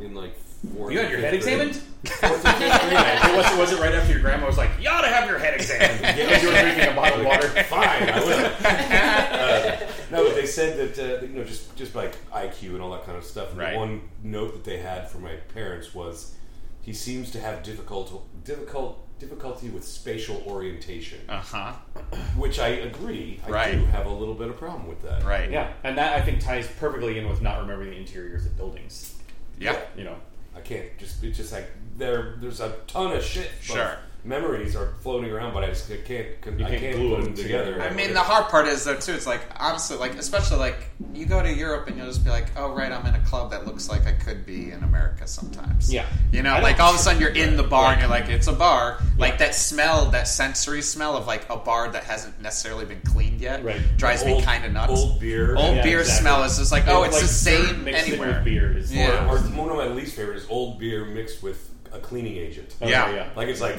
in 0.00 0.14
like. 0.14 0.34
Fourth 0.74 0.90
You 0.92 0.98
had 1.00 1.10
your 1.10 1.20
head 1.20 1.30
grade. 1.30 1.34
examined? 1.34 1.74
Fourth 2.06 2.42
fifth 2.42 2.56
grade. 2.58 2.92
it 2.92 3.36
was, 3.36 3.58
was 3.58 3.72
it 3.72 3.78
right 3.80 3.94
after 3.94 4.10
your 4.12 4.22
grandma 4.22 4.46
was 4.46 4.56
like, 4.56 4.70
"You 4.80 4.88
ought 4.88 5.02
to 5.02 5.08
have 5.08 5.28
your 5.28 5.38
head 5.38 5.54
examined"? 5.54 6.00
because 6.16 6.42
you 6.42 6.48
were 6.48 6.54
drinking 6.60 6.88
a 6.92 6.94
bottle 6.94 7.20
of 7.20 7.26
water. 7.26 7.48
Fine, 7.64 8.08
I 8.08 8.18
will. 8.24 9.86
uh, 9.86 9.90
no, 10.10 10.24
but 10.26 10.34
they 10.34 10.46
said 10.46 10.94
that 10.96 11.20
uh, 11.22 11.26
you 11.26 11.32
know 11.34 11.44
just 11.44 11.76
just 11.76 11.94
like 11.94 12.16
IQ 12.32 12.70
and 12.70 12.80
all 12.82 12.90
that 12.92 13.04
kind 13.04 13.18
of 13.18 13.24
stuff. 13.24 13.50
And 13.50 13.58
Right. 13.58 13.76
one 13.76 14.00
note 14.22 14.54
that 14.54 14.64
they 14.64 14.78
had 14.78 15.10
for 15.10 15.18
my 15.18 15.36
parents 15.54 15.94
was 15.94 16.34
he 16.80 16.94
seems 16.94 17.30
to 17.32 17.40
have 17.40 17.62
difficult 17.62 18.26
difficult 18.44 19.05
difficulty 19.18 19.68
with 19.70 19.84
spatial 19.84 20.42
orientation, 20.46 21.18
Uh 21.28 21.40
huh. 21.40 21.72
which 22.36 22.58
I 22.58 22.68
agree. 22.68 23.40
I 23.46 23.50
Right. 23.50 23.72
do 23.72 23.84
have 23.86 24.06
a 24.06 24.10
little 24.10 24.34
bit 24.34 24.48
of 24.48 24.58
problem 24.58 24.86
with 24.86 25.02
that. 25.02 25.24
Right. 25.24 25.50
Yeah, 25.50 25.72
and 25.84 25.96
that 25.98 26.14
I 26.14 26.22
think 26.22 26.40
ties 26.40 26.68
perfectly 26.78 27.18
in 27.18 27.28
with 27.28 27.40
not 27.40 27.60
remembering 27.60 27.90
the 27.90 27.96
interiors 27.96 28.44
of 28.46 28.56
buildings. 28.56 29.14
Yeah. 29.58 29.78
You 29.96 30.04
know, 30.04 30.16
I 30.54 30.60
can't 30.60 30.86
just 30.98 31.22
it's 31.24 31.38
just 31.38 31.52
like 31.52 31.68
there 31.96 32.36
there's 32.40 32.60
a 32.60 32.74
ton 32.86 33.12
of 33.16 33.22
shit. 33.24 33.50
Sure. 33.62 33.96
Memories 34.26 34.74
are 34.74 34.92
floating 35.02 35.30
around, 35.30 35.54
but 35.54 35.62
I 35.62 35.68
just 35.68 35.88
I 35.90 35.98
can't. 35.98 36.26
You 36.58 36.66
I 36.66 36.68
can't 36.70 36.80
can't 36.80 36.96
glue 36.96 37.10
put 37.10 37.16
them 37.16 37.24
them 37.26 37.34
together. 37.44 37.72
together. 37.74 37.88
I 37.90 37.94
mean, 37.94 38.12
the 38.12 38.20
hard 38.20 38.46
part 38.50 38.66
is 38.66 38.84
though 38.84 38.96
too. 38.96 39.12
It's 39.12 39.26
like 39.26 39.40
honestly, 39.56 39.96
like 39.98 40.16
especially 40.16 40.58
like 40.58 40.90
you 41.14 41.26
go 41.26 41.40
to 41.40 41.52
Europe 41.52 41.86
and 41.86 41.96
you'll 41.96 42.08
just 42.08 42.24
be 42.24 42.30
like, 42.30 42.46
oh 42.56 42.72
right, 42.74 42.90
I'm 42.90 43.06
in 43.06 43.14
a 43.14 43.20
club 43.24 43.52
that 43.52 43.66
looks 43.66 43.88
like 43.88 44.04
I 44.06 44.12
could 44.12 44.44
be 44.44 44.72
in 44.72 44.82
America 44.82 45.28
sometimes. 45.28 45.92
Yeah. 45.92 46.06
you 46.32 46.42
know, 46.42 46.50
I 46.54 46.60
like 46.60 46.80
all 46.80 46.90
of 46.90 46.96
a 46.96 46.98
sudden 46.98 47.20
you're 47.20 47.30
in 47.30 47.56
the 47.56 47.62
bar 47.62 47.92
and 47.92 48.00
you're 48.00 48.10
like, 48.10 48.28
it's 48.28 48.48
a 48.48 48.52
bar. 48.52 48.98
Like 49.16 49.34
Yeah. 49.34 49.38
that 49.38 49.54
smell, 49.54 50.06
that 50.10 50.26
sensory 50.26 50.82
smell 50.82 51.16
of 51.16 51.26
like 51.28 51.48
a 51.48 51.56
bar 51.56 51.88
that 51.92 52.02
hasn't 52.04 52.40
necessarily 52.42 52.84
been 52.84 53.00
cleaned 53.02 53.40
yet, 53.40 53.62
Right. 53.64 53.80
drives 53.96 54.24
me 54.24 54.42
kind 54.42 54.64
of 54.64 54.72
nuts. 54.72 54.90
Old 54.90 55.20
beer. 55.20 55.54
Old 55.56 55.76
Yeah, 55.76 55.82
beer 55.84 56.00
exactly. 56.00 56.22
smell 56.22 56.42
is 56.44 56.58
just 56.58 56.72
like, 56.72 56.88
oh, 56.88 57.04
it's 57.04 57.14
like 57.14 57.22
the 57.22 57.28
same 57.28 57.84
mixed 57.84 58.08
anywhere. 58.08 58.28
with 58.34 58.44
beer 58.44 58.76
is 58.76 58.92
Yeah. 58.92 59.30
Or 59.30 59.38
one 59.38 59.68
of 59.70 59.76
my 59.76 59.86
least 59.86 60.16
favorite 60.16 60.36
is 60.38 60.46
old 60.50 60.80
beer 60.80 61.04
mixed 61.04 61.42
with 61.44 61.70
a 61.92 62.00
cleaning 62.00 62.36
agent. 62.36 62.74
Oh, 62.82 62.88
Yeah. 62.88 63.14
yeah. 63.14 63.28
Like 63.36 63.46
it's 63.48 63.60
like 63.60 63.76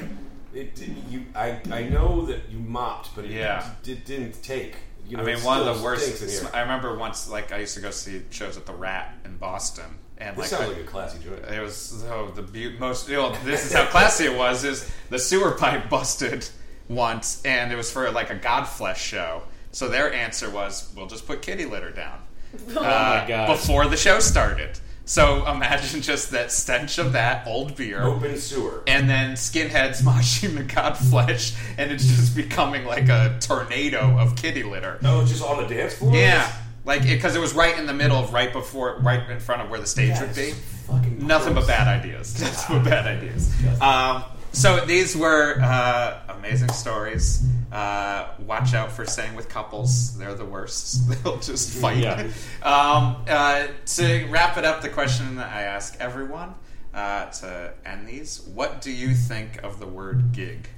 it. 0.54 0.80
You, 1.10 1.26
I, 1.36 1.60
I 1.72 1.84
know 1.84 2.26
that 2.26 2.50
you 2.50 2.60
mopped, 2.60 3.16
but 3.16 3.26
it, 3.26 3.32
Yeah. 3.32 3.70
it 3.86 4.06
didn't 4.06 4.42
take. 4.44 4.76
You 5.08 5.18
know, 5.18 5.24
I 5.24 5.26
mean, 5.26 5.38
it 5.38 5.44
one 5.44 5.58
of 5.60 5.64
still 5.64 5.76
the 5.76 5.84
worst. 5.84 6.04
stinks 6.16 6.22
in 6.22 6.46
here. 6.46 6.52
I 6.54 6.62
remember 6.62 6.98
once, 6.98 7.30
like, 7.30 7.52
I 7.54 7.60
used 7.60 7.76
to 7.76 7.82
go 7.82 7.92
see 7.92 8.24
shows 8.30 8.58
at 8.58 8.66
the 8.66 8.74
Rat 8.74 9.14
in 9.24 9.38
Boston, 9.38 9.86
and 10.18 10.36
This 10.36 10.52
like, 10.52 10.60
sounds 10.62 10.74
like 10.74 10.82
a 10.84 10.88
classy 10.88 11.20
joint. 11.24 11.46
It 11.46 11.62
was 11.62 11.76
so 11.78 12.32
the 12.36 12.42
be- 12.42 12.78
most. 12.78 13.08
You 13.08 13.16
know, 13.18 13.36
this 13.46 13.66
is 13.66 13.72
how 13.74 13.86
classy 13.86 14.26
it 14.26 14.36
was. 14.38 14.64
Is 14.66 14.90
the 15.10 15.20
sewer 15.20 15.52
pipe 15.52 15.90
busted 15.90 16.48
once, 16.90 17.42
and 17.46 17.72
it 17.72 17.76
was 17.76 17.90
for 17.92 18.10
like 18.12 18.30
a 18.30 18.36
Godflesh 18.38 18.96
show. 18.98 19.44
So 19.72 19.88
their 19.88 20.12
answer 20.12 20.50
was, 20.50 20.92
"We'll 20.96 21.08
just 21.08 21.26
put 21.28 21.42
kitty 21.42 21.66
litter 21.66 21.92
down." 21.92 22.20
Oh 22.76 22.80
uh, 22.80 23.22
my 23.22 23.26
god! 23.28 23.48
Before 23.48 23.88
the 23.88 23.98
show 23.98 24.20
started. 24.20 24.80
So 25.08 25.50
imagine 25.50 26.02
just 26.02 26.32
that 26.32 26.52
stench 26.52 26.98
of 26.98 27.14
that 27.14 27.48
old 27.48 27.78
beer. 27.78 28.04
Open 28.04 28.38
sewer. 28.38 28.84
And 28.88 29.10
then 29.10 29.32
skinheads 29.36 30.02
moshing 30.04 30.56
the 30.56 30.64
Godflesh, 30.66 31.58
and 31.78 31.92
it's 31.94 32.06
just 32.06 32.36
becoming 32.36 32.84
like 32.84 33.08
a 33.08 33.38
tornado 33.40 34.20
of 34.20 34.36
kitty 34.36 34.64
litter. 34.64 35.00
Oh, 35.06 35.26
just 35.26 35.42
on 35.42 35.64
the 35.66 35.74
dance 35.74 35.94
floor. 35.94 36.14
Yeah, 36.14 36.52
like 36.84 37.04
because 37.04 37.38
it, 37.38 37.40
was 37.40 37.54
right 37.54 37.80
in 37.80 37.86
the 37.86 37.94
middle 37.94 38.18
of 38.18 38.34
right 38.34 38.52
before, 38.52 38.98
right 39.00 39.28
in 39.30 39.40
front 39.40 39.62
of 39.62 39.70
where 39.70 39.80
the 39.80 39.88
stage 39.88 40.10
Yeah, 40.10 40.26
would 40.26 40.36
be. 40.36 40.52
fucking 40.52 41.26
Nothing 41.26 41.54
gross. 41.54 41.66
but 41.66 41.72
bad 41.72 41.88
ideas. 41.88 42.40
Nothing 42.42 42.78
but 42.78 42.90
bad 42.90 43.08
ideas. 43.08 43.56
Um, 43.82 44.24
so 44.52 44.86
these 44.86 45.16
were 45.16 45.58
uh, 45.62 46.20
amazing 46.38 46.70
stories. 46.70 47.44
Uh, 47.72 48.30
watch 48.40 48.74
out 48.74 48.92
for 48.92 49.06
staying 49.06 49.36
with 49.36 49.50
couples; 49.50 50.18
they're 50.18 50.34
the 50.34 50.46
worst. 50.46 51.10
They'll 51.24 51.40
just 51.40 51.78
fight. 51.78 51.98
Yeah. 51.98 52.28
Um, 52.64 53.18
uh, 53.28 53.68
to 53.98 54.26
wrap 54.30 54.58
it 54.58 54.64
up, 54.66 54.82
the 54.82 54.90
question 54.90 55.36
that 55.36 55.52
I 55.52 55.64
ask 55.64 55.98
everyone 56.00 56.56
uh, 56.94 57.26
to 57.26 57.74
end 57.86 58.08
these: 58.08 58.42
What 58.54 58.82
do 58.82 58.92
you 58.92 59.14
think 59.14 59.64
of 59.64 59.80
the 59.80 59.88
word 59.88 60.32
gig? 60.32 60.70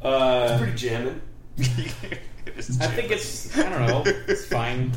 Uh, 0.00 0.58
Pretty 0.58 0.74
jamming. 0.74 1.20
It 2.46 2.58
is 2.58 2.78
I 2.78 2.88
think 2.88 3.10
it's 3.10 3.56
I 3.56 3.70
don't 3.70 3.86
know. 3.86 4.02
It's 4.04 4.44
fine. 4.52 4.92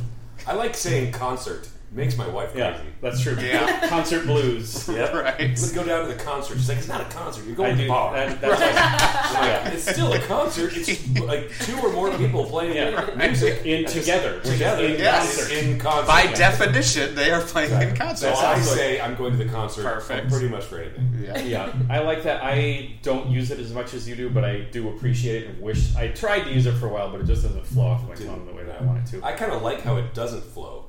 I 0.46 0.54
like 0.54 0.76
saying 0.76 1.14
concert. 1.14 1.70
Makes 1.90 2.18
my 2.18 2.28
wife 2.28 2.52
crazy. 2.52 2.60
Yeah, 2.68 2.82
that's 3.02 3.22
true. 3.22 3.36
Yeah. 3.40 3.88
Concert 3.90 4.26
blues. 4.26 4.88
Yeah. 4.98 5.16
Right. 5.16 5.40
Let's 5.40 5.72
go 5.72 5.84
down 5.86 6.08
to 6.08 6.14
the 6.14 6.22
concert. 6.22 6.56
She's 6.56 6.68
like, 6.70 6.78
it's 6.80 6.88
not 6.88 7.02
a 7.02 7.06
concert. 7.06 7.46
You're 7.46 7.56
going 7.56 7.74
I 7.74 7.76
to 7.76 7.82
the 7.84 7.88
bar. 7.88 8.14
That, 8.14 8.42
that's 8.42 8.60
like, 8.62 9.44
yeah. 9.44 9.70
It's 9.70 9.90
still 9.90 10.12
a 10.14 10.20
concert. 10.20 10.76
It's 10.76 11.08
like 11.20 11.52
two 11.60 11.78
or 11.80 11.92
more 11.94 12.16
people 12.18 12.46
playing 12.46 12.76
Yeah. 12.76 13.14
music 13.16 13.66
In 13.66 13.86
together. 13.86 14.40
together. 14.42 14.84
In 14.86 15.00
Yes. 15.00 15.38
concert. 15.38 15.54
In 15.56 15.80
concert. 15.80 16.08
By 16.08 16.24
Yeah. 16.24 16.34
definition, 16.36 17.16
they 17.16 17.32
are 17.32 17.42
playing 17.42 17.72
in 17.82 17.96
concert. 17.96 18.36
So. 18.36 18.46
I 18.46 18.60
say 18.60 19.00
I'm 19.00 19.16
going 19.16 19.32
to 19.38 19.38
the 19.44 19.50
concert. 19.50 19.84
Perfect. 19.84 20.30
Pretty 20.30 20.50
much 20.50 20.66
for 20.66 20.80
anything. 20.80 21.14
Yeah. 21.24 21.38
Yeah, 21.40 21.74
I 21.90 22.00
like 22.00 22.24
that. 22.24 22.42
I 22.44 22.98
don't 23.04 23.30
use 23.30 23.52
it 23.52 23.60
as 23.60 23.72
much 23.74 23.94
as 23.94 24.08
you 24.10 24.16
do, 24.16 24.30
but 24.30 24.44
I 24.44 24.62
do 24.72 24.90
appreciate 24.90 25.44
it 25.44 25.50
and 25.50 25.62
wish 25.62 25.96
I 25.96 26.08
tried 26.10 26.42
to 26.46 26.52
use 26.52 26.66
it 26.66 26.74
for 26.74 26.88
a 26.88 26.90
while, 26.90 27.12
but 27.12 27.22
it 27.22 27.28
just 27.28 27.44
doesn't 27.44 27.66
flow 27.66 27.86
off 27.88 28.08
my 28.08 28.16
tongue 28.16 28.46
the 28.48 28.54
way 28.54 28.64
that 28.64 28.82
I 28.82 28.84
want 28.84 29.00
it 29.08 29.12
to. 29.12 29.24
I 29.26 29.34
kind 29.34 29.52
of 29.52 29.62
like 29.62 29.82
how 29.82 29.98
it 29.98 30.14
doesn't 30.14 30.44
flow. 30.44 30.86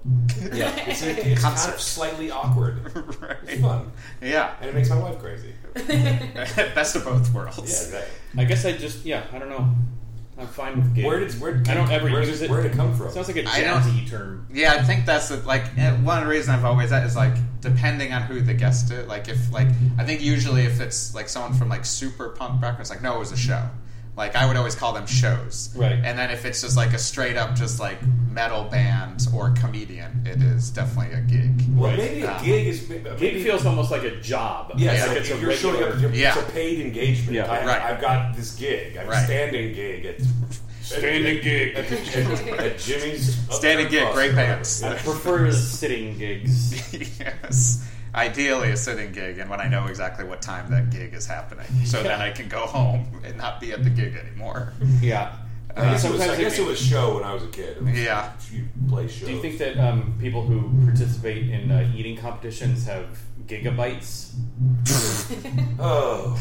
Yeah, 0.52 0.70
It's, 0.86 1.02
it's 1.02 1.42
kind 1.42 1.54
of 1.54 1.80
slightly 1.80 2.30
awkward. 2.30 2.80
It's 2.96 3.16
Right. 3.18 3.60
fun, 3.60 3.92
Yeah. 4.22 4.54
and 4.60 4.70
it 4.70 4.74
makes 4.74 4.90
my 4.90 4.98
wife 4.98 5.18
crazy. 5.18 5.52
Best 6.74 6.96
of 6.96 7.04
both 7.04 7.32
worlds. 7.32 7.58
Yeah, 7.58 7.64
exactly. 7.64 8.14
I 8.38 8.44
guess 8.44 8.64
I 8.64 8.72
just 8.72 9.04
yeah, 9.04 9.24
I 9.32 9.38
don't 9.38 9.48
know. 9.48 9.68
I'm 10.38 10.46
fine 10.46 10.76
with 10.76 10.94
gig. 10.94 11.04
Where 11.04 11.18
did 11.20 11.32
where? 11.40 11.52
did 11.54 11.68
I 11.68 11.74
don't 11.74 11.90
ever 11.90 12.08
where's 12.10 12.28
use 12.28 12.42
it. 12.42 12.50
Where 12.50 12.62
did 12.62 12.72
it 12.72 12.76
come 12.76 12.94
from? 12.96 13.10
Sounds 13.10 13.26
like 13.28 13.38
a 13.38 13.48
I 13.48 13.60
don't- 13.62 13.82
jazzy 13.82 14.08
term. 14.08 14.46
Yeah, 14.52 14.74
I 14.74 14.82
think 14.84 15.04
that's 15.04 15.28
the, 15.30 15.36
like 15.38 15.64
eh, 15.76 15.92
one 16.02 16.18
of 16.18 16.24
the 16.24 16.30
reasons 16.30 16.56
I've 16.56 16.64
always 16.64 16.90
that 16.90 17.04
is 17.04 17.16
like 17.16 17.34
depending 17.60 18.12
on 18.12 18.22
who 18.22 18.40
the 18.40 18.54
guest 18.54 18.90
is. 18.92 19.06
Like 19.08 19.28
if 19.28 19.50
like 19.52 19.66
I 19.98 20.04
think 20.04 20.20
usually 20.20 20.62
if 20.62 20.80
it's 20.80 21.14
like 21.14 21.28
someone 21.28 21.54
from 21.54 21.68
like 21.68 21.84
super 21.84 22.28
punk 22.30 22.60
background, 22.60 22.80
it's 22.82 22.90
like 22.90 23.02
no, 23.02 23.16
it 23.16 23.18
was 23.18 23.32
a 23.32 23.36
show. 23.36 23.68
Like 24.18 24.34
I 24.34 24.46
would 24.46 24.56
always 24.56 24.74
call 24.74 24.92
them 24.92 25.06
shows. 25.06 25.70
Right. 25.76 25.92
And 25.92 26.18
then 26.18 26.30
if 26.30 26.44
it's 26.44 26.60
just 26.60 26.76
like 26.76 26.92
a 26.92 26.98
straight 26.98 27.36
up 27.36 27.54
just 27.54 27.78
like 27.78 27.98
metal 28.30 28.64
band 28.64 29.26
or 29.32 29.50
comedian, 29.52 30.26
it 30.26 30.42
is 30.42 30.70
definitely 30.70 31.14
a 31.16 31.20
gig. 31.22 31.62
well, 31.76 31.90
Right. 31.90 31.98
maybe 31.98 32.22
a 32.22 32.32
Um, 32.36 32.44
gig 32.44 32.66
is 32.66 32.88
maybe, 32.88 33.08
Gig 33.16 33.42
feels 33.44 33.64
almost 33.64 33.90
like 33.92 34.02
a 34.02 34.20
job. 34.20 34.72
Yeah, 34.76 34.90
It's 34.90 34.98
it's 34.98 35.06
like 35.06 35.08
like 35.08 35.18
it's 35.18 35.30
a 35.30 35.40
you're 35.40 35.52
showing 35.52 35.82
up. 35.84 35.90
regular- 35.90 36.08
It's 36.10 36.18
Yeah. 36.18 36.38
a 36.38 36.42
paid 36.50 36.80
engagement. 36.80 37.32
Yeah. 37.32 37.44
I, 37.50 37.64
Right. 37.64 37.80
I've 37.82 38.00
got 38.00 38.36
this 38.36 38.54
gig. 38.56 38.96
I'm 38.96 39.06
Right. 39.06 39.22
a 39.22 39.24
standing 39.24 39.72
gig 39.72 40.04
at 40.04 40.16
Standing 40.82 41.40
gig. 41.42 41.76
at, 41.76 41.92
at, 41.92 42.58
at 42.58 42.78
Jimmy's. 42.78 43.36
Standing 43.50 43.88
gig, 43.88 44.12
great 44.14 44.30
the 44.30 44.36
road. 44.36 44.46
bands. 44.46 44.82
I 44.82 44.94
prefer 44.96 45.52
sitting 45.52 46.18
gigs. 46.18 46.92
yes. 47.20 47.84
Ideally, 48.18 48.70
a 48.72 48.76
sitting 48.76 49.12
gig, 49.12 49.38
and 49.38 49.48
when 49.48 49.60
I 49.60 49.68
know 49.68 49.86
exactly 49.86 50.24
what 50.24 50.42
time 50.42 50.70
that 50.70 50.90
gig 50.90 51.14
is 51.14 51.24
happening, 51.26 51.66
so 51.84 52.02
then 52.02 52.20
I 52.20 52.30
can 52.30 52.48
go 52.48 52.60
home 52.66 53.06
and 53.24 53.36
not 53.36 53.60
be 53.60 53.72
at 53.72 53.84
the 53.84 53.90
gig 53.90 54.14
anymore. 54.16 54.72
Yeah. 55.00 55.36
I 55.76 55.92
guess, 55.92 56.04
it 56.04 56.10
was, 56.10 56.20
I 56.22 56.36
guess 56.36 56.58
it- 56.58 56.62
it 56.62 56.66
was 56.66 56.80
show 56.80 57.14
when 57.14 57.22
I 57.24 57.32
was 57.32 57.44
a 57.44 57.48
kid. 57.48 57.80
Was- 57.80 57.96
Yeah. 57.96 58.32
You 58.50 58.64
play 58.88 59.06
shows. 59.06 59.28
Do 59.28 59.34
you 59.34 59.40
think 59.40 59.58
that 59.58 59.78
um, 59.78 60.16
people 60.18 60.42
who 60.42 60.84
participate 60.84 61.48
in 61.50 61.70
uh, 61.70 61.88
eating 61.94 62.16
competitions 62.16 62.84
have 62.86 63.06
gigabytes? 63.46 64.32
Oh. 65.78 66.36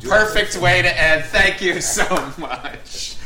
do 0.00 0.12
I 0.12 0.18
think 0.18 0.28
Perfect 0.34 0.56
way 0.58 0.82
to 0.82 1.00
end. 1.02 1.24
Thank 1.24 1.62
you 1.62 1.80
so 1.80 2.04
much. 2.36 3.16